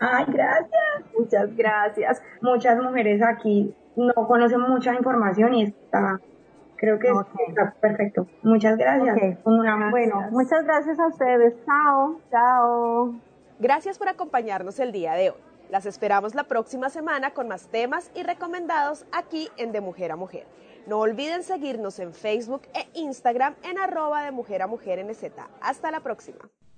Ay, 0.00 0.24
gracias, 0.28 1.04
muchas 1.18 1.56
gracias. 1.56 2.22
Muchas 2.40 2.82
mujeres 2.82 3.22
aquí 3.22 3.74
no 3.96 4.14
conocen 4.26 4.60
mucha 4.60 4.94
información 4.94 5.54
y 5.54 5.64
está, 5.64 6.20
creo 6.76 6.98
que 6.98 7.10
okay. 7.10 7.46
está 7.48 7.74
perfecto. 7.80 8.26
Muchas 8.42 8.76
gracias. 8.76 9.16
Okay. 9.16 9.38
Bueno, 9.44 10.28
muchas 10.30 10.64
gracias 10.64 10.98
a 10.98 11.08
ustedes. 11.08 11.54
Chao. 11.66 12.20
Chao. 12.30 13.14
Gracias 13.58 13.98
por 13.98 14.08
acompañarnos 14.08 14.78
el 14.78 14.92
día 14.92 15.14
de 15.14 15.30
hoy. 15.30 15.36
Las 15.70 15.84
esperamos 15.84 16.34
la 16.34 16.44
próxima 16.44 16.88
semana 16.88 17.32
con 17.32 17.48
más 17.48 17.68
temas 17.68 18.10
y 18.14 18.22
recomendados 18.22 19.04
aquí 19.12 19.48
en 19.58 19.72
De 19.72 19.80
Mujer 19.80 20.12
a 20.12 20.16
Mujer. 20.16 20.46
No 20.86 21.00
olviden 21.00 21.42
seguirnos 21.42 21.98
en 21.98 22.14
Facebook 22.14 22.62
e 22.72 22.88
Instagram 22.98 23.54
en 23.62 23.78
arroba 23.78 24.22
de 24.22 24.30
mujer 24.30 24.62
a 24.62 24.66
mujer 24.66 25.04
NZ. 25.04 25.24
Hasta 25.60 25.90
la 25.90 26.00
próxima. 26.00 26.38